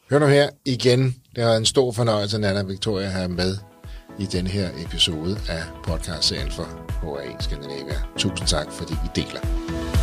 Hør 0.09 0.19
nu 0.19 0.25
her 0.25 0.49
igen. 0.65 0.99
Det 1.35 1.43
har 1.43 1.49
været 1.49 1.57
en 1.57 1.65
stor 1.65 1.91
fornøjelse, 1.91 2.37
Nana 2.37 2.63
Victoria, 2.63 3.05
at 3.05 3.11
have 3.11 3.29
med 3.29 3.57
i 4.19 4.25
denne 4.25 4.49
her 4.49 4.69
episode 4.85 5.37
af 5.49 5.63
podcastserien 5.83 6.51
for 6.51 6.63
HAE 7.01 7.35
Skandinavia. 7.39 7.95
Tusind 8.17 8.47
tak, 8.47 8.71
fordi 8.71 8.93
I 8.93 9.21
deler. 9.21 9.94